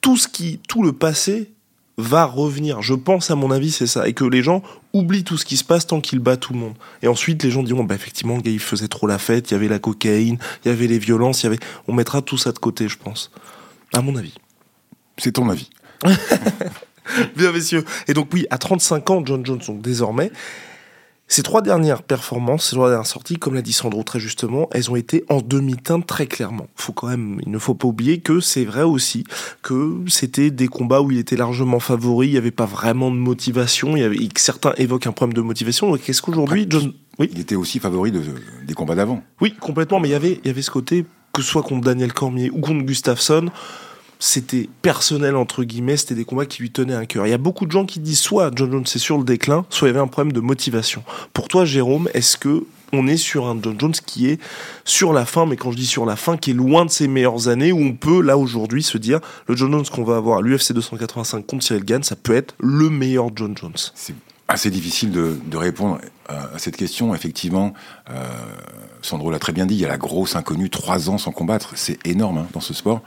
tout 0.00 0.16
ce 0.16 0.28
qui, 0.28 0.60
tout 0.68 0.82
le 0.82 0.92
passé 0.92 1.50
va 1.98 2.24
revenir. 2.24 2.82
Je 2.82 2.94
pense, 2.94 3.30
à 3.30 3.34
mon 3.36 3.50
avis, 3.50 3.70
c'est 3.70 3.86
ça. 3.86 4.06
Et 4.06 4.12
que 4.12 4.24
les 4.24 4.42
gens 4.42 4.62
oublient 4.92 5.24
tout 5.24 5.36
ce 5.36 5.44
qui 5.44 5.56
se 5.56 5.64
passe 5.64 5.86
tant 5.86 6.00
qu'il 6.00 6.18
bat 6.18 6.36
tout 6.36 6.52
le 6.52 6.58
monde. 6.58 6.74
Et 7.02 7.08
ensuite, 7.08 7.42
les 7.42 7.50
gens 7.50 7.62
diront, 7.62 7.84
bah, 7.84 7.94
effectivement, 7.94 8.36
le 8.36 8.50
il 8.50 8.60
faisait 8.60 8.88
trop 8.88 9.06
la 9.06 9.18
fête, 9.18 9.50
il 9.50 9.54
y 9.54 9.56
avait 9.56 9.68
la 9.68 9.78
cocaïne, 9.78 10.38
il 10.64 10.68
y 10.68 10.70
avait 10.70 10.86
les 10.86 10.98
violences, 10.98 11.42
y 11.42 11.46
avait, 11.46 11.58
on 11.88 11.94
mettra 11.94 12.22
tout 12.22 12.38
ça 12.38 12.52
de 12.52 12.58
côté, 12.58 12.88
je 12.88 12.98
pense. 12.98 13.30
À 13.92 14.02
mon 14.02 14.16
avis. 14.16 14.34
C'est 15.18 15.32
ton 15.32 15.48
avis. 15.48 15.70
Bien, 17.36 17.52
messieurs. 17.52 17.84
Et 18.08 18.14
donc, 18.14 18.28
oui, 18.32 18.46
à 18.50 18.58
35 18.58 19.10
ans, 19.10 19.22
John 19.24 19.44
Jones, 19.46 19.60
donc 19.66 19.80
désormais, 19.80 20.32
ces 21.28 21.42
trois 21.42 21.60
dernières 21.60 22.02
performances, 22.02 22.68
ces 22.68 22.76
trois 22.76 22.88
dernières 22.88 23.06
sorties, 23.06 23.36
comme 23.36 23.54
l'a 23.54 23.62
dit 23.62 23.72
Sandro 23.72 24.02
très 24.04 24.20
justement, 24.20 24.68
elles 24.72 24.90
ont 24.90 24.96
été 24.96 25.24
en 25.28 25.40
demi-teinte 25.40 26.06
très 26.06 26.26
clairement. 26.26 26.68
Faut 26.76 26.92
quand 26.92 27.08
même, 27.08 27.40
il 27.44 27.50
ne 27.50 27.58
faut 27.58 27.74
pas 27.74 27.88
oublier 27.88 28.18
que 28.18 28.38
c'est 28.38 28.64
vrai 28.64 28.82
aussi 28.82 29.24
que 29.62 29.96
c'était 30.06 30.50
des 30.50 30.68
combats 30.68 31.00
où 31.00 31.10
il 31.10 31.18
était 31.18 31.36
largement 31.36 31.80
favori, 31.80 32.28
il 32.28 32.32
n'y 32.32 32.38
avait 32.38 32.52
pas 32.52 32.66
vraiment 32.66 33.10
de 33.10 33.16
motivation, 33.16 33.96
il 33.96 34.00
y 34.00 34.04
avait, 34.04 34.18
que 34.28 34.40
certains 34.40 34.72
évoquent 34.76 35.08
un 35.08 35.12
problème 35.12 35.34
de 35.34 35.42
motivation. 35.42 35.90
Donc, 35.90 36.08
est-ce 36.08 36.22
qu'aujourd'hui, 36.22 36.66
John, 36.68 36.92
oui, 37.18 37.28
Il 37.32 37.40
était 37.40 37.56
aussi 37.56 37.80
favori 37.80 38.12
de, 38.12 38.22
des 38.64 38.74
combats 38.74 38.94
d'avant. 38.94 39.22
oui, 39.40 39.54
complètement, 39.58 39.98
mais 39.98 40.08
il 40.08 40.12
y 40.12 40.16
avait, 40.16 40.40
il 40.44 40.46
y 40.46 40.50
avait 40.50 40.62
ce 40.62 40.70
côté, 40.70 41.06
que 41.32 41.42
ce 41.42 41.48
soit 41.48 41.62
contre 41.62 41.86
Daniel 41.86 42.12
Cormier 42.12 42.50
ou 42.50 42.60
contre 42.60 42.84
Gustafsson, 42.84 43.50
c'était 44.18 44.68
personnel 44.82 45.36
entre 45.36 45.64
guillemets, 45.64 45.96
c'était 45.96 46.14
des 46.14 46.24
combats 46.24 46.46
qui 46.46 46.62
lui 46.62 46.70
tenaient 46.70 46.94
à 46.94 47.06
cœur. 47.06 47.26
Il 47.26 47.30
y 47.30 47.34
a 47.34 47.38
beaucoup 47.38 47.66
de 47.66 47.70
gens 47.70 47.84
qui 47.84 48.00
disent 48.00 48.20
soit 48.20 48.50
John 48.54 48.70
Jones 48.70 48.86
c'est 48.86 48.98
sur 48.98 49.18
le 49.18 49.24
déclin, 49.24 49.64
soit 49.70 49.88
il 49.88 49.90
y 49.90 49.94
avait 49.94 50.00
un 50.00 50.06
problème 50.06 50.32
de 50.32 50.40
motivation. 50.40 51.02
Pour 51.32 51.48
toi, 51.48 51.64
Jérôme, 51.64 52.08
est-ce 52.14 52.36
que 52.36 52.64
on 52.92 53.08
est 53.08 53.16
sur 53.16 53.46
un 53.46 53.58
John 53.60 53.74
Jones 53.78 53.92
qui 53.92 54.28
est 54.28 54.40
sur 54.84 55.12
la 55.12 55.26
fin, 55.26 55.44
mais 55.44 55.56
quand 55.56 55.72
je 55.72 55.76
dis 55.76 55.86
sur 55.86 56.06
la 56.06 56.14
fin, 56.14 56.36
qui 56.36 56.52
est 56.52 56.54
loin 56.54 56.84
de 56.84 56.90
ses 56.90 57.08
meilleures 57.08 57.48
années, 57.48 57.72
où 57.72 57.80
on 57.80 57.94
peut 57.94 58.22
là 58.22 58.38
aujourd'hui 58.38 58.82
se 58.82 58.96
dire 58.96 59.20
le 59.48 59.56
John 59.56 59.72
Jones 59.72 59.84
qu'on 59.92 60.04
va 60.04 60.16
avoir 60.16 60.38
à 60.38 60.40
l'UFC 60.42 60.72
285 60.72 61.44
contre 61.46 61.64
Cyril 61.64 61.84
Gann, 61.84 62.02
ça 62.04 62.14
peut 62.14 62.34
être 62.34 62.54
le 62.60 62.88
meilleur 62.88 63.30
John 63.34 63.56
Jones? 63.56 63.74
C'est 63.94 64.14
assez 64.46 64.70
difficile 64.70 65.10
de 65.10 65.56
répondre 65.56 65.98
à 66.28 66.58
cette 66.58 66.76
question. 66.76 67.14
Effectivement, 67.14 67.72
euh, 68.10 68.24
Sandro 69.02 69.30
l'a 69.30 69.38
très 69.38 69.52
bien 69.52 69.66
dit, 69.66 69.74
il 69.74 69.80
y 69.80 69.84
a 69.84 69.88
la 69.88 69.98
grosse 69.98 70.36
inconnue, 70.36 70.70
trois 70.70 71.10
ans 71.10 71.18
sans 71.18 71.32
combattre. 71.32 71.72
C'est 71.76 72.04
énorme 72.06 72.38
hein, 72.38 72.46
dans 72.52 72.60
ce 72.60 72.74
sport. 72.74 73.02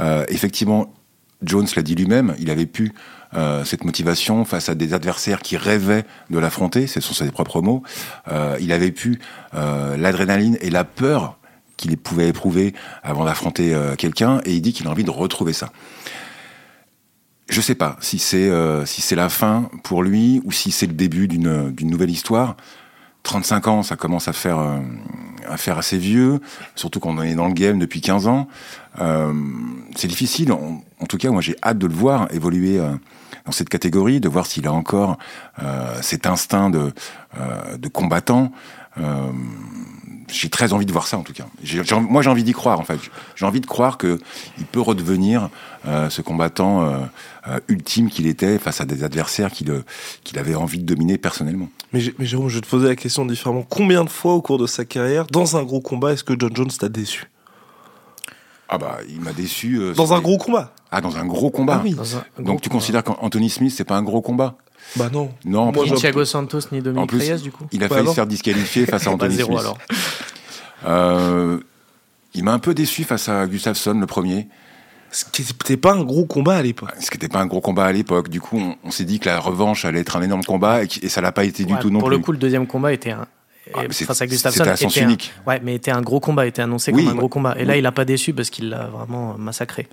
Euh, 0.00 0.24
effectivement, 0.28 0.92
Jones 1.42 1.66
l'a 1.74 1.82
dit 1.82 1.94
lui-même, 1.94 2.34
il 2.38 2.50
avait 2.50 2.66
pu 2.66 2.92
euh, 3.34 3.64
cette 3.64 3.84
motivation 3.84 4.44
face 4.44 4.68
à 4.68 4.74
des 4.74 4.92
adversaires 4.92 5.40
qui 5.40 5.56
rêvaient 5.56 6.04
de 6.30 6.38
l'affronter, 6.38 6.86
ce 6.86 7.00
sont 7.00 7.14
ses 7.14 7.30
propres 7.30 7.60
mots. 7.60 7.82
Euh, 8.28 8.56
il 8.60 8.72
avait 8.72 8.90
pu 8.90 9.20
euh, 9.54 9.96
l'adrénaline 9.96 10.58
et 10.60 10.70
la 10.70 10.84
peur 10.84 11.38
qu'il 11.76 11.96
pouvait 11.96 12.28
éprouver 12.28 12.74
avant 13.02 13.24
d'affronter 13.24 13.74
euh, 13.74 13.94
quelqu'un, 13.96 14.40
et 14.44 14.52
il 14.52 14.60
dit 14.60 14.72
qu'il 14.72 14.86
a 14.86 14.90
envie 14.90 15.04
de 15.04 15.10
retrouver 15.10 15.54
ça. 15.54 15.72
Je 17.50 17.60
sais 17.60 17.74
pas 17.74 17.96
si 18.00 18.18
c'est 18.18 18.48
euh, 18.48 18.86
si 18.86 19.02
c'est 19.02 19.16
la 19.16 19.28
fin 19.28 19.68
pour 19.82 20.02
lui 20.02 20.40
ou 20.44 20.52
si 20.52 20.70
c'est 20.70 20.86
le 20.86 20.94
début 20.94 21.28
d'une 21.28 21.72
nouvelle 21.82 22.10
histoire. 22.10 22.56
35 23.22 23.68
ans, 23.68 23.82
ça 23.82 23.96
commence 23.96 24.28
à 24.28 24.32
faire 24.32 24.58
euh, 24.58 24.78
à 25.48 25.56
faire 25.56 25.78
assez 25.78 25.98
vieux, 25.98 26.40
surtout 26.74 27.00
quand 27.00 27.10
on 27.10 27.22
est 27.22 27.34
dans 27.34 27.48
le 27.48 27.54
game 27.54 27.78
depuis 27.78 28.00
15 28.00 28.26
ans. 28.28 28.48
Euh, 29.00 29.32
c'est 29.96 30.08
difficile. 30.08 30.52
En, 30.52 30.82
en, 31.00 31.06
tout 31.06 31.18
cas, 31.18 31.30
moi, 31.30 31.42
j'ai 31.42 31.56
hâte 31.62 31.78
de 31.78 31.86
le 31.86 31.92
voir 31.92 32.28
évoluer 32.32 32.78
euh, 32.78 32.92
dans 33.46 33.52
cette 33.52 33.68
catégorie, 33.68 34.20
de 34.20 34.28
voir 34.28 34.46
s'il 34.46 34.66
a 34.66 34.72
encore 34.72 35.18
euh, 35.62 35.96
cet 36.02 36.26
instinct 36.26 36.70
de 36.70 36.92
de 37.78 37.88
combattant. 37.88 38.50
J'ai 40.32 40.48
très 40.48 40.72
envie 40.72 40.86
de 40.86 40.92
voir 40.92 41.06
ça, 41.06 41.18
en 41.18 41.22
tout 41.22 41.32
cas. 41.32 41.46
J'ai, 41.62 41.82
j'ai, 41.84 41.98
moi, 42.00 42.22
j'ai 42.22 42.30
envie 42.30 42.44
d'y 42.44 42.52
croire, 42.52 42.78
en 42.80 42.84
fait. 42.84 42.98
J'ai 43.36 43.44
envie 43.46 43.60
de 43.60 43.66
croire 43.66 43.98
que 43.98 44.18
il 44.58 44.64
peut 44.64 44.80
redevenir 44.80 45.48
ce 45.84 46.22
combattant 46.22 47.08
ultime 47.68 48.08
qu'il 48.10 48.26
était 48.26 48.58
face 48.58 48.80
à 48.80 48.84
des 48.84 49.02
adversaires 49.04 49.50
qu'il 49.50 49.82
qu'il 50.24 50.38
avait 50.38 50.54
envie 50.54 50.78
de 50.78 50.84
dominer 50.84 51.18
personnellement. 51.18 51.68
Mais, 51.92 52.00
mais, 52.18 52.26
Jérôme, 52.26 52.48
je 52.48 52.56
vais 52.56 52.60
te 52.60 52.68
poser 52.68 52.88
la 52.88 52.96
question 52.96 53.26
différemment. 53.26 53.64
Combien 53.68 54.04
de 54.04 54.10
fois 54.10 54.34
au 54.34 54.42
cours 54.42 54.58
de 54.58 54.66
sa 54.66 54.84
carrière, 54.84 55.26
dans 55.26 55.56
un 55.56 55.62
gros 55.64 55.80
combat, 55.80 56.12
est-ce 56.12 56.22
que 56.24 56.34
John 56.38 56.54
Jones 56.54 56.70
t'a 56.70 56.88
déçu? 56.88 57.30
Ah 58.68 58.78
bah, 58.78 58.98
il 59.08 59.20
m'a 59.20 59.32
déçu. 59.32 59.78
Euh, 59.80 59.94
dans 59.94 60.12
un 60.12 60.20
gros 60.20 60.38
combat? 60.38 60.72
Ah, 60.92 61.00
dans 61.00 61.16
un 61.16 61.24
gros 61.26 61.50
combat. 61.50 61.78
Ah 61.80 61.82
oui. 61.84 61.96
Un 62.38 62.42
Donc 62.42 62.60
tu 62.60 62.68
combat. 62.68 62.78
considères 62.80 63.02
qu'Anthony 63.04 63.50
Smith, 63.50 63.72
c'est 63.76 63.82
pas 63.84 63.96
un 63.96 64.02
gros 64.02 64.20
combat? 64.20 64.54
Bah 64.96 65.08
non. 65.12 65.30
Non, 65.44 65.72
Moi, 65.72 65.84
ni 65.86 65.92
Thiago 65.94 66.24
Santos 66.24 66.60
ni 66.72 66.80
Dominique 66.80 67.02
en 67.02 67.06
plus, 67.06 67.18
Reyes 67.18 67.42
du 67.42 67.50
coup. 67.52 67.64
Il 67.72 67.82
a 67.82 67.88
Bah 67.88 67.96
failli 67.96 68.00
alors 68.02 68.12
se 68.12 68.16
faire 68.16 68.26
disqualifier 68.26 68.86
face 68.86 69.06
à 69.06 69.10
Anthony 69.12 69.30
Bah, 69.30 69.36
zéro, 69.36 69.48
Smith. 69.50 69.60
alors. 69.60 69.78
Euh, 70.86 71.58
il 72.34 72.44
m'a 72.44 72.52
un 72.52 72.58
peu 72.58 72.74
déçu 72.74 73.04
face 73.04 73.28
à 73.28 73.46
Gustafsson, 73.46 73.94
le 73.98 74.06
premier. 74.06 74.48
Ce 75.12 75.24
qui 75.24 75.42
n'était 75.42 75.76
pas 75.76 75.92
un 75.94 76.04
gros 76.04 76.24
combat 76.24 76.56
à 76.56 76.62
l'époque. 76.62 76.90
Ce 77.00 77.10
qui 77.10 77.16
n'était 77.16 77.28
pas 77.28 77.40
un 77.40 77.46
gros 77.46 77.60
combat 77.60 77.86
à 77.86 77.92
l'époque. 77.92 78.28
Du 78.28 78.40
coup, 78.40 78.58
on, 78.60 78.76
on 78.84 78.90
s'est 78.92 79.04
dit 79.04 79.18
que 79.18 79.28
la 79.28 79.40
revanche 79.40 79.84
allait 79.84 80.00
être 80.00 80.16
un 80.16 80.22
énorme 80.22 80.44
combat 80.44 80.84
et, 80.84 80.88
et 81.02 81.08
ça 81.08 81.20
l'a 81.20 81.32
pas 81.32 81.44
été 81.44 81.64
du 81.64 81.74
Ouais, 81.74 81.80
tout 81.80 81.90
non 81.90 81.98
pour 81.98 82.08
plus. 82.08 82.16
le 82.18 82.22
coup, 82.22 82.32
le 82.32 82.38
deuxième 82.38 82.66
combat 82.68 82.92
était 82.92 83.10
un. 83.10 83.26
Ah, 83.74 83.82
face 83.90 84.22
à 84.22 84.26
Gustafsson, 84.26 84.58
c'était 84.58 84.70
à 84.70 84.76
sens 84.76 84.92
était 84.96 85.02
un- 85.04 85.08
unique. 85.08 85.32
ouais, 85.46 85.60
mais 85.62 85.74
était 85.74 85.90
un 85.90 86.00
gros 86.00 86.18
combat, 86.20 86.46
était 86.46 86.62
annoncé 86.62 86.92
Oui. 86.92 87.04
comme 87.04 87.12
un 87.12 87.16
gros 87.16 87.28
combat. 87.28 87.54
Et 87.58 87.64
là, 87.64 87.76
il 87.76 87.84
a 87.86 87.92
pas 87.92 88.04
déçu 88.04 88.32
parce 88.32 88.50
qu'il 88.50 88.68
l'a 88.70 88.86
vraiment 88.86 89.36
massacré. 89.38 89.88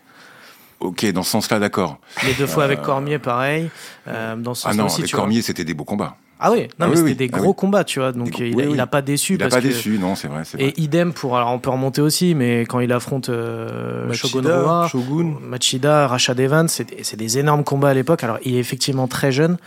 Ok, 0.80 1.06
dans 1.12 1.24
ce 1.24 1.32
sens-là, 1.32 1.58
d'accord. 1.60 1.98
Les 2.26 2.34
deux 2.36 2.46
fois 2.48 2.64
avec 2.64 2.82
Cormier, 2.84 3.18
pareil. 3.20 3.70
Euh, 4.08 4.36
dans 4.36 4.54
ce 4.54 4.68
Ah 4.68 4.72
sens 4.72 4.78
non, 4.78 4.86
aussi, 4.86 5.02
avec. 5.02 5.12
Cormier, 5.12 5.42
c'était 5.42 5.64
des 5.66 5.74
beaux 5.74 5.84
combats. 5.84 6.16
Ah 6.40 6.52
oui, 6.52 6.64
non, 6.64 6.68
Ah 6.82 6.88
mais 6.88 6.92
oui, 6.92 6.98
c'était 6.98 7.10
oui. 7.10 7.16
des 7.16 7.30
Ah 7.34 7.38
gros 7.40 7.50
oui. 7.50 7.56
combats, 7.58 7.84
tu 7.84 8.00
vois. 8.00 8.12
Donc 8.12 8.38
Des 8.38 8.50
il, 8.50 8.56
oui, 8.56 8.64
a, 8.64 8.66
il 8.68 8.80
a 8.80 8.88
pas 8.88 9.02
déçu 9.02 9.34
Il 9.34 9.40
n'a 9.40 9.46
parce 9.46 9.56
pas 9.56 9.62
que. 9.62 9.68
déçu, 9.68 9.98
non, 10.00 10.16
c'est 10.16 10.28
vrai. 10.28 10.44
c'est 10.46 10.58
vrai. 10.58 10.68
Et 10.70 10.82
idem 10.82 11.14
pour. 11.14 11.36
Alors 11.38 11.52
on 11.52 11.60
peut 11.60 11.70
remonter 11.72 12.02
aussi, 12.02 12.36
mais 12.36 12.62
quand 12.62 12.80
il 12.80 12.92
affronte 12.92 13.30
euh, 13.30 14.12
Shogun 14.14 14.42
Machida, 14.42 14.62
Rua, 14.62 14.88
Shogun. 14.88 15.34
Machida, 15.42 16.08
Rashad 16.08 16.40
Evans, 16.40 16.68
c'est 16.68 16.90
des- 16.96 17.04
c'est 17.04 17.18
des 17.18 17.38
énormes 17.40 17.64
combats 17.64 17.90
à 17.90 17.94
l'époque. 17.94 18.24
Alors 18.24 18.38
il 18.46 18.56
est 18.56 18.60
effectivement 18.60 19.08
très 19.08 19.32
jeune, 19.32 19.58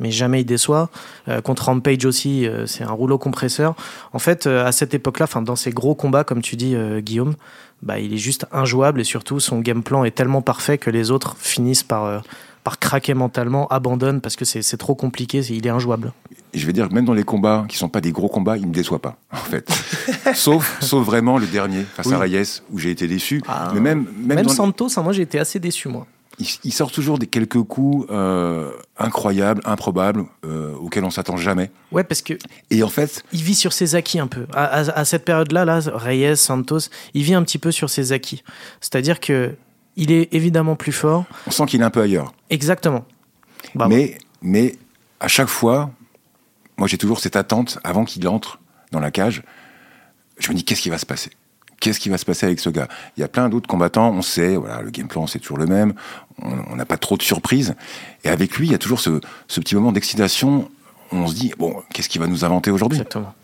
mais 0.00 0.10
jamais 0.10 0.40
il 0.40 0.44
déçoit. 0.44 0.90
Euh, 1.28 1.40
contre 1.40 1.66
Rampage 1.66 2.04
aussi, 2.04 2.46
euh, 2.46 2.66
c'est 2.66 2.82
un 2.84 2.90
rouleau 2.92 3.18
compresseur. 3.18 3.74
En 4.12 4.18
fait, 4.18 4.46
euh, 4.46 4.66
à 4.66 4.72
cette 4.72 4.94
époque-là, 4.94 5.26
dans 5.42 5.56
ces 5.56 5.70
gros 5.70 5.94
combats, 5.94 6.24
comme 6.24 6.42
tu 6.42 6.56
dis, 6.56 6.74
euh, 6.74 7.00
Guillaume, 7.00 7.34
bah, 7.82 7.98
il 7.98 8.12
est 8.12 8.18
juste 8.18 8.46
injouable 8.52 9.00
et 9.00 9.04
surtout 9.04 9.38
son 9.38 9.60
game 9.60 9.82
plan 9.82 10.02
est 10.04 10.10
tellement 10.10 10.42
parfait 10.42 10.76
que 10.78 10.90
les 10.90 11.10
autres 11.10 11.36
finissent 11.38 11.82
par, 11.84 12.04
euh, 12.04 12.18
par 12.66 12.80
craquer 12.80 13.14
mentalement, 13.14 13.68
abandonnent 13.68 14.20
parce 14.20 14.34
que 14.34 14.44
c'est 14.44 14.76
trop 14.76 14.96
compliqué, 14.96 15.40
c'est- 15.44 15.54
il 15.54 15.64
est 15.68 15.70
injouable. 15.70 16.12
Et 16.52 16.58
je 16.58 16.66
vais 16.66 16.72
dire 16.72 16.88
que 16.88 16.94
même 16.94 17.04
dans 17.04 17.14
les 17.14 17.22
combats 17.22 17.64
qui 17.68 17.76
sont 17.76 17.88
pas 17.88 18.00
des 18.00 18.10
gros 18.10 18.28
combats, 18.28 18.56
il 18.56 18.66
me 18.66 18.72
déçoit 18.74 18.98
pas, 18.98 19.16
en 19.32 19.36
fait. 19.36 19.68
sauf, 20.34 20.76
sauf 20.80 21.06
vraiment 21.06 21.38
le 21.38 21.46
dernier 21.46 21.82
face 21.84 22.10
à 22.10 22.18
Reyes 22.18 22.60
où 22.72 22.78
j'ai 22.80 22.90
été 22.90 23.06
déçu. 23.06 23.40
Ah. 23.46 23.70
Mais 23.72 23.78
même, 23.80 24.06
même, 24.20 24.48
Santos, 24.48 24.88
hein, 24.98 25.02
moi 25.02 25.12
j'ai 25.12 25.22
été 25.22 25.38
assez 25.38 25.60
déçu, 25.60 25.86
moi. 25.88 26.08
il, 26.40 26.46
il 26.64 26.72
sort 26.72 26.90
toujours 26.90 27.18
des 27.20 27.28
quelques 27.28 27.62
coups 27.62 28.06
euh, 28.10 28.70
incroyables, 28.98 29.60
improbables, 29.64 30.24
euh, 30.44 30.74
auxquels 30.80 31.04
on 31.04 31.10
s'attend 31.10 31.36
jamais. 31.36 31.70
Ouais, 31.92 32.02
parce 32.04 32.20
que 32.20 32.34
Et 32.70 32.82
en 32.82 32.88
fait, 32.88 33.22
il 33.32 33.42
vit 33.42 33.54
sur 33.54 33.72
ses 33.72 33.94
acquis 33.94 34.18
un 34.18 34.26
peu. 34.26 34.46
À, 34.52 34.64
à- 34.64 34.98
à 35.00 35.04
cette 35.04 35.24
période-là, 35.24 35.64
là, 35.64 35.78
Reyes, 35.94 36.36
Santos, 36.36 36.88
il 37.14 37.22
vit 37.22 37.34
un 37.34 37.44
petit 37.44 37.58
peu 37.58 37.70
sur 37.70 37.88
ses 37.90 38.10
acquis. 38.12 38.42
C'est-à-dire 38.80 39.20
que 39.20 39.54
il 39.96 40.12
est 40.12 40.32
évidemment 40.32 40.76
plus 40.76 40.92
fort. 40.92 41.24
on 41.46 41.50
sent 41.50 41.66
qu'il 41.66 41.80
est 41.80 41.84
un 41.84 41.90
peu 41.90 42.02
ailleurs. 42.02 42.32
Exactement. 42.50 43.04
Mais, 43.74 44.18
mais 44.42 44.76
à 45.20 45.28
chaque 45.28 45.48
fois, 45.48 45.90
moi 46.76 46.86
j'ai 46.86 46.98
toujours 46.98 47.20
cette 47.20 47.36
attente 47.36 47.78
avant 47.84 48.04
qu'il 48.04 48.26
entre 48.28 48.58
dans 48.92 49.00
la 49.00 49.10
cage. 49.10 49.42
Je 50.38 50.50
me 50.50 50.54
dis 50.54 50.64
qu'est-ce 50.64 50.82
qui 50.82 50.90
va 50.90 50.98
se 50.98 51.06
passer? 51.06 51.30
Qu'est-ce 51.80 52.00
qui 52.00 52.08
va 52.08 52.16
se 52.16 52.24
passer 52.24 52.46
avec 52.46 52.60
ce 52.60 52.70
gars? 52.70 52.88
Il 53.16 53.20
y 53.20 53.24
a 53.24 53.28
plein 53.28 53.48
d'autres 53.48 53.68
combattants, 53.68 54.10
on 54.10 54.22
sait, 54.22 54.56
voilà, 54.56 54.80
le 54.82 54.90
game 54.90 55.08
plan 55.08 55.26
c'est 55.26 55.38
toujours 55.38 55.58
le 55.58 55.66
même, 55.66 55.94
on 56.42 56.76
n'a 56.76 56.86
pas 56.86 56.96
trop 56.96 57.16
de 57.16 57.22
surprises. 57.22 57.74
Et 58.24 58.28
avec 58.28 58.56
lui, 58.56 58.66
il 58.66 58.72
y 58.72 58.74
a 58.74 58.78
toujours 58.78 59.00
ce, 59.00 59.20
ce 59.48 59.60
petit 59.60 59.74
moment 59.74 59.92
d'excitation. 59.92 60.70
On 61.12 61.26
se 61.26 61.34
dit 61.34 61.52
bon, 61.58 61.82
qu'est-ce 61.92 62.08
qu'il 62.08 62.20
va 62.20 62.26
nous 62.26 62.44
inventer 62.44 62.70
aujourd'hui? 62.70 62.98
Exactement. 62.98 63.34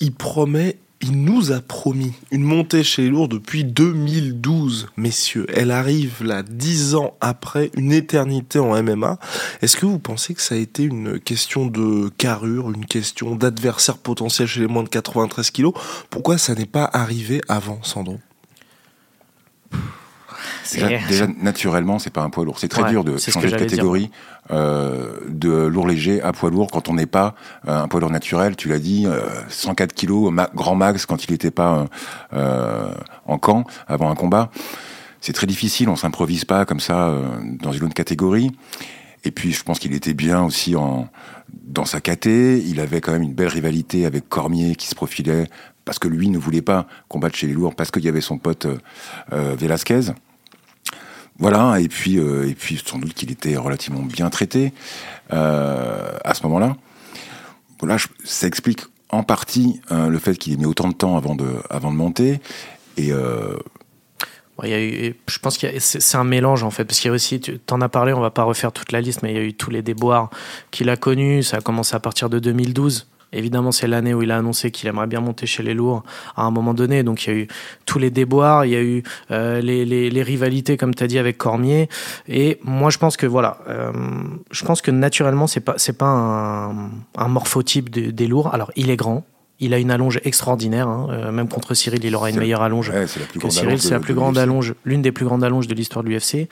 Il 0.00 0.14
promet, 0.14 0.78
il 1.02 1.24
nous 1.24 1.50
a 1.50 1.60
promis 1.60 2.12
une 2.30 2.42
montée 2.42 2.84
chez 2.84 3.02
les 3.02 3.08
lourds 3.08 3.28
depuis 3.28 3.64
2012, 3.64 4.88
messieurs. 4.96 5.46
Elle 5.48 5.70
arrive 5.70 6.22
là, 6.22 6.42
dix 6.42 6.94
ans 6.94 7.16
après, 7.20 7.70
une 7.74 7.92
éternité 7.92 8.58
en 8.58 8.80
MMA. 8.82 9.18
Est-ce 9.62 9.76
que 9.76 9.86
vous 9.86 9.98
pensez 9.98 10.34
que 10.34 10.42
ça 10.42 10.54
a 10.54 10.58
été 10.58 10.82
une 10.82 11.18
question 11.18 11.66
de 11.66 12.10
carrure, 12.18 12.70
une 12.70 12.84
question 12.84 13.34
d'adversaire 13.34 13.96
potentiel 13.96 14.46
chez 14.46 14.60
les 14.60 14.66
moins 14.66 14.82
de 14.82 14.88
93 14.88 15.50
kilos? 15.50 15.72
Pourquoi 16.10 16.36
ça 16.36 16.54
n'est 16.54 16.66
pas 16.66 16.84
arrivé 16.84 17.40
avant, 17.48 17.82
Sandro? 17.82 18.18
Déjà, 20.72 20.88
déjà, 21.08 21.26
naturellement, 21.40 21.98
c'est 21.98 22.10
pas 22.12 22.22
un 22.22 22.30
poids 22.30 22.44
lourd. 22.44 22.58
C'est 22.58 22.68
très 22.68 22.82
Ouais, 22.82 22.90
dur 22.90 23.04
de 23.04 23.16
changer 23.32 23.48
de 23.48 23.56
catégorie 23.70 24.10
euh, 24.50 25.12
de 25.28 25.50
lourd 25.66 25.86
léger 25.86 26.20
à 26.22 26.32
poids 26.32 26.50
lourd 26.50 26.68
quand 26.70 26.88
on 26.88 26.94
n'est 26.94 27.06
pas 27.06 27.34
euh, 27.68 27.82
un 27.82 27.88
poids 27.88 28.00
lourd 28.00 28.10
naturel. 28.10 28.56
Tu 28.56 28.68
l'as 28.68 28.78
dit, 28.78 29.06
euh, 29.06 29.20
104 29.48 29.92
kilos, 29.92 30.32
ma- 30.32 30.50
grand 30.54 30.74
max 30.74 31.06
quand 31.06 31.24
il 31.24 31.30
n'était 31.32 31.50
pas 31.50 31.78
euh, 31.78 31.84
euh, 32.34 32.94
en 33.26 33.38
camp 33.38 33.64
avant 33.88 34.10
un 34.10 34.14
combat. 34.14 34.50
C'est 35.20 35.32
très 35.34 35.46
difficile. 35.46 35.88
On 35.88 35.96
s'improvise 35.96 36.44
pas 36.44 36.64
comme 36.64 36.80
ça 36.80 37.08
euh, 37.08 37.22
dans 37.60 37.72
une 37.72 37.84
autre 37.84 37.94
catégorie. 37.94 38.50
Et 39.24 39.30
puis, 39.30 39.52
je 39.52 39.62
pense 39.62 39.78
qu'il 39.78 39.92
était 39.94 40.14
bien 40.14 40.42
aussi 40.42 40.74
en 40.76 41.08
dans 41.64 41.84
sa 41.84 42.00
caté. 42.00 42.58
Il 42.66 42.80
avait 42.80 43.00
quand 43.02 43.12
même 43.12 43.22
une 43.22 43.34
belle 43.34 43.48
rivalité 43.48 44.06
avec 44.06 44.28
Cormier 44.28 44.74
qui 44.76 44.86
se 44.86 44.94
profilait 44.94 45.46
parce 45.84 45.98
que 45.98 46.08
lui 46.08 46.28
ne 46.28 46.38
voulait 46.38 46.62
pas 46.62 46.86
combattre 47.08 47.36
chez 47.36 47.46
les 47.46 47.52
lourds 47.52 47.74
parce 47.74 47.90
qu'il 47.90 48.04
y 48.04 48.08
avait 48.08 48.20
son 48.22 48.38
pote 48.38 48.64
euh, 48.66 48.78
euh, 49.32 49.54
Velasquez. 49.58 50.00
Voilà, 51.40 51.80
et 51.80 51.88
puis, 51.88 52.18
euh, 52.18 52.46
et 52.46 52.54
puis 52.54 52.80
sans 52.84 52.98
doute 52.98 53.14
qu'il 53.14 53.30
était 53.32 53.56
relativement 53.56 54.02
bien 54.02 54.28
traité 54.28 54.74
euh, 55.32 56.10
à 56.22 56.34
ce 56.34 56.42
moment-là. 56.44 56.76
Voilà, 57.80 57.96
ça 58.24 58.46
explique 58.46 58.82
en 59.08 59.22
partie 59.22 59.80
euh, 59.90 60.08
le 60.08 60.18
fait 60.18 60.36
qu'il 60.36 60.52
ait 60.52 60.56
mis 60.56 60.66
autant 60.66 60.88
de 60.88 60.94
temps 60.94 61.16
avant 61.16 61.34
de, 61.34 61.48
avant 61.70 61.90
de 61.90 61.96
monter. 61.96 62.40
Et 62.98 63.12
il 64.62 64.68
y 64.68 64.74
a 64.74 64.82
eu, 64.82 65.16
je 65.26 65.38
pense 65.38 65.56
que 65.56 65.66
c'est 65.78 66.18
un 66.18 66.24
mélange 66.24 66.62
en 66.62 66.70
fait, 66.70 66.84
parce 66.84 67.00
qu'il 67.00 67.08
y 67.08 67.10
a 67.10 67.14
aussi, 67.14 67.40
tu 67.40 67.58
en 67.70 67.80
as 67.80 67.88
parlé, 67.88 68.12
on 68.12 68.20
va 68.20 68.30
pas 68.30 68.42
refaire 68.42 68.70
toute 68.70 68.92
la 68.92 69.00
liste, 69.00 69.22
mais 69.22 69.32
il 69.32 69.36
y 69.36 69.40
a 69.40 69.42
eu 69.42 69.54
tous 69.54 69.70
les 69.70 69.80
déboires 69.80 70.28
qu'il 70.70 70.90
a 70.90 70.98
connus. 70.98 71.42
Ça 71.42 71.56
a 71.56 71.60
commencé 71.62 71.96
à 71.96 72.00
partir 72.00 72.28
de 72.28 72.38
2012. 72.38 73.06
Évidemment, 73.32 73.70
c'est 73.72 73.86
l'année 73.86 74.12
où 74.14 74.22
il 74.22 74.30
a 74.32 74.38
annoncé 74.38 74.70
qu'il 74.70 74.88
aimerait 74.88 75.06
bien 75.06 75.20
monter 75.20 75.46
chez 75.46 75.62
les 75.62 75.72
lourds 75.74 76.02
à 76.36 76.42
un 76.42 76.50
moment 76.50 76.74
donné. 76.74 77.02
Donc, 77.02 77.26
il 77.26 77.30
y 77.32 77.32
a 77.32 77.38
eu 77.38 77.48
tous 77.86 77.98
les 78.00 78.10
déboires, 78.10 78.64
il 78.64 78.72
y 78.72 78.76
a 78.76 78.82
eu 78.82 79.02
euh, 79.30 79.60
les, 79.60 79.84
les, 79.84 80.10
les 80.10 80.22
rivalités, 80.22 80.76
comme 80.76 80.94
tu 80.94 81.04
as 81.04 81.06
dit, 81.06 81.18
avec 81.18 81.38
Cormier. 81.38 81.88
Et 82.28 82.58
moi, 82.64 82.90
je 82.90 82.98
pense 82.98 83.16
que 83.16 83.26
voilà, 83.26 83.58
euh, 83.68 83.92
je 84.50 84.64
pense 84.64 84.82
que 84.82 84.90
naturellement, 84.90 85.46
c'est 85.46 85.60
pas 85.60 85.74
c'est 85.76 85.96
pas 85.96 86.06
un, 86.08 86.90
un 87.16 87.28
morphotype 87.28 87.88
de- 87.90 88.10
des 88.10 88.26
lourds. 88.26 88.52
Alors, 88.52 88.72
il 88.76 88.90
est 88.90 88.96
grand. 88.96 89.24
Il 89.62 89.74
a 89.74 89.78
une 89.78 89.90
allonge 89.90 90.18
extraordinaire. 90.24 90.88
hein. 90.88 91.08
Euh, 91.10 91.32
même 91.32 91.46
contre 91.48 91.74
Cyril, 91.74 92.02
il 92.04 92.16
aura 92.16 92.30
une 92.30 92.36
meilleure 92.38 92.62
allonge 92.62 92.88
ouais, 92.88 93.06
c'est 93.06 93.20
la 93.20 93.26
plus 93.26 93.38
que 93.38 93.46
Cyril, 93.50 93.80
c'est 93.80 93.90
la 93.90 94.00
plus 94.00 94.14
de 94.14 94.18
grande 94.18 94.38
allonge, 94.38 94.74
l'une 94.84 95.02
des 95.02 95.12
plus 95.12 95.26
grandes 95.26 95.44
allonges 95.44 95.68
de 95.68 95.74
l'histoire 95.74 96.02
de 96.02 96.08
l'UFC. 96.08 96.48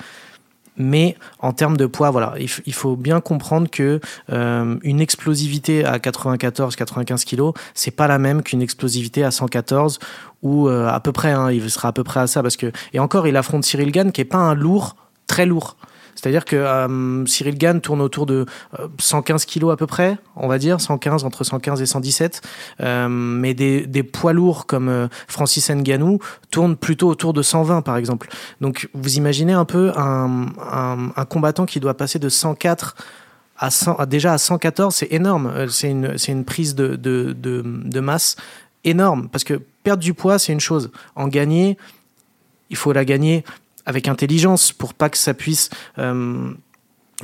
Mais 0.78 1.16
en 1.40 1.52
termes 1.52 1.76
de 1.76 1.86
poids, 1.86 2.10
voilà, 2.10 2.34
il, 2.38 2.74
faut 2.74 2.96
bien 2.96 3.20
comprendre 3.20 3.68
que 3.68 4.00
euh, 4.30 4.76
une 4.82 5.00
explosivité 5.00 5.84
à 5.84 5.98
94-95 5.98 7.24
kilos, 7.24 7.52
c'est 7.74 7.90
pas 7.90 8.06
la 8.06 8.18
même 8.18 8.42
qu'une 8.42 8.62
explosivité 8.62 9.24
à 9.24 9.30
114 9.30 9.98
ou 10.42 10.68
euh, 10.68 10.86
à 10.86 11.00
peu 11.00 11.12
près. 11.12 11.32
hein, 11.32 11.50
il 11.50 11.68
sera 11.70 11.88
à 11.88 11.92
peu 11.92 12.04
près 12.04 12.20
à 12.20 12.26
ça 12.26 12.42
parce 12.42 12.56
que 12.56 12.70
et 12.92 13.00
encore, 13.00 13.26
il 13.26 13.36
affronte 13.36 13.64
Cyril 13.64 13.90
Gann 13.90 14.12
qui 14.12 14.20
est 14.20 14.24
pas 14.24 14.38
un 14.38 14.54
lourd 14.54 14.96
très 15.26 15.46
lourd. 15.46 15.76
C'est-à-dire 16.18 16.44
que 16.44 16.56
euh, 16.56 17.24
Cyril 17.26 17.56
Gann 17.56 17.80
tourne 17.80 18.00
autour 18.00 18.26
de 18.26 18.44
115 18.98 19.44
kilos 19.44 19.72
à 19.72 19.76
peu 19.76 19.86
près, 19.86 20.18
on 20.34 20.48
va 20.48 20.58
dire, 20.58 20.80
115, 20.80 21.22
entre 21.22 21.44
115 21.44 21.80
et 21.80 21.86
117. 21.86 22.42
mais 22.80 23.54
des, 23.54 24.02
poids 24.02 24.32
lourds 24.32 24.66
comme 24.66 25.08
Francis 25.28 25.70
Nganou 25.70 26.18
tournent 26.50 26.76
plutôt 26.76 27.08
autour 27.08 27.32
de 27.32 27.42
120 27.42 27.82
par 27.82 27.96
exemple. 27.96 28.28
Donc 28.60 28.88
vous 28.94 29.16
imaginez 29.16 29.52
un 29.52 29.64
peu 29.64 29.92
un, 29.96 30.48
combattant 31.28 31.66
qui 31.66 31.78
doit 31.78 31.94
passer 31.94 32.18
de 32.18 32.28
104 32.28 32.96
à 33.58 33.70
100, 33.70 34.06
déjà 34.06 34.32
à 34.32 34.38
114, 34.38 34.94
c'est 34.94 35.12
énorme. 35.12 35.68
C'est 35.68 35.90
une, 35.90 36.44
prise 36.44 36.74
de 36.74 38.00
masse 38.00 38.34
énorme 38.82 39.28
parce 39.28 39.44
que 39.44 39.60
perdre 39.84 40.02
du 40.02 40.14
poids, 40.14 40.38
c'est 40.38 40.52
une 40.52 40.60
chose. 40.60 40.90
En 41.14 41.28
gagner, 41.28 41.78
il 42.70 42.76
faut 42.76 42.92
la 42.92 43.04
gagner 43.04 43.44
avec 43.88 44.06
intelligence 44.06 44.70
pour 44.70 44.92
pas 44.94 45.08
que 45.08 45.16
ça 45.16 45.34
puisse 45.34 45.70
euh, 45.98 46.52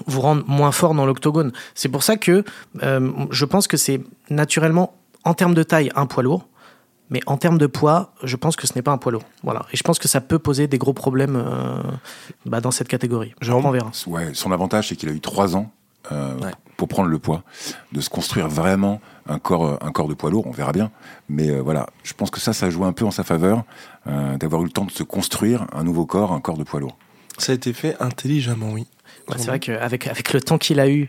vous 0.06 0.20
rendre 0.20 0.42
moins 0.48 0.72
fort 0.72 0.94
dans 0.94 1.04
l'octogone. 1.04 1.52
C'est 1.74 1.90
pour 1.90 2.02
ça 2.02 2.16
que 2.16 2.42
euh, 2.82 3.12
je 3.30 3.44
pense 3.44 3.68
que 3.68 3.76
c'est 3.76 4.00
naturellement, 4.30 4.96
en 5.24 5.34
termes 5.34 5.54
de 5.54 5.62
taille, 5.62 5.92
un 5.94 6.06
poids 6.06 6.24
lourd. 6.24 6.48
Mais 7.10 7.20
en 7.26 7.36
termes 7.36 7.58
de 7.58 7.66
poids, 7.66 8.14
je 8.22 8.34
pense 8.34 8.56
que 8.56 8.66
ce 8.66 8.72
n'est 8.74 8.82
pas 8.82 8.90
un 8.90 8.96
poids 8.96 9.12
lourd. 9.12 9.24
Voilà. 9.42 9.66
Et 9.72 9.76
je 9.76 9.82
pense 9.82 9.98
que 9.98 10.08
ça 10.08 10.22
peut 10.22 10.38
poser 10.38 10.66
des 10.66 10.78
gros 10.78 10.94
problèmes 10.94 11.36
euh, 11.36 11.82
bah, 12.46 12.62
dans 12.62 12.70
cette 12.70 12.88
catégorie. 12.88 13.34
Jean, 13.42 13.60
verra. 13.70 13.90
Ouais, 14.06 14.30
son 14.32 14.50
avantage, 14.52 14.88
c'est 14.88 14.96
qu'il 14.96 15.10
a 15.10 15.12
eu 15.12 15.20
trois 15.20 15.54
ans 15.54 15.70
pour 16.76 16.88
prendre 16.88 17.08
le 17.08 17.18
poids, 17.18 17.42
de 17.92 18.00
se 18.00 18.10
construire 18.10 18.48
vraiment 18.48 19.00
un 19.26 19.38
corps, 19.38 19.78
euh, 19.82 20.08
de 20.08 20.14
poids 20.14 20.30
lourd, 20.30 20.46
on 20.46 20.50
verra 20.50 20.72
bien. 20.72 20.90
Mais 21.28 21.50
euh, 21.50 21.60
voilà, 21.60 21.86
je 22.02 22.12
pense 22.12 22.30
que 22.30 22.40
ça, 22.40 22.52
ça 22.52 22.70
joue 22.70 22.84
un 22.84 22.92
peu 22.92 23.04
en 23.04 23.10
sa 23.10 23.24
faveur, 23.24 23.64
euh, 24.06 24.36
d'avoir 24.36 24.62
eu 24.62 24.66
le 24.66 24.70
temps 24.70 24.84
de 24.84 24.90
se 24.90 25.02
construire 25.02 25.66
un 25.72 25.84
nouveau 25.84 26.06
corps, 26.06 26.32
un 26.32 26.40
corps 26.40 26.58
de 26.58 26.64
poids 26.64 26.80
lourd. 26.80 26.96
Ça 27.38 27.52
a 27.52 27.54
été 27.54 27.72
fait 27.72 27.96
intelligemment, 28.00 28.70
oui. 28.72 28.86
C'est 29.36 29.46
vrai 29.46 29.58
qu'avec 29.58 30.06
avec 30.06 30.32
le 30.32 30.40
temps 30.40 30.58
qu'il 30.58 30.80
a 30.80 30.88
eu 30.88 31.08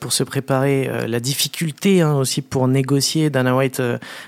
pour 0.00 0.12
se 0.12 0.22
préparer, 0.22 0.88
la 1.06 1.20
difficulté 1.20 2.00
hein, 2.00 2.14
aussi 2.14 2.42
pour 2.42 2.68
négocier, 2.68 3.30
Dana 3.30 3.56
White, 3.56 3.82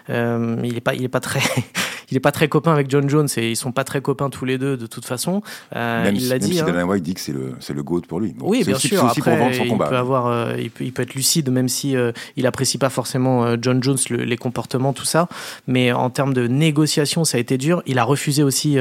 il 0.09 0.73
n'est 0.73 0.81
pas, 0.81 0.95
il 0.95 1.05
est 1.05 1.09
pas 1.09 1.21
très, 1.21 1.41
il 2.11 2.17
est 2.17 2.21
pas 2.21 2.33
très 2.33 2.49
copain 2.49 2.73
avec 2.73 2.91
John 2.91 3.09
Jones 3.09 3.29
et 3.37 3.51
ils 3.51 3.57
sont 3.57 3.73
pas 3.73 3.85
très 3.85 4.01
copains 4.01 4.31
tous 4.31 4.45
les 4.45 4.59
deux 4.59 4.77
de 4.77 4.87
toute 4.87 5.05
façon. 5.05 5.43
Euh, 5.77 6.05
même 6.05 6.17
il 6.17 6.29
l'a 6.29 6.39
dit. 6.39 6.55
Si 6.55 6.61
hein. 6.61 6.65
Dana 6.65 6.87
White 6.87 7.03
dit 7.03 7.15
que 7.15 7.21
c'est 7.21 7.33
le 7.33 7.55
c'est 7.61 7.75
le 7.75 7.83
goat 7.83 8.03
pour 8.09 8.21
lui. 8.21 8.35
oui, 8.41 8.65
bien 8.65 8.79
sûr. 8.79 9.05
Après, 9.05 9.67
il 9.67 9.77
peut 9.77 9.97
avoir, 9.97 10.27
euh, 10.27 10.55
il, 10.59 10.71
peut, 10.71 10.85
il, 10.85 10.93
peut, 10.93 11.03
être 11.03 11.15
lucide 11.15 11.51
même 11.51 11.69
si 11.69 11.97
euh, 11.97 12.13
il 12.37 12.47
apprécie 12.47 12.79
pas 12.79 12.91
forcément 12.91 13.45
euh, 13.45 13.57
John 13.61 13.83
Jones, 13.83 13.99
les 14.11 14.37
comportements, 14.37 14.93
tout 14.93 15.05
ça. 15.05 15.29
Mais 15.67 15.93
en 15.93 16.11
termes 16.11 16.33
de 16.33 16.47
négociation, 16.47 17.25
ça 17.25 17.37
a 17.37 17.41
été 17.41 17.59
dur. 17.59 17.83
Il 17.87 17.99
a 17.99 18.05
refusé 18.05 18.43
aussi 18.43 18.77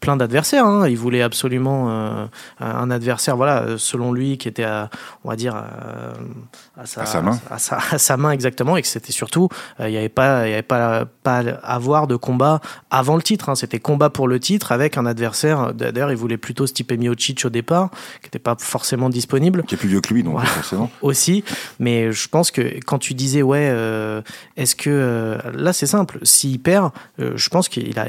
plein 0.00 0.16
d'adversaires. 0.16 0.64
Hein. 0.64 0.88
Il 0.88 0.96
voulait 0.96 1.22
absolument 1.22 2.28
un 2.60 2.90
adversaire, 2.90 3.36
voilà, 3.36 3.49
selon 3.76 4.12
lui, 4.12 4.38
qui 4.38 4.48
était, 4.48 4.64
à, 4.64 4.90
on 5.24 5.30
va 5.30 5.36
dire, 5.36 5.54
à 5.54 6.86
sa, 6.86 7.02
à, 7.02 7.06
sa, 7.06 7.22
main, 7.22 7.38
à 7.50 7.58
sa, 7.58 7.78
à 7.90 7.98
sa 7.98 8.16
main 8.16 8.30
exactement, 8.30 8.76
et 8.76 8.82
que 8.82 8.88
c'était 8.88 9.12
surtout, 9.12 9.48
il 9.78 9.86
n'y 9.86 9.96
avait 9.96 10.08
pas, 10.08 10.46
il 10.46 10.50
y 10.50 10.54
avait 10.54 10.62
pas, 10.62 11.06
pas 11.22 11.40
à 11.62 11.74
avoir 11.74 12.06
de 12.06 12.16
combat 12.16 12.60
avant 12.90 13.16
le 13.16 13.22
titre. 13.22 13.48
Hein. 13.48 13.54
C'était 13.54 13.78
combat 13.78 14.10
pour 14.10 14.28
le 14.28 14.40
titre 14.40 14.72
avec 14.72 14.96
un 14.96 15.06
adversaire. 15.06 15.72
D'ailleurs, 15.74 16.10
il 16.10 16.16
voulait 16.16 16.36
plutôt 16.36 16.66
Stipe 16.66 16.92
Miocic 16.92 17.44
au 17.44 17.50
départ, 17.50 17.90
qui 18.20 18.26
n'était 18.26 18.38
pas 18.38 18.56
forcément 18.58 19.08
disponible. 19.08 19.62
Qui 19.64 19.74
est 19.74 19.78
plus 19.78 19.88
vieux 19.88 20.00
que 20.00 20.12
lui, 20.12 20.22
donc 20.22 20.40
forcément. 20.40 20.90
Aussi, 21.02 21.44
mais 21.78 22.12
je 22.12 22.28
pense 22.28 22.50
que 22.50 22.78
quand 22.84 22.98
tu 22.98 23.14
disais 23.14 23.42
ouais, 23.42 23.68
euh, 23.70 24.22
est-ce 24.56 24.74
que 24.74 24.90
euh, 24.90 25.38
là 25.54 25.72
c'est 25.72 25.86
simple, 25.86 26.18
s'il 26.22 26.60
perd, 26.60 26.90
euh, 27.18 27.32
je 27.36 27.48
pense 27.48 27.68
qu'il 27.68 27.98
a 27.98 28.08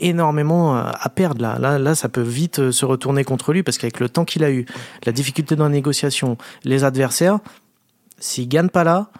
énormément 0.00 0.76
à 0.76 1.08
perdre 1.08 1.42
là. 1.42 1.58
là. 1.58 1.78
Là, 1.78 1.94
ça 1.94 2.08
peut 2.08 2.20
vite 2.20 2.70
se 2.70 2.84
retourner 2.84 3.24
contre 3.24 3.52
lui 3.52 3.62
parce 3.62 3.78
qu'avec 3.78 4.00
le 4.00 4.08
temps 4.08 4.24
qu'il 4.24 4.44
a 4.44 4.50
eu, 4.50 4.66
la 5.04 5.12
difficulté 5.12 5.56
dans 5.56 5.64
la 5.64 5.70
négociation, 5.70 6.36
les 6.64 6.84
adversaires, 6.84 7.38
s'il 8.18 8.48
gagne 8.48 8.68
pas 8.68 8.84
là, 8.84 9.10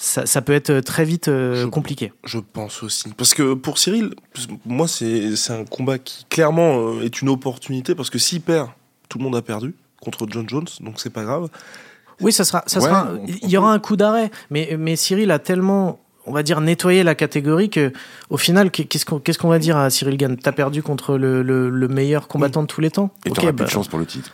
ça, 0.00 0.40
peut 0.40 0.54
être 0.54 0.80
très 0.80 1.04
vite 1.04 1.28
euh, 1.28 1.68
compliqué. 1.68 2.12
Je 2.24 2.38
pense 2.38 2.82
aussi. 2.82 3.10
Parce 3.16 3.34
que 3.34 3.52
pour 3.52 3.78
Cyril, 3.78 4.14
moi, 4.64 4.88
c'est 4.88 5.50
un 5.50 5.64
combat 5.64 5.98
qui 5.98 6.24
clairement 6.30 6.78
euh, 6.78 7.02
est 7.02 7.20
une 7.20 7.28
opportunité 7.28 7.94
parce 7.94 8.08
que 8.08 8.18
s'il 8.18 8.40
perd, 8.40 8.70
tout 9.08 9.18
le 9.18 9.24
monde 9.24 9.36
a 9.36 9.42
perdu 9.42 9.74
contre 10.00 10.26
John 10.30 10.48
Jones, 10.48 10.66
donc 10.80 10.98
c'est 10.98 11.10
pas 11.10 11.24
grave. 11.24 11.48
Oui, 12.20 12.32
ça 12.32 12.44
sera, 12.44 12.62
ça 12.66 12.80
sera, 12.80 13.10
il 13.26 13.48
y 13.48 13.56
aura 13.56 13.72
un 13.72 13.78
coup 13.78 13.96
d'arrêt, 13.96 14.30
mais, 14.50 14.76
mais 14.78 14.96
Cyril 14.96 15.30
a 15.30 15.38
tellement 15.38 16.00
on 16.30 16.32
va 16.32 16.42
dire 16.42 16.60
nettoyé 16.60 17.02
la 17.02 17.14
catégorie 17.14 17.70
que 17.70 17.92
au 18.30 18.36
final 18.36 18.70
qu'est-ce 18.70 19.04
qu'on 19.04 19.18
qu'est-ce 19.18 19.38
qu'on 19.38 19.48
va 19.48 19.58
dire 19.58 19.76
à 19.76 19.90
Cyril 19.90 20.16
Gann? 20.16 20.36
T'as 20.36 20.52
perdu 20.52 20.82
contre 20.82 21.18
le, 21.18 21.42
le, 21.42 21.88
meilleur 21.88 22.28
combattant 22.28 22.62
de 22.62 22.68
tous 22.68 22.80
les 22.80 22.90
temps? 22.90 23.10
Et 23.26 23.30
t'auras 23.30 23.48
plus 23.48 23.56
de 23.56 23.64
bah 23.64 23.66
chance 23.66 23.88
pour 23.88 23.98
le 23.98 24.06
titre. 24.06 24.30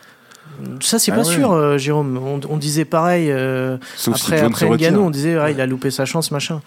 ça, 0.80 0.98
c'est 0.98 1.10
ah 1.12 1.16
pas 1.16 1.24
sûr, 1.24 1.52
euh, 1.52 1.78
Jérôme. 1.78 2.18
On, 2.18 2.56
disait 2.58 2.84
pareil 2.84 3.30
euh, 3.30 3.78
après, 4.06 4.40
après 4.40 4.68
Ngannou, 4.68 5.00
on 5.00 5.10
disait 5.10 5.36
ah, 5.36 5.50
il 5.50 5.60
a 5.60 5.66
loupé 5.66 5.90
sa 5.90 6.04
chance, 6.04 6.30
machin. 6.30 6.60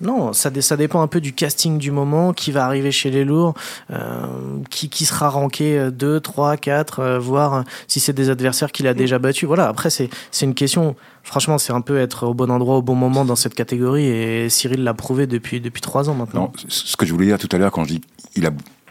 Non, 0.00 0.32
ça, 0.32 0.50
ça 0.60 0.76
dépend 0.76 1.00
un 1.02 1.06
peu 1.06 1.20
du 1.20 1.32
casting 1.32 1.78
du 1.78 1.90
moment, 1.90 2.32
qui 2.32 2.52
va 2.52 2.64
arriver 2.64 2.92
chez 2.92 3.10
les 3.10 3.24
lourds, 3.24 3.54
euh, 3.90 4.26
qui, 4.70 4.88
qui 4.88 5.04
sera 5.04 5.28
ranké 5.28 5.90
2, 5.90 6.20
3, 6.20 6.56
4, 6.56 7.18
voire 7.18 7.64
si 7.86 8.00
c'est 8.00 8.12
des 8.12 8.30
adversaires 8.30 8.72
qu'il 8.72 8.86
a 8.86 8.94
déjà 8.94 9.18
battus. 9.18 9.46
Voilà, 9.46 9.68
après, 9.68 9.90
c'est 9.90 10.10
une 10.42 10.54
question. 10.54 10.94
Franchement, 11.22 11.58
c'est 11.58 11.72
un 11.72 11.80
peu 11.80 11.98
être 11.98 12.26
au 12.26 12.34
bon 12.34 12.50
endroit 12.50 12.76
au 12.76 12.82
bon 12.82 12.94
moment 12.94 13.24
dans 13.24 13.36
cette 13.36 13.54
catégorie 13.54 14.06
et 14.06 14.48
Cyril 14.48 14.82
l'a 14.82 14.94
prouvé 14.94 15.26
depuis, 15.26 15.60
depuis 15.60 15.82
3 15.82 16.08
ans 16.08 16.14
maintenant. 16.14 16.52
Non, 16.52 16.52
ce 16.68 16.96
que 16.96 17.04
je 17.04 17.12
voulais 17.12 17.26
dire 17.26 17.38
tout 17.38 17.48
à 17.52 17.58
l'heure 17.58 17.72
quand 17.72 17.84
je 17.84 17.94
dis 17.94 18.00
il 18.34 18.46
a, 18.46 18.50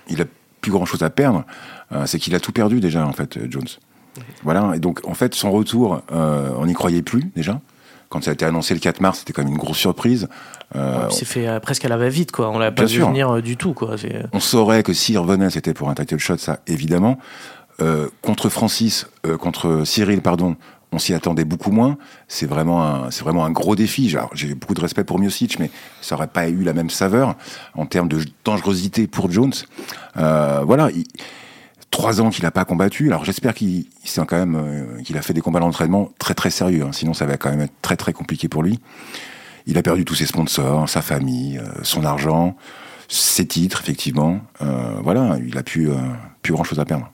il 0.10 0.22
a 0.22 0.26
plus 0.62 0.72
grand 0.72 0.86
chose 0.86 1.02
à 1.02 1.10
perdre, 1.10 1.46
c'est 2.06 2.20
qu'il 2.20 2.36
a 2.36 2.40
tout 2.40 2.52
perdu 2.52 2.80
déjà, 2.80 3.06
en 3.06 3.14
fait, 3.14 3.40
Jones. 3.50 3.68
Voilà, 4.44 4.74
et 4.76 4.80
donc 4.80 5.02
en 5.08 5.14
fait, 5.14 5.36
son 5.36 5.52
retour, 5.52 6.02
euh, 6.12 6.52
on 6.58 6.66
n'y 6.66 6.74
croyait 6.74 7.02
plus 7.02 7.24
déjà. 7.36 7.60
Quand 8.10 8.24
ça 8.24 8.32
a 8.32 8.34
été 8.34 8.46
annoncé 8.46 8.74
le 8.74 8.80
4 8.80 9.02
mars, 9.02 9.20
c'était 9.20 9.34
quand 9.34 9.44
même 9.44 9.52
une 9.52 9.58
grosse 9.58 9.78
surprise. 9.78 10.30
Euh, 10.76 11.10
c'est 11.10 11.26
fait 11.26 11.48
euh, 11.48 11.60
presque 11.60 11.86
à 11.86 11.90
la 11.90 11.98
va-vite, 11.98 12.32
quoi. 12.32 12.50
On 12.50 12.60
l'a 12.60 12.72
pas 12.72 12.86
vu 12.86 13.00
venir 13.00 13.42
du 13.42 13.58
tout, 13.58 13.74
quoi. 13.74 13.96
On 14.34 14.40
saurait 14.40 14.84
que 14.84 14.94
s'il 14.94 15.18
revenait, 15.18 15.50
c'était 15.50 15.74
pour 15.74 15.90
un 15.90 15.96
title 15.96 16.18
shot, 16.18 16.38
ça, 16.38 16.60
évidemment. 16.68 17.18
contre 18.22 18.50
Francis, 18.50 19.08
contre 19.40 19.84
Cyril, 19.86 20.22
pardon, 20.22 20.56
on 20.92 21.00
s'y 21.00 21.14
attendait 21.14 21.46
beaucoup 21.46 21.72
moins. 21.72 21.98
C'est 22.28 22.46
vraiment 22.46 22.86
un, 22.86 23.12
c'est 23.12 23.24
vraiment 23.24 23.46
un 23.46 23.52
gros 23.52 23.76
défi. 23.76 24.14
J'ai 24.34 24.56
beaucoup 24.56 24.74
de 24.74 24.82
respect 24.82 25.04
pour 25.04 25.20
Miocic, 25.20 25.60
mais 25.60 25.70
ça 26.02 26.16
aurait 26.16 26.28
pas 26.28 26.48
eu 26.50 26.64
la 26.64 26.74
même 26.74 26.90
saveur 26.90 27.36
en 27.76 27.86
termes 27.86 28.08
de 28.08 28.24
dangerosité 28.44 29.08
pour 29.08 29.32
Jones. 29.32 29.54
voilà 30.16 30.90
trois 31.92 32.22
ans 32.22 32.30
qu'il 32.30 32.44
n'a 32.44 32.52
pas 32.52 32.66
combattu. 32.66 33.08
Alors 33.08 33.26
j'espère 33.26 33.54
qu'il 33.54 33.86
quand 34.16 34.38
même 34.38 34.56
euh, 34.56 35.02
qu'il 35.02 35.18
a 35.18 35.22
fait 35.22 35.34
des 35.34 35.42
combats 35.42 35.60
d'entraînement 35.60 36.12
très 36.20 36.34
très 36.34 36.50
sérieux. 36.50 36.84
Hein. 36.84 36.92
Sinon 36.92 37.14
ça 37.14 37.26
va 37.26 37.38
quand 37.38 37.50
même 37.50 37.62
être 37.62 37.74
très 37.82 37.96
très 37.96 38.14
compliqué 38.14 38.48
pour 38.48 38.64
lui. 38.64 38.80
Il 39.68 39.78
a 39.78 39.84
perdu 39.84 40.06
tous 40.06 40.16
ses 40.16 40.26
sponsors, 40.26 40.90
sa 40.90 41.02
famille, 41.02 41.60
euh, 41.60 41.68
son 41.84 42.04
argent, 42.04 42.56
ses 43.08 43.46
titres 43.46 43.82
effectivement. 43.82 44.42
Euh, 44.62 44.96
voilà, 45.04 45.38
il 45.46 45.58
a 45.58 45.64
plus 45.64 45.90
plus 46.42 46.54
grand 46.54 46.64
chose 46.64 46.80
à 46.80 46.86
perdre. 46.86 47.12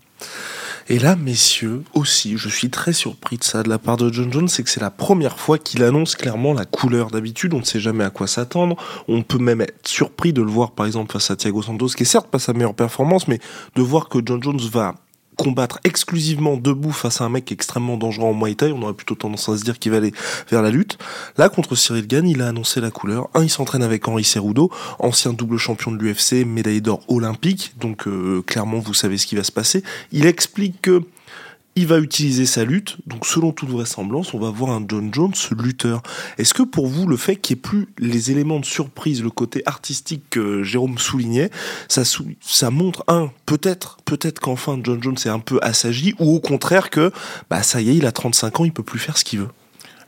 Et 0.89 0.99
là, 0.99 1.15
messieurs, 1.15 1.83
aussi, 1.93 2.37
je 2.37 2.49
suis 2.49 2.69
très 2.69 2.91
surpris 2.91 3.37
de 3.37 3.43
ça 3.43 3.63
de 3.63 3.69
la 3.69 3.77
part 3.77 3.95
de 3.95 4.11
John 4.11 4.31
Jones, 4.33 4.49
c'est 4.49 4.63
que 4.63 4.69
c'est 4.69 4.81
la 4.81 4.91
première 4.91 5.39
fois 5.39 5.57
qu'il 5.57 5.81
annonce 5.81 6.15
clairement 6.15 6.53
la 6.53 6.65
couleur. 6.65 7.09
D'habitude, 7.09 7.53
on 7.53 7.59
ne 7.59 7.63
sait 7.63 7.79
jamais 7.79 8.03
à 8.03 8.09
quoi 8.09 8.27
s'attendre. 8.27 8.75
On 9.07 9.23
peut 9.23 9.37
même 9.37 9.61
être 9.61 9.87
surpris 9.87 10.33
de 10.33 10.41
le 10.41 10.51
voir, 10.51 10.71
par 10.71 10.85
exemple, 10.85 11.13
face 11.13 11.31
à 11.31 11.37
Thiago 11.37 11.61
Santos, 11.61 11.89
qui 11.89 12.03
est 12.03 12.05
certes 12.05 12.27
pas 12.27 12.39
sa 12.39 12.51
meilleure 12.51 12.73
performance, 12.73 13.29
mais 13.29 13.39
de 13.75 13.81
voir 13.81 14.09
que 14.09 14.19
John 14.25 14.43
Jones 14.43 14.59
va 14.71 14.95
combattre 15.37 15.79
exclusivement 15.83 16.57
debout 16.57 16.91
face 16.91 17.21
à 17.21 17.25
un 17.25 17.29
mec 17.29 17.51
extrêmement 17.51 17.97
dangereux 17.97 18.27
en 18.27 18.33
Muay 18.33 18.55
Thai, 18.55 18.71
on 18.71 18.81
aurait 18.81 18.93
plutôt 18.93 19.15
tendance 19.15 19.49
à 19.49 19.57
se 19.57 19.63
dire 19.63 19.79
qu'il 19.79 19.91
va 19.91 19.97
aller 19.97 20.13
vers 20.49 20.61
la 20.61 20.71
lutte. 20.71 20.97
Là, 21.37 21.49
contre 21.49 21.75
Cyril 21.75 22.07
Gann, 22.07 22.27
il 22.27 22.41
a 22.41 22.49
annoncé 22.49 22.81
la 22.81 22.91
couleur. 22.91 23.29
Un, 23.33 23.43
il 23.43 23.49
s'entraîne 23.49 23.83
avec 23.83 24.07
Henri 24.07 24.23
Cerudo, 24.23 24.71
ancien 24.99 25.33
double 25.33 25.57
champion 25.57 25.91
de 25.91 25.97
l'UFC, 25.97 26.45
médaille 26.45 26.81
d'or 26.81 27.01
olympique, 27.07 27.73
donc 27.79 28.07
euh, 28.07 28.41
clairement, 28.45 28.79
vous 28.79 28.93
savez 28.93 29.17
ce 29.17 29.27
qui 29.27 29.35
va 29.35 29.43
se 29.43 29.51
passer. 29.51 29.83
Il 30.11 30.25
explique 30.25 30.81
que 30.81 31.03
il 31.75 31.87
va 31.87 31.99
utiliser 31.99 32.45
sa 32.45 32.63
lutte, 32.63 32.97
donc 33.07 33.25
selon 33.25 33.51
toute 33.51 33.69
vraisemblance, 33.69 34.33
on 34.33 34.39
va 34.39 34.49
voir 34.49 34.71
un 34.71 34.85
John 34.87 35.13
Jones 35.13 35.33
lutteur. 35.57 36.03
Est-ce 36.37 36.53
que 36.53 36.63
pour 36.63 36.87
vous, 36.87 37.07
le 37.07 37.17
fait 37.17 37.35
qu'il 37.35 37.55
n'y 37.55 37.59
ait 37.59 37.61
plus 37.61 37.87
les 37.97 38.31
éléments 38.31 38.59
de 38.59 38.65
surprise, 38.65 39.23
le 39.23 39.29
côté 39.29 39.63
artistique 39.65 40.23
que 40.29 40.63
Jérôme 40.63 40.97
soulignait, 40.97 41.49
ça, 41.87 42.03
ça 42.41 42.69
montre, 42.69 43.03
un, 43.07 43.31
peut-être, 43.45 43.97
peut-être 44.05 44.39
qu'enfin 44.39 44.79
John 44.83 45.01
Jones 45.01 45.17
est 45.25 45.29
un 45.29 45.39
peu 45.39 45.59
assagi, 45.61 46.13
ou 46.19 46.35
au 46.35 46.39
contraire 46.39 46.89
que, 46.89 47.11
bah 47.49 47.63
ça 47.63 47.81
y 47.81 47.89
est, 47.89 47.95
il 47.95 48.05
a 48.05 48.11
35 48.11 48.59
ans, 48.59 48.65
il 48.65 48.73
peut 48.73 48.83
plus 48.83 48.99
faire 48.99 49.17
ce 49.17 49.23
qu'il 49.23 49.39
veut? 49.39 49.49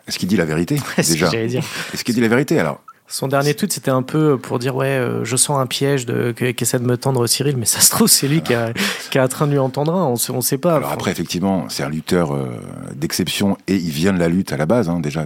Est-ce 0.07 0.19
qu'il 0.19 0.27
dit 0.27 0.37
la 0.37 0.45
vérité 0.45 0.75
déjà? 0.97 1.31
Est-ce 1.33 2.03
qu'il 2.03 2.13
dit 2.13 2.21
la 2.21 2.27
vérité 2.27 2.59
alors? 2.59 2.81
Son 3.07 3.27
dernier 3.27 3.53
tweet, 3.53 3.71
c'était 3.71 3.91
un 3.91 4.01
peu 4.01 4.37
pour 4.37 4.59
dire 4.59 4.75
ouais, 4.75 4.87
euh, 4.87 5.23
je 5.23 5.35
sens 5.35 5.59
un 5.59 5.67
piège 5.67 6.05
de 6.05 6.31
qu'essaie 6.31 6.79
de 6.79 6.85
me 6.85 6.97
tendre 6.97 7.27
Cyril, 7.27 7.57
mais 7.57 7.65
ça 7.65 7.79
se 7.79 7.91
trouve 7.91 8.07
c'est 8.07 8.27
lui 8.27 8.41
qui 8.41 8.53
a, 8.53 8.73
qui 9.11 9.19
a 9.19 9.27
train 9.27 9.47
de 9.47 9.51
lui 9.51 9.59
entendre 9.59 9.93
un. 9.93 10.13
On 10.29 10.35
ne 10.35 10.41
sait 10.41 10.57
pas. 10.57 10.75
Alors 10.75 10.91
après, 10.91 11.11
effectivement, 11.11 11.65
c'est 11.69 11.83
un 11.83 11.89
lutteur 11.89 12.33
euh, 12.33 12.47
d'exception 12.95 13.57
et 13.67 13.75
il 13.75 13.91
vient 13.91 14.13
de 14.13 14.19
la 14.19 14.27
lutte 14.27 14.53
à 14.53 14.57
la 14.57 14.65
base, 14.65 14.89
hein, 14.89 14.99
déjà 14.99 15.25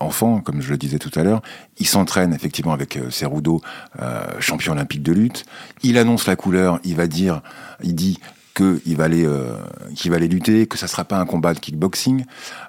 enfant, 0.00 0.40
comme 0.40 0.60
je 0.60 0.70
le 0.70 0.76
disais 0.76 0.98
tout 0.98 1.10
à 1.18 1.22
l'heure. 1.22 1.42
Il 1.78 1.86
s'entraîne 1.86 2.34
effectivement 2.34 2.72
avec 2.72 2.96
euh, 2.96 3.10
Cerudo, 3.10 3.60
euh, 4.00 4.26
champion 4.40 4.72
olympique 4.72 5.02
de 5.02 5.12
lutte. 5.12 5.44
Il 5.82 5.98
annonce 5.98 6.26
la 6.26 6.36
couleur. 6.36 6.80
Il 6.84 6.96
va 6.96 7.06
dire, 7.06 7.40
il 7.82 7.94
dit 7.94 8.18
qu'il 8.54 8.96
va 8.96 9.04
aller, 9.04 9.24
euh, 9.24 9.56
qu'il 9.94 10.10
va 10.10 10.16
aller 10.16 10.28
lutter, 10.28 10.66
que 10.66 10.78
ça 10.78 10.88
sera 10.88 11.04
pas 11.04 11.18
un 11.18 11.26
combat 11.26 11.54
de 11.54 11.58
kickboxing. 11.58 12.24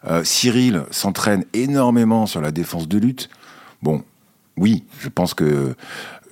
Euh, 0.08 0.24
Cyril 0.24 0.84
s'entraîne 0.92 1.46
énormément 1.54 2.26
sur 2.26 2.42
la 2.42 2.52
défense 2.52 2.88
de 2.88 2.98
lutte. 2.98 3.30
Bon, 3.82 4.04
oui, 4.58 4.84
je 5.00 5.10
pense 5.10 5.34
que 5.34 5.76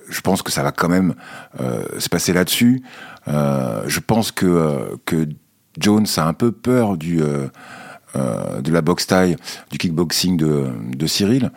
je 0.08 0.20
pense 0.20 0.42
que 0.42 0.52
ça 0.52 0.62
va 0.62 0.72
quand 0.72 0.88
même 0.88 1.14
euh, 1.60 1.84
se 1.98 2.08
passer 2.08 2.32
là-dessus. 2.32 2.82
Euh, 3.28 3.82
je 3.86 4.00
pense 4.00 4.30
que 4.30 4.46
euh, 4.46 4.96
que 5.04 5.28
Jones 5.78 6.06
a 6.16 6.26
un 6.26 6.32
peu 6.32 6.52
peur 6.52 6.96
du 6.96 7.20
de 8.62 8.72
la 8.72 8.80
boxe 8.80 9.06
taille, 9.06 9.36
du 9.70 9.76
kickboxing 9.76 10.38
de, 10.38 11.06
Cyril. 11.06 11.50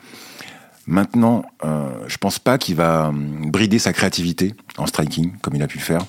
Maintenant, 0.88 1.46
je 1.64 2.18
pense 2.18 2.38
pas 2.38 2.58
qu'il 2.58 2.76
va 2.76 3.08
hum, 3.08 3.50
brider 3.50 3.80
sa 3.80 3.94
créativité 3.94 4.54
en 4.78 4.86
striking, 4.86 5.38
comme 5.42 5.56
il 5.56 5.64
a 5.64 5.68
pu 5.68 5.78
le 5.78 5.84
faire, 5.84 6.02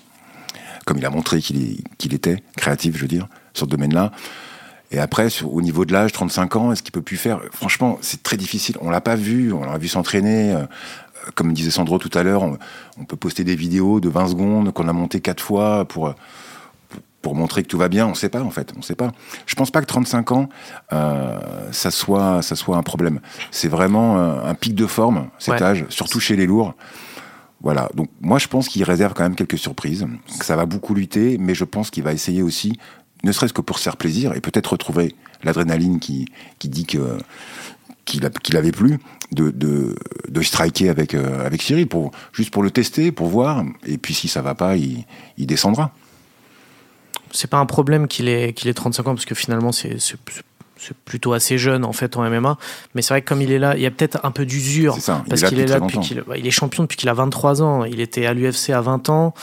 comme 0.87 0.99
il 0.99 1.07
a 1.07 1.11
montré 1.11 1.41
qu'il 1.41 2.15
était 2.15 2.43
créatif, 2.57 2.97
je 2.97 3.03
veux 3.03 3.07
dire, 3.07 3.29
sur 3.55 3.67
ce 3.67 3.71
domaine-là. 3.71 4.11
Et 4.91 4.99
après, 4.99 5.29
au 5.45 5.63
niveau 5.63 5.85
de 5.85 5.93
l'âge, 5.93 6.13
35 6.13 6.57
ans, 6.57 6.73
est-ce 6.73 6.83
qu'il 6.83 6.93
peut 6.93 7.03
plus 7.03 7.17
faire? 7.17 7.41
Franchement, 7.53 7.99
c'est 8.01 8.23
très 8.23 8.37
difficile. 8.37 8.77
On 8.81 8.91
l'a 8.91 9.01
pas 9.01 9.15
vu, 9.17 9.53
on 9.53 9.65
l'a 9.65 9.79
vu 9.79 9.89
s'entraîner. 9.89 10.53
euh, 10.53 10.65
comme 11.35 11.53
disait 11.53 11.71
Sandro 11.71 11.99
tout 11.99 12.11
à 12.19 12.23
l'heure, 12.23 12.43
on, 12.43 12.57
on 12.99 13.05
peut 13.05 13.17
poster 13.17 13.45
des 13.45 13.55
vidéos 13.55 14.01
de 14.01 14.09
20 14.09 14.29
secondes 14.29 14.73
qu'on 14.73 14.89
a 14.89 14.93
montées 14.93 15.21
quatre 15.21 15.43
fois 15.43 15.85
pour, 15.85 16.15
pour, 17.23 17.35
montrer 17.35 17.63
que 17.63 17.69
tout 17.69 17.77
va 17.79 17.89
bien. 17.89 18.07
On 18.07 18.15
sait 18.15 18.31
pas, 18.31 18.43
en 18.43 18.51
fait. 18.51 18.73
On 18.77 18.83
sait 18.83 18.95
pas. 18.97 19.13
Je 19.47 19.55
pense 19.55 19.71
pas 19.71 19.81
que 19.81 19.87
35 19.87 20.33
ans, 20.33 20.49
euh, 20.93 21.39
ça, 21.73 21.91
soit, 21.91 22.41
ça 22.43 22.57
soit 22.57 22.77
un 22.77 22.83
problème. 22.83 23.21
C'est 23.51 23.69
vraiment 23.69 24.19
euh, 24.19 24.45
un 24.45 24.55
pic 24.55 24.75
de 24.75 24.87
forme, 24.87 25.29
cet 25.39 25.55
Ouais. 25.55 25.63
âge, 25.63 25.85
surtout 25.91 26.21
chez 26.21 26.37
les 26.37 26.47
lourds. 26.47 26.75
Voilà. 27.63 27.91
Donc, 27.95 28.09
moi, 28.23 28.39
je 28.39 28.49
pense 28.49 28.69
qu'il 28.69 28.83
réserve 28.85 29.13
quand 29.13 29.23
même 29.23 29.35
quelques 29.37 29.59
surprises, 29.59 30.07
que 30.39 30.45
ça 30.47 30.57
va 30.57 30.65
beaucoup 30.65 30.95
lutter, 30.95 31.37
mais 31.39 31.55
je 31.55 31.65
pense 31.65 31.91
qu'il 31.91 32.03
va 32.03 32.15
essayer 32.15 32.41
aussi, 32.43 32.79
ne 33.23 33.33
serait-ce 33.33 33.53
que 33.53 33.61
pour 33.61 33.79
se 33.79 33.85
faire 33.85 33.97
plaisir 33.97 34.35
et 34.35 34.41
peut-être 34.41 34.73
retrouver 34.73 35.15
l'adrénaline 35.43 36.01
qui, 36.01 36.27
qui 36.59 36.69
dit 36.69 36.87
que 36.87 37.19
qu'il 38.05 38.57
avait 38.57 38.73
plus 38.73 38.99
de, 39.33 39.51
de, 39.51 39.95
de 40.29 40.43
striker 40.43 40.89
avec, 40.89 41.15
euh, 41.15 41.47
avec 41.47 41.63
Cyril, 41.63 41.87
pour, 41.87 42.11
juste 42.33 42.51
pour 42.51 42.63
le 42.63 42.71
tester, 42.71 43.13
pour 43.13 43.29
voir. 43.29 43.65
Et 43.87 43.99
puis 43.99 44.15
si 44.15 44.29
ça 44.29 44.43
va 44.43 44.55
pas, 44.55 44.77
il, 44.77 45.05
il 45.39 45.47
descendra. 45.47 45.93
c'est 47.31 47.49
pas 47.49 47.59
un 47.59 47.67
problème 47.67 48.09
qu'il 48.09 48.29
ait, 48.29 48.53
qu'il 48.53 48.69
ait 48.69 48.75
35 48.75 49.09
ans, 49.09 49.15
parce 49.15 49.27
que 49.27 49.35
finalement, 49.35 49.73
c'est, 49.73 49.97
plutôt 51.05 51.35
assez 51.35 51.59
jeune, 51.59 51.85
en 51.85 51.93
fait, 51.93 52.17
en 52.17 52.29
MMA. 52.29 52.57
Mais 52.95 53.03
c'est 53.03 53.13
vrai 53.13 53.21
que 53.23 53.29
comme 53.29 53.43
il 53.43 53.53
est 53.53 53.59
là, 53.59 53.77
il 53.77 53.83
y 53.83 53.87
a 53.87 53.91
peut-être 53.91 54.19
un 54.23 54.31
peu 54.31 54.47
d'usure. 54.47 54.97
Parce 55.29 55.43
qu'il 55.43 55.61
est 55.61 55.67
là 55.67 55.79
depuis 55.79 56.19
bah, 56.27 56.39
il 56.39 56.47
est 56.47 56.51
champion 56.51 56.85
depuis 56.85 56.97
qu'il 56.97 57.11
a 57.11 57.15
23 57.15 57.63
ans. 57.63 57.85
Il 57.85 58.01
était 58.01 58.25
à 58.25 58.33
l'UFC 58.33 58.71
à 58.71 58.81
20 58.81 59.11
ans. 59.11 59.35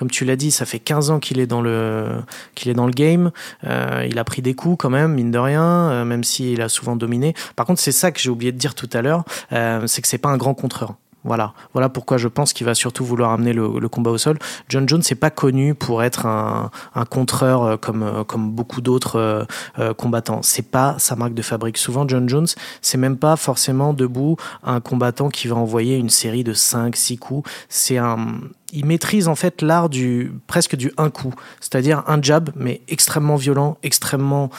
Comme 0.00 0.10
tu 0.10 0.24
l'as 0.24 0.36
dit, 0.36 0.50
ça 0.50 0.64
fait 0.64 0.78
15 0.78 1.10
ans 1.10 1.18
qu'il 1.18 1.40
est 1.40 1.46
dans 1.46 1.60
le 1.60 2.22
qu'il 2.54 2.70
est 2.70 2.74
dans 2.74 2.86
le 2.86 2.90
game. 2.90 3.32
Euh, 3.64 4.06
il 4.08 4.18
a 4.18 4.24
pris 4.24 4.40
des 4.40 4.54
coups 4.54 4.78
quand 4.78 4.88
même, 4.88 5.12
mine 5.12 5.30
de 5.30 5.38
rien, 5.38 5.62
euh, 5.62 6.04
même 6.06 6.24
s'il 6.24 6.62
a 6.62 6.70
souvent 6.70 6.96
dominé. 6.96 7.34
Par 7.54 7.66
contre, 7.66 7.82
c'est 7.82 7.92
ça 7.92 8.10
que 8.10 8.18
j'ai 8.18 8.30
oublié 8.30 8.50
de 8.50 8.56
dire 8.56 8.74
tout 8.74 8.88
à 8.94 9.02
l'heure, 9.02 9.24
euh, 9.52 9.86
c'est 9.86 10.00
que 10.00 10.08
c'est 10.08 10.16
pas 10.16 10.30
un 10.30 10.38
grand 10.38 10.54
contreur. 10.54 10.94
Voilà, 11.22 11.52
voilà 11.74 11.90
pourquoi 11.90 12.16
je 12.16 12.28
pense 12.28 12.54
qu'il 12.54 12.64
va 12.64 12.74
surtout 12.74 13.04
vouloir 13.04 13.32
amener 13.32 13.52
le, 13.52 13.88
combat 13.88 14.10
au 14.10 14.16
sol. 14.18 14.38
John 14.68 14.88
Jones 14.88 15.02
n'est 15.08 15.16
pas 15.16 15.30
connu 15.30 15.74
pour 15.74 16.02
être 16.02 16.24
un, 16.26 16.70
contreur 17.10 17.62
euh, 17.62 17.76
comme, 17.76 18.02
euh, 18.02 18.24
comme 18.24 18.50
beaucoup 18.50 18.80
d'autres 18.80 19.16
euh, 19.16 19.44
euh, 19.78 19.92
combattants. 19.92 20.40
C'est 20.42 20.70
pas 20.70 20.96
sa 20.98 21.16
marque 21.16 21.34
de 21.34 21.42
fabrique. 21.42 21.76
Souvent, 21.76 22.08
John 22.08 22.28
Jones, 22.28 22.46
c'est 22.80 22.96
même 22.96 23.18
pas 23.18 23.36
forcément 23.36 23.92
debout 23.92 24.36
un 24.62 24.80
combattant 24.80 25.28
qui 25.28 25.48
va 25.48 25.56
envoyer 25.56 25.96
une 25.96 26.08
série 26.08 26.44
de 26.44 26.54
5, 26.54 26.96
6 26.96 27.18
coups. 27.18 27.50
C'est 27.68 27.98
un, 27.98 28.40
il 28.72 28.86
maîtrise 28.86 29.28
en 29.28 29.34
fait 29.34 29.60
l'art 29.60 29.90
du 29.90 30.32
presque 30.46 30.76
du 30.76 30.92
un 30.96 31.10
coup, 31.10 31.34
c'est-à-dire 31.60 32.02
un 32.06 32.22
jab 32.22 32.50
mais 32.56 32.80
extrêmement 32.88 33.36
violent, 33.36 33.76
extrêmement 33.82 34.50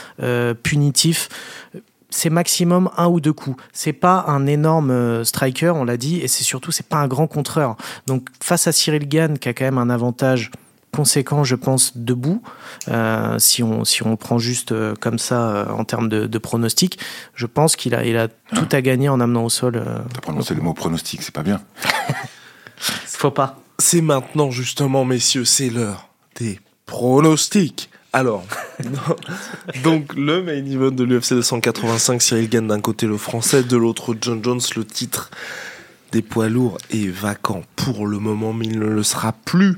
punitif. 0.64 1.30
C'est 2.12 2.30
maximum 2.30 2.90
un 2.98 3.08
ou 3.08 3.20
deux 3.20 3.34
coups. 3.34 3.62
C'est 3.74 3.94
pas 3.94 4.26
un 4.28 4.46
énorme 4.46 4.92
euh, 4.92 5.24
striker, 5.24 5.72
on 5.76 5.84
l'a 5.86 5.98
dit, 5.98 6.20
et 6.20 6.28
c'est 6.28 6.44
surtout 6.44 6.72
c'est 6.72 6.86
pas 6.88 6.98
un 6.98 7.08
grand 7.08 7.28
contreur. 7.28 7.76
Donc 8.06 8.28
face 8.44 8.68
à 8.68 8.72
Cyril 8.72 9.08
Gann 9.08 9.40
qui 9.40 9.50
a 9.50 9.54
quand 9.54 9.66
même 9.66 9.78
un 9.78 9.90
avantage 9.90 10.52
conséquent, 10.94 11.46
je 11.46 11.56
pense, 11.56 11.96
debout. 11.96 12.42
Euh, 12.90 13.40
si 13.40 13.64
on 13.64 13.86
si 13.86 14.04
on 14.04 14.18
prend 14.18 14.40
juste 14.40 14.74
euh, 14.74 14.94
comme 15.00 15.20
ça 15.20 15.50
euh, 15.50 15.66
en 15.70 15.86
termes 15.86 16.10
de, 16.10 16.26
de 16.28 16.38
pronostic, 16.38 17.00
je 17.34 17.46
pense 17.46 17.78
qu'il 17.78 17.96
a 17.96 18.04
il 18.06 18.18
a 18.18 18.28
tout 18.28 18.68
à 18.74 18.82
gagner 18.82 19.08
en 19.08 19.22
amenant 19.22 19.46
au 19.46 19.50
sol. 19.50 19.78
euh, 19.78 20.00
T'as 20.14 20.20
prononcé 20.20 20.54
le 20.54 20.62
mot 20.62 20.74
pronostic, 20.74 21.22
c'est 21.22 21.34
pas 21.34 21.44
bien. 21.44 21.62
faut 22.78 23.32
pas. 23.32 23.58
C'est 23.80 24.02
maintenant 24.02 24.52
justement, 24.52 25.06
messieurs, 25.06 25.46
c'est 25.46 25.70
l'heure 25.70 26.10
des 26.36 26.60
pronostics. 26.86 27.90
Alors, 28.14 28.44
donc 29.84 30.14
le 30.16 30.44
main 30.44 30.66
event 30.66 30.92
de 30.92 31.04
l'UFC 31.04 31.34
285, 31.34 32.22
Cyril 32.22 32.50
Gann 32.50 32.68
d'un 32.68 32.82
côté 32.82 33.08
le 33.08 33.18
français, 33.18 33.64
de 33.64 33.78
l'autre 33.78 34.16
John 34.20 34.44
Jones, 34.44 34.60
le 34.76 34.84
titre 34.84 35.32
des 36.12 36.22
poids 36.22 36.50
lourds 36.50 36.78
est 36.90 37.08
vacant 37.08 37.64
pour 37.78 38.06
le 38.06 38.20
moment, 38.20 38.52
mais 38.52 38.66
il 38.66 38.80
ne 38.80 38.86
le 38.86 39.04
sera 39.04 39.32
plus 39.32 39.78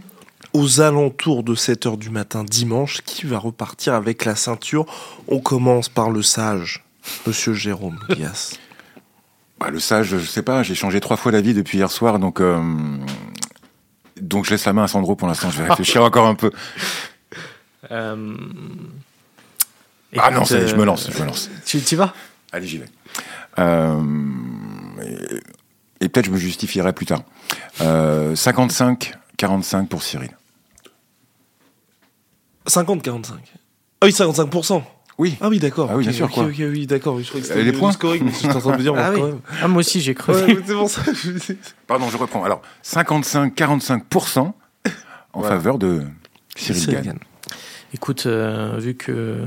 aux 0.53 0.81
alentours 0.81 1.43
de 1.43 1.53
7h 1.53 1.97
du 1.97 2.09
matin 2.09 2.43
dimanche, 2.43 3.01
qui 3.01 3.27
va 3.27 3.37
repartir 3.37 3.93
avec 3.93 4.25
la 4.25 4.35
ceinture. 4.35 4.85
On 5.27 5.39
commence 5.39 5.89
par 5.89 6.09
le 6.09 6.23
sage, 6.23 6.83
Monsieur 7.27 7.53
Jérôme 7.53 7.99
Dias. 8.15 8.57
Bah, 9.59 9.69
le 9.69 9.79
sage, 9.79 10.07
je 10.07 10.25
sais 10.25 10.41
pas, 10.41 10.63
j'ai 10.63 10.75
changé 10.75 10.99
trois 10.99 11.17
fois 11.17 11.31
la 11.31 11.41
vie 11.41 11.53
depuis 11.53 11.77
hier 11.77 11.91
soir, 11.91 12.17
donc 12.17 12.41
euh, 12.41 12.59
donc 14.19 14.45
je 14.45 14.51
laisse 14.51 14.65
la 14.65 14.73
main 14.73 14.83
à 14.83 14.87
Sandro 14.87 15.15
pour 15.15 15.27
l'instant. 15.27 15.51
Je 15.51 15.61
vais 15.61 15.69
réfléchir 15.69 16.03
encore 16.03 16.25
un 16.25 16.35
peu. 16.35 16.51
Euh, 17.93 18.35
Ah 20.17 20.31
non, 20.31 20.43
ça 20.45 20.57
y 20.59 20.63
est, 20.63 20.67
je 20.67 20.75
me 20.75 20.81
euh, 20.81 20.85
lance, 20.85 21.09
je 21.11 21.19
me 21.21 21.25
lance. 21.25 21.49
Tu 21.65 21.77
y 21.77 21.95
vas 21.95 22.13
Allez, 22.51 22.67
j'y 22.67 22.77
vais. 22.79 22.89
Euh, 23.59 24.01
et 25.01 26.05
et 26.05 26.09
peut-être 26.09 26.25
je 26.25 26.31
me 26.31 26.37
justifierai 26.37 26.91
plus 26.93 27.05
tard. 27.05 27.21
Euh, 27.81 28.35
55-45 28.35 29.87
pour 29.87 30.03
Cyril. 30.03 30.31
50-45. 32.67 33.31
Ah 34.01 34.05
oui, 34.05 34.11
55%. 34.11 34.83
Oui. 35.19 35.37
Ah 35.41 35.47
oui, 35.49 35.59
d'accord. 35.59 35.89
Ah 35.91 35.95
oui, 35.97 36.03
bien 36.03 36.11
sûr, 36.13 36.29
quoi. 36.29 36.45
Oui, 36.45 36.87
d'accord. 36.87 37.19
Je 37.19 37.27
croyais 37.27 37.41
que 37.45 37.51
Euh, 37.51 37.53
c'était 37.55 37.63
les 37.63 37.71
le 37.71 37.77
points 37.77 37.91
scoring, 37.91 38.23
mais 38.25 38.31
j'étais 38.31 38.55
en 38.55 38.59
train 38.59 38.71
de 38.71 38.77
me 38.77 38.81
dire, 38.81 38.93
Ah 38.97 39.11
bon, 39.11 39.15
oui. 39.15 39.19
quand 39.21 39.27
même. 39.27 39.39
Ah, 39.61 39.67
moi 39.67 39.79
aussi 39.79 40.01
j'ai. 40.01 40.15
Ouais, 40.27 40.57
c'est 40.65 40.73
pour 40.73 40.89
ça. 40.89 41.01
dis- 41.11 41.57
Pardon, 41.87 42.09
je 42.09 42.17
reprends. 42.17 42.43
Alors, 42.43 42.61
55-45% 42.83 44.39
en 44.39 44.53
Voilà. 45.39 45.55
faveur 45.55 45.77
de 45.77 46.03
Cyril 46.55 46.81
Cyril 46.81 47.01
Gann. 47.01 47.19
Écoute, 47.95 48.23
euh, 48.25 48.75
vu 48.79 48.95
que 48.95 49.11
euh, 49.11 49.45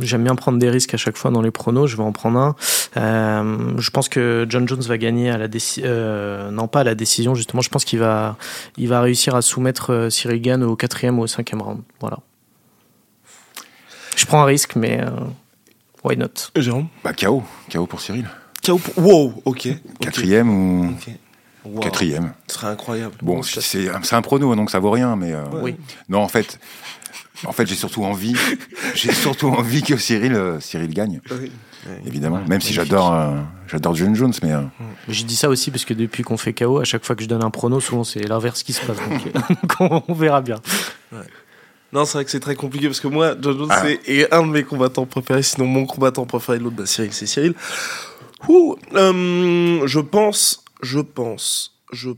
j'aime 0.00 0.24
bien 0.24 0.34
prendre 0.34 0.58
des 0.58 0.70
risques 0.70 0.94
à 0.94 0.96
chaque 0.96 1.18
fois 1.18 1.30
dans 1.30 1.42
les 1.42 1.50
pronos, 1.50 1.86
je 1.86 1.96
vais 1.98 2.02
en 2.02 2.12
prendre 2.12 2.38
un. 2.38 2.56
Euh, 2.96 3.74
je 3.78 3.90
pense 3.90 4.08
que 4.08 4.46
John 4.48 4.66
Jones 4.66 4.80
va 4.80 4.96
gagner 4.96 5.30
à 5.30 5.36
la 5.36 5.48
décision, 5.48 6.50
non 6.50 6.66
pas 6.66 6.80
à 6.80 6.84
la 6.84 6.94
décision 6.94 7.34
justement. 7.34 7.60
Je 7.60 7.68
pense 7.68 7.84
qu'il 7.84 7.98
va, 7.98 8.36
il 8.78 8.88
va 8.88 9.02
réussir 9.02 9.34
à 9.34 9.42
soumettre 9.42 9.92
euh, 9.92 10.08
Cyril 10.10 10.40
Gann 10.40 10.62
au 10.62 10.76
quatrième 10.76 11.18
ou 11.18 11.22
au 11.22 11.26
cinquième 11.26 11.60
round. 11.60 11.82
Voilà. 12.00 12.18
Je 14.16 14.24
prends 14.24 14.40
un 14.42 14.46
risque, 14.46 14.74
mais 14.76 15.00
euh, 15.02 15.10
why 16.04 16.16
not? 16.16 16.28
Jérôme? 16.56 16.88
Bah, 17.04 17.12
KO. 17.12 17.42
KO 17.70 17.86
pour 17.86 18.00
Cyril. 18.00 18.26
KO 18.64 18.78
pour... 18.78 19.04
Wow, 19.04 19.42
ok. 19.44 19.68
Quatrième 20.00 20.48
ou... 20.48 20.90
Ok. 20.90 21.14
Wow. 21.64 21.80
Quatrième. 21.80 22.32
Ce 22.48 22.54
serait 22.54 22.68
incroyable. 22.68 23.14
Bon, 23.22 23.42
c'est 23.42 23.60
c'est 23.60 24.14
un 24.16 24.22
prono, 24.22 24.54
donc 24.56 24.70
ça 24.70 24.80
vaut 24.80 24.90
rien, 24.90 25.14
mais... 25.16 25.32
euh, 25.32 25.44
Oui. 25.60 25.76
Non, 26.08 26.20
en 26.20 26.28
fait... 26.28 26.58
En 27.46 27.52
fait, 27.52 27.66
j'ai 27.66 27.74
surtout 27.74 28.04
envie, 28.04 28.34
j'ai 28.94 29.12
surtout 29.12 29.48
envie 29.48 29.82
que 29.82 29.96
Cyril, 29.96 30.34
euh, 30.34 30.60
Cyril 30.60 30.92
gagne, 30.94 31.20
Oui. 31.30 31.50
évidemment. 32.06 32.36
Ouais, 32.36 32.48
Même 32.48 32.60
si 32.60 32.72
j'adore, 32.72 33.12
euh, 33.12 33.40
j'adore 33.66 33.94
John 33.94 34.14
Jones, 34.14 34.32
mais 34.42 34.52
euh, 34.52 34.60
J'ai 35.08 35.24
dit 35.24 35.36
ça 35.36 35.48
aussi 35.48 35.70
parce 35.70 35.84
que 35.84 35.94
depuis 35.94 36.22
qu'on 36.22 36.36
fait 36.36 36.52
KO, 36.52 36.78
à 36.78 36.84
chaque 36.84 37.04
fois 37.04 37.16
que 37.16 37.22
je 37.22 37.28
donne 37.28 37.42
un 37.44 37.50
prono, 37.50 37.80
souvent 37.80 38.04
c'est 38.04 38.20
l'inverse 38.26 38.62
qui 38.62 38.72
se 38.72 38.84
passe. 38.84 38.96
Donc, 38.98 39.26
euh, 39.26 39.54
donc 39.90 40.04
on, 40.08 40.14
verra 40.14 40.40
bien. 40.40 40.60
Non, 41.92 42.04
c'est 42.04 42.14
vrai 42.18 42.24
que 42.24 42.30
c'est 42.30 42.40
très 42.40 42.54
compliqué 42.54 42.86
parce 42.86 43.00
que 43.00 43.08
moi, 43.08 43.34
John 43.40 43.58
Jones, 43.58 43.68
Ah. 43.70 43.82
c'est 43.84 44.00
est 44.10 44.32
un 44.32 44.42
de 44.46 44.52
mes 44.52 44.62
combattants 44.62 45.04
préférés. 45.06 45.42
Sinon, 45.42 45.66
mon 45.66 45.84
combattant 45.86 46.24
préféré, 46.24 46.58
l'autre, 46.58 46.76
bah, 46.76 46.86
Cyril, 46.86 47.12
c'est 47.12 47.26
Cyril. 47.26 47.54
Ouh, 48.48 48.76
euh, 48.94 49.86
je 49.86 50.00
pense, 50.00 50.64
je 50.82 51.00
pense, 51.00 51.74
je, 51.92 52.10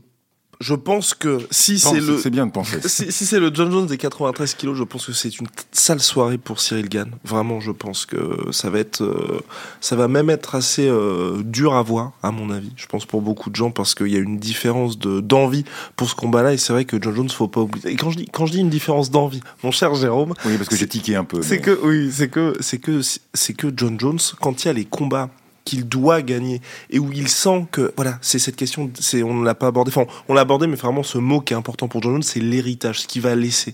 je 0.59 0.73
pense 0.73 1.13
que 1.13 1.39
si 1.51 1.79
c'est 1.79 1.99
le, 1.99 2.17
c'est 2.17 2.29
bien 2.29 2.45
de 2.45 2.51
penser. 2.51 2.77
si, 2.85 3.11
si 3.11 3.25
c'est 3.25 3.39
le 3.39 3.51
John 3.53 3.71
Jones 3.71 3.85
des 3.87 3.97
93 3.97 4.53
kilos, 4.55 4.77
je 4.77 4.83
pense 4.83 5.05
que 5.05 5.13
c'est 5.13 5.39
une 5.39 5.47
sale 5.71 5.99
soirée 5.99 6.37
pour 6.37 6.59
Cyril 6.59 6.89
Gann. 6.89 7.11
Vraiment, 7.23 7.59
je 7.59 7.71
pense 7.71 8.05
que 8.05 8.51
ça 8.51 8.69
va 8.69 8.79
être, 8.79 9.01
euh, 9.03 9.41
ça 9.81 9.95
va 9.95 10.07
même 10.07 10.29
être 10.29 10.55
assez 10.55 10.87
euh, 10.87 11.41
dur 11.43 11.73
à 11.75 11.81
voir, 11.81 12.13
à 12.23 12.31
mon 12.31 12.49
avis. 12.51 12.71
Je 12.75 12.85
pense 12.85 13.05
pour 13.05 13.21
beaucoup 13.21 13.49
de 13.49 13.55
gens 13.55 13.71
parce 13.71 13.95
qu'il 13.95 14.07
y 14.07 14.15
a 14.15 14.19
une 14.19 14.37
différence 14.39 14.97
de 14.99 15.19
d'envie 15.19 15.65
pour 15.95 16.09
ce 16.09 16.15
combat-là 16.15 16.53
et 16.53 16.57
c'est 16.57 16.73
vrai 16.73 16.85
que 16.85 17.01
John 17.01 17.15
Jones, 17.15 17.29
faut 17.29 17.47
pas 17.47 17.61
oublier. 17.61 17.89
Et 17.91 17.95
quand 17.95 18.11
je 18.11 18.17
dis 18.17 18.25
quand 18.31 18.45
je 18.45 18.53
dis 18.53 18.59
une 18.59 18.69
différence 18.69 19.11
d'envie, 19.11 19.41
mon 19.63 19.71
cher 19.71 19.93
Jérôme, 19.95 20.33
Oui, 20.45 20.57
parce 20.57 20.69
que 20.69 20.75
j'ai 20.75 20.87
tiqué 20.87 21.15
un 21.15 21.23
peu. 21.23 21.41
c'est 21.41 21.55
mais- 21.55 21.61
que 21.61 21.79
oui, 21.83 22.09
c'est 22.11 22.29
que 22.29 22.55
c'est 22.59 22.77
que 22.79 23.01
c'est 23.33 23.53
que 23.53 23.67
John 23.75 23.99
Jones 23.99 24.19
quand 24.41 24.63
il 24.63 24.67
y 24.67 24.71
a 24.71 24.73
les 24.73 24.85
combats 24.85 25.29
qu'il 25.65 25.87
doit 25.87 26.21
gagner 26.21 26.61
et 26.89 26.99
où 26.99 27.11
il 27.11 27.27
sent 27.27 27.65
que 27.71 27.91
voilà 27.95 28.17
c'est 28.21 28.39
cette 28.39 28.55
question 28.55 28.91
c'est 28.99 29.23
on 29.23 29.41
l'a 29.41 29.55
pas 29.55 29.67
abordé 29.67 29.89
enfin 29.89 30.05
on 30.29 30.33
l'a 30.33 30.41
abordé 30.41 30.67
mais 30.67 30.75
vraiment 30.75 31.03
ce 31.03 31.17
mot 31.17 31.41
qui 31.41 31.53
est 31.53 31.57
important 31.57 31.87
pour 31.87 32.01
John 32.01 32.13
Jones 32.13 32.23
c'est 32.23 32.39
l'héritage 32.39 33.01
ce 33.01 33.07
qu'il 33.07 33.23
va 33.23 33.35
laisser 33.35 33.73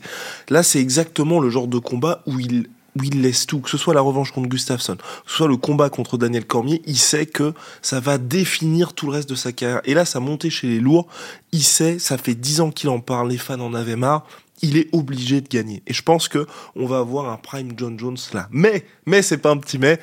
là 0.50 0.64
c'est 0.64 0.80
exactement 0.80 1.40
le 1.40 1.50
genre 1.50 1.68
de 1.68 1.80
combat 1.80 2.24
où 2.26 2.40
il 2.40 2.68
où 2.98 3.04
il 3.04 3.22
laisse 3.22 3.46
tout, 3.46 3.60
que 3.60 3.70
ce 3.70 3.78
soit 3.78 3.94
la 3.94 4.02
revanche 4.02 4.32
contre 4.32 4.50
Gustafsson, 4.50 4.98
que 4.98 5.32
ce 5.32 5.38
soit 5.38 5.48
le 5.48 5.58
combat 5.58 5.90
contre 5.90 6.18
Daniel 6.18 6.46
Cormier, 6.46 6.82
il 6.86 6.98
sait 6.98 7.26
que 7.26 7.54
ça 7.82 8.00
va 8.00 8.18
définir 8.18 8.94
tout 8.94 9.06
le 9.06 9.14
reste 9.14 9.30
de 9.30 9.36
sa 9.36 9.52
carrière. 9.52 9.82
Et 9.86 9.94
là, 9.94 10.06
ça 10.06 10.20
montait 10.20 10.50
chez 10.50 10.68
les 10.68 10.80
lourds, 10.80 11.08
il 11.52 11.64
sait, 11.64 12.00
ça 12.00 12.18
fait 12.18 12.36
dix 12.36 12.60
ans 12.60 12.72
qu'il 12.72 12.90
en 12.90 13.00
parle, 13.00 13.30
les 13.30 13.38
fans 13.38 13.60
en 13.60 13.74
avaient 13.74 13.96
marre, 13.96 14.26
il 14.62 14.78
est 14.78 14.90
obligé 14.92 15.42
de 15.42 15.48
gagner. 15.48 15.82
Et 15.88 15.94
je 15.94 16.04
pense 16.04 16.28
que 16.28 16.46
on 16.76 16.86
va 16.86 17.00
avoir 17.00 17.30
un 17.30 17.38
prime 17.38 17.72
John 17.78 17.98
Jones 17.98 18.18
là. 18.34 18.48
Mais, 18.52 18.86
mais 19.06 19.22
c'est 19.22 19.38
pas 19.38 19.52
un 19.52 19.58
petit 19.58 19.78
mais. 19.78 20.00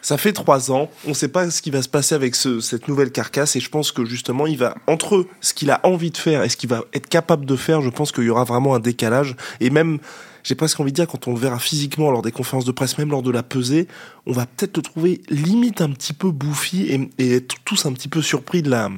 Ça 0.00 0.18
fait 0.18 0.32
trois 0.32 0.70
ans, 0.70 0.90
on 1.06 1.10
ne 1.10 1.14
sait 1.14 1.28
pas 1.28 1.50
ce 1.50 1.62
qui 1.62 1.70
va 1.70 1.82
se 1.82 1.88
passer 1.88 2.14
avec 2.14 2.34
ce, 2.34 2.60
cette 2.60 2.88
nouvelle 2.88 3.10
carcasse 3.10 3.56
et 3.56 3.60
je 3.60 3.68
pense 3.68 3.92
que 3.92 4.04
justement 4.04 4.46
il 4.46 4.58
va 4.58 4.74
entre 4.86 5.26
ce 5.40 5.54
qu'il 5.54 5.70
a 5.70 5.80
envie 5.84 6.10
de 6.10 6.16
faire 6.16 6.42
et 6.42 6.48
ce 6.48 6.56
qu'il 6.56 6.68
va 6.68 6.82
être 6.92 7.08
capable 7.08 7.46
de 7.46 7.56
faire, 7.56 7.80
je 7.82 7.90
pense 7.90 8.12
qu'il 8.12 8.24
y 8.24 8.30
aura 8.30 8.44
vraiment 8.44 8.74
un 8.74 8.80
décalage. 8.80 9.36
Et 9.60 9.70
même 9.70 9.98
j'ai 10.44 10.54
presque 10.54 10.80
envie 10.80 10.90
de 10.90 10.96
dire 10.96 11.06
quand 11.06 11.28
on 11.28 11.34
le 11.34 11.38
verra 11.38 11.58
physiquement 11.58 12.10
lors 12.10 12.22
des 12.22 12.32
conférences 12.32 12.64
de 12.64 12.72
presse, 12.72 12.98
même 12.98 13.10
lors 13.10 13.22
de 13.22 13.30
la 13.30 13.42
pesée, 13.42 13.86
on 14.26 14.32
va 14.32 14.46
peut-être 14.46 14.76
le 14.76 14.82
trouver 14.82 15.20
limite 15.28 15.80
un 15.80 15.90
petit 15.90 16.12
peu 16.12 16.30
bouffi 16.30 16.82
et, 16.82 17.10
et 17.18 17.36
être 17.36 17.56
tous 17.64 17.86
un 17.86 17.92
petit 17.92 18.08
peu 18.08 18.22
surpris 18.22 18.62
de 18.62 18.70
la 18.70 18.90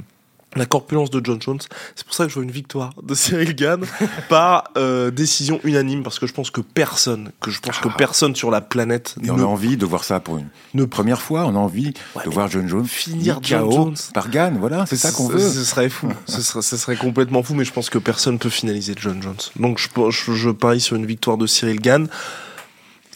la 0.56 0.66
corpulence 0.66 1.10
de 1.10 1.20
John 1.24 1.40
Jones. 1.40 1.58
C'est 1.94 2.04
pour 2.06 2.14
ça 2.14 2.24
que 2.24 2.30
je 2.30 2.34
vois 2.34 2.44
une 2.44 2.50
victoire 2.50 2.90
de 3.02 3.14
Cyril 3.14 3.54
Gann 3.54 3.84
par 4.28 4.64
euh, 4.76 5.10
décision 5.10 5.60
unanime 5.64 6.02
parce 6.02 6.18
que 6.18 6.26
je 6.26 6.32
pense 6.32 6.50
que 6.50 6.60
personne, 6.60 7.30
que 7.40 7.50
je 7.50 7.60
pense 7.60 7.78
que 7.78 7.88
Ah. 7.90 7.94
personne 7.96 8.34
sur 8.36 8.50
la 8.50 8.60
planète 8.60 9.14
Et 9.24 9.30
on 9.30 9.36
ne- 9.36 9.42
a 9.42 9.46
envie 9.46 9.76
de 9.76 9.86
voir 9.86 10.04
ça 10.04 10.20
pour 10.20 10.38
une, 10.38 10.48
Ne- 10.74 10.84
première 10.84 11.20
fois. 11.22 11.44
On 11.46 11.54
a 11.54 11.58
envie 11.58 11.92
Ouais, 12.16 12.24
de 12.24 12.30
voir 12.30 12.48
John 12.50 12.68
Jones 12.68 12.86
finir 12.86 13.38
John 13.42 13.70
Jones. 13.70 13.94
par 14.14 14.30
Gann. 14.30 14.56
Voilà, 14.58 14.86
c'est 14.86 14.96
ça 14.96 15.12
qu'on 15.12 15.28
veut. 15.28 15.38
Ce 15.38 15.64
serait 15.64 15.88
fou. 15.88 16.08
ce, 16.26 16.42
serait, 16.42 16.62
ce 16.62 16.76
serait 16.76 16.96
complètement 16.96 17.42
fou, 17.42 17.54
mais 17.54 17.64
je 17.64 17.72
pense 17.72 17.90
que 17.90 17.98
personne 17.98 18.38
peut 18.38 18.48
finaliser 18.50 18.94
John 18.96 19.22
Jones. 19.22 19.36
Donc 19.56 19.78
je, 19.78 19.88
je, 20.10 20.32
je 20.32 20.50
parie 20.50 20.80
sur 20.80 20.96
une 20.96 21.06
victoire 21.06 21.36
de 21.36 21.46
Cyril 21.46 21.80
Gann 21.80 22.08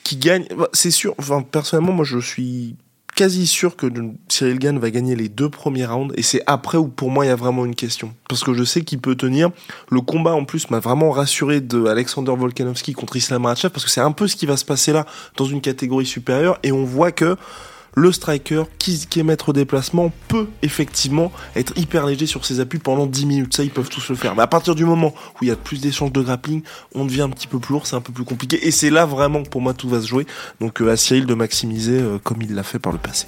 qui 0.05 0.16
gagne. 0.16 0.47
bah, 0.57 0.68
C'est 0.72 0.91
sûr. 0.91 1.14
Enfin, 1.18 1.43
personnellement, 1.43 1.93
moi, 1.93 2.05
je 2.05 2.18
suis 2.18 2.76
quasi 3.18 3.48
sûr 3.48 3.74
que 3.74 3.88
Cyril 4.28 4.60
Gann 4.60 4.78
va 4.78 4.92
gagner 4.92 5.16
les 5.16 5.28
deux 5.28 5.48
premiers 5.48 5.86
rounds 5.86 6.14
et 6.16 6.22
c'est 6.22 6.40
après 6.46 6.78
où 6.78 6.86
pour 6.86 7.10
moi 7.10 7.24
il 7.24 7.28
y 7.28 7.32
a 7.32 7.34
vraiment 7.34 7.64
une 7.64 7.74
question. 7.74 8.14
Parce 8.28 8.44
que 8.44 8.54
je 8.54 8.62
sais 8.62 8.82
qu'il 8.82 9.00
peut 9.00 9.16
tenir. 9.16 9.50
Le 9.90 10.00
combat 10.00 10.34
en 10.34 10.44
plus 10.44 10.70
m'a 10.70 10.78
vraiment 10.78 11.10
rassuré 11.10 11.60
de 11.60 11.86
Alexander 11.86 12.32
Volkanovski 12.38 12.92
contre 12.92 13.16
Islam 13.16 13.42
Makhachev 13.42 13.72
parce 13.72 13.84
que 13.84 13.90
c'est 13.90 14.00
un 14.00 14.12
peu 14.12 14.28
ce 14.28 14.36
qui 14.36 14.46
va 14.46 14.56
se 14.56 14.64
passer 14.64 14.92
là 14.92 15.04
dans 15.36 15.46
une 15.46 15.60
catégorie 15.60 16.06
supérieure 16.06 16.60
et 16.62 16.70
on 16.70 16.84
voit 16.84 17.10
que 17.10 17.36
le 17.99 18.12
striker 18.12 18.62
qui, 18.78 19.07
qui 19.07 19.20
est 19.20 19.22
maître 19.22 19.53
des 19.53 19.64
placements 19.64 20.12
peut 20.28 20.46
effectivement 20.62 21.32
être 21.57 21.76
hyper 21.76 22.07
léger 22.07 22.26
sur 22.26 22.44
ses 22.46 22.61
appuis 22.61 22.78
pendant 22.78 23.07
10 23.07 23.26
minutes. 23.26 23.57
Ça, 23.57 23.64
ils 23.64 23.70
peuvent 23.70 23.88
tous 23.88 24.09
le 24.09 24.14
faire. 24.16 24.34
Mais 24.34 24.42
à 24.42 24.46
partir 24.46 24.74
du 24.74 24.84
moment 24.84 25.12
où 25.34 25.38
il 25.44 25.49
y 25.49 25.51
a 25.51 25.57
plus 25.57 25.80
d'échanges 25.80 26.12
de 26.12 26.20
grappling, 26.22 26.62
on 26.94 27.05
devient 27.05 27.22
un 27.22 27.30
petit 27.30 27.46
peu 27.46 27.59
plus 27.59 27.72
lourd, 27.72 27.86
c'est 27.86 27.96
un 27.96 28.01
peu 28.01 28.12
plus 28.12 28.24
compliqué. 28.24 28.66
Et 28.66 28.70
c'est 28.70 28.90
là 28.90 29.05
vraiment 29.07 29.42
que 29.42 29.49
pour 29.49 29.61
moi 29.61 29.74
tout 29.74 29.88
va 29.88 30.01
se 30.01 30.07
jouer. 30.07 30.26
Donc 30.61 30.80
euh, 30.80 30.90
à 30.90 30.96
Cyril 30.96 31.26
de 31.26 31.34
maximiser 31.34 31.99
euh, 32.01 32.18
comme 32.22 32.40
il 32.42 32.55
l'a 32.55 32.62
fait 32.62 32.78
par 32.78 32.92
le 32.92 32.99
passé. 32.99 33.26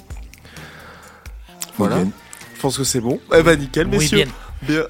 Voilà. 1.77 1.97
Bien. 1.97 2.11
Je 2.55 2.61
pense 2.61 2.77
que 2.77 2.83
c'est 2.83 3.01
bon. 3.01 3.19
Eh 3.35 3.41
ben 3.43 3.59
nickel, 3.59 3.87
Oui, 3.87 3.97
messieurs. 3.97 4.25
bien. 4.25 4.27
Bien. 4.67 4.83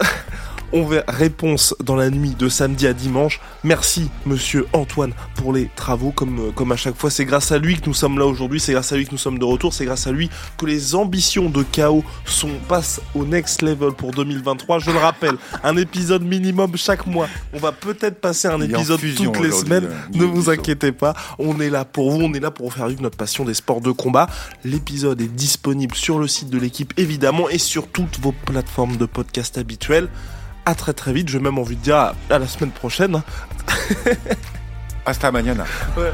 On 0.74 0.86
verra 0.86 1.04
réponse 1.12 1.76
dans 1.84 1.96
la 1.96 2.10
nuit 2.10 2.36
de 2.38 2.48
samedi 2.50 2.88
à 2.88 2.94
dimanche. 2.94 3.42
Merci, 3.64 4.10
monsieur 4.26 4.66
Antoine, 4.74 5.14
pour 5.36 5.52
les 5.54 5.70
travaux. 5.76 6.12
Comme, 6.12 6.40
euh, 6.40 6.52
comme 6.52 6.72
à 6.72 6.78
chaque 6.78 6.96
fois, 6.96 7.10
c'est 7.10 7.26
grâce 7.26 7.52
à 7.52 7.58
lui 7.58 7.76
que 7.80 7.88
nous 7.88 7.94
sommes 7.94 8.18
là 8.18 8.26
aujourd'hui. 8.26 8.60
C'est 8.60 8.72
grâce 8.74 8.92
à 8.92 8.96
lui 8.98 9.06
que 9.06 9.12
nous 9.12 9.18
sommes 9.18 9.38
de 9.40 9.46
retour. 9.46 9.74
C'est 9.74 9.86
grâce 9.86 10.08
à 10.08 10.12
lui 10.12 10.30
que 10.58 10.66
les 10.66 10.96
ambitions 10.96 11.50
de 11.50 11.64
chaos 11.64 12.04
sont, 12.26 12.50
passent 12.70 13.02
au 13.16 13.26
next 13.26 13.62
level 13.62 13.92
pour 13.92 14.12
2023. 14.12 14.80
Je 14.80 14.92
le 14.92 14.98
rappelle, 14.98 15.36
un 15.64 15.76
épisode 15.78 16.24
minimum 16.24 16.76
chaque 16.78 17.06
mois. 17.06 17.28
On 17.54 17.58
va 17.60 17.72
peut-être 17.72 18.22
passer 18.22 18.48
un 18.48 18.62
épisode 18.62 19.00
toutes 19.18 19.40
les 19.40 19.52
semaines. 19.52 19.86
euh, 19.86 20.18
Ne 20.18 20.24
vous 20.26 20.50
inquiétez 20.50 20.92
pas. 20.92 21.14
On 21.38 21.60
est 21.60 21.70
là 21.70 21.84
pour 21.86 22.12
vous. 22.12 22.22
On 22.22 22.34
est 22.34 22.40
là 22.40 22.52
pour 22.52 22.70
vous 22.70 22.76
faire 22.76 22.88
vivre 22.88 23.02
notre 23.02 23.18
passion 23.18 23.44
des 23.46 23.54
sports 23.54 23.82
de 23.82 23.92
combat. 23.92 24.28
L'épisode 24.64 25.20
est 25.22 25.28
disponible 25.28 25.96
sur 25.96 26.18
le 26.20 26.28
site 26.28 26.50
de 26.50 26.58
l'équipe, 26.58 26.94
évidemment, 26.98 27.50
et 27.50 27.58
sur 27.58 27.88
toutes 27.88 28.20
vos 28.20 28.32
plateformes 28.32 28.98
de 28.98 29.06
podcast 29.06 29.58
habituelles. 29.58 30.08
À 30.66 30.76
très 30.76 30.94
très 30.94 31.14
vite. 31.14 31.30
J'ai 31.30 31.40
même 31.40 31.58
envie 31.58 31.76
de 31.76 31.82
dire 31.82 31.96
à, 31.98 32.14
à 32.30 32.40
la 32.40 32.48
semaine 32.48 32.72
prochaine. 32.72 33.16
hein. 33.16 33.24
Hasta 35.06 35.32
mañana. 35.32 35.66
Ouais. 35.98 36.12